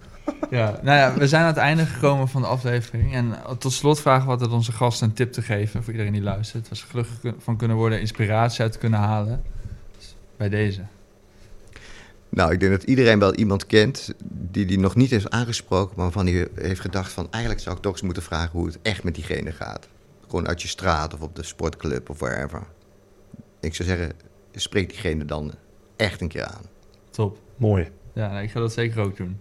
Ja, 0.51 0.79
nou 0.83 0.99
ja, 0.99 1.14
we 1.14 1.29
zijn 1.29 1.43
aan 1.43 1.49
het 1.49 1.57
einde 1.57 1.87
gekomen 1.87 2.29
van 2.29 2.43
de 2.43 2.49
aflevering. 2.49 3.14
En 3.14 3.35
tot 3.59 3.72
slot 3.72 4.01
vragen 4.01 4.24
we 4.24 4.31
altijd 4.31 4.51
onze 4.51 4.72
gasten 4.72 5.09
een 5.09 5.14
tip 5.14 5.33
te 5.33 5.43
geven 5.43 5.83
voor 5.83 5.93
iedereen 5.93 6.12
die 6.12 6.22
luistert. 6.22 6.68
Waar 6.68 6.79
ze 6.79 6.87
gelukkig 6.87 7.35
van 7.39 7.57
kunnen 7.57 7.76
worden, 7.76 8.01
inspiratie 8.01 8.62
uit 8.62 8.79
kunnen 8.79 8.99
halen. 8.99 9.43
Dus 9.97 10.16
bij 10.37 10.49
deze. 10.49 10.83
Nou, 12.29 12.53
ik 12.53 12.61
denk 12.61 12.72
dat 12.72 12.83
iedereen 12.83 13.18
wel 13.18 13.35
iemand 13.35 13.66
kent 13.66 14.14
die 14.29 14.66
die 14.66 14.79
nog 14.79 14.95
niet 14.95 15.11
heeft 15.11 15.31
aangesproken, 15.31 15.93
maar 15.97 16.05
waarvan 16.05 16.26
hij 16.26 16.49
heeft 16.55 16.81
gedacht 16.81 17.12
van 17.12 17.26
eigenlijk 17.31 17.62
zou 17.62 17.76
ik 17.76 17.83
toch 17.83 17.93
eens 17.93 18.03
moeten 18.03 18.22
vragen 18.22 18.51
hoe 18.51 18.66
het 18.66 18.79
echt 18.83 19.05
met 19.05 19.14
diegene 19.14 19.53
gaat. 19.53 19.89
Gewoon 20.22 20.49
uit 20.49 20.62
je 20.62 20.68
straat 20.68 21.14
of 21.14 21.20
op 21.20 21.37
de 21.37 21.43
sportclub 21.43 22.11
of 22.11 22.18
wherever. 22.18 22.62
Ik 23.61 23.74
zou 23.74 23.89
zeggen, 23.89 24.12
spreek 24.55 24.89
diegene 24.89 25.24
dan 25.24 25.55
echt 25.97 26.20
een 26.20 26.29
keer 26.29 26.45
aan. 26.45 26.62
Top. 27.11 27.39
Mooi. 27.57 27.91
Ja, 28.12 28.29
nou, 28.31 28.43
ik 28.43 28.51
ga 28.51 28.61
dat 28.61 28.72
zeker 28.72 29.01
ook 29.01 29.16
doen. 29.16 29.41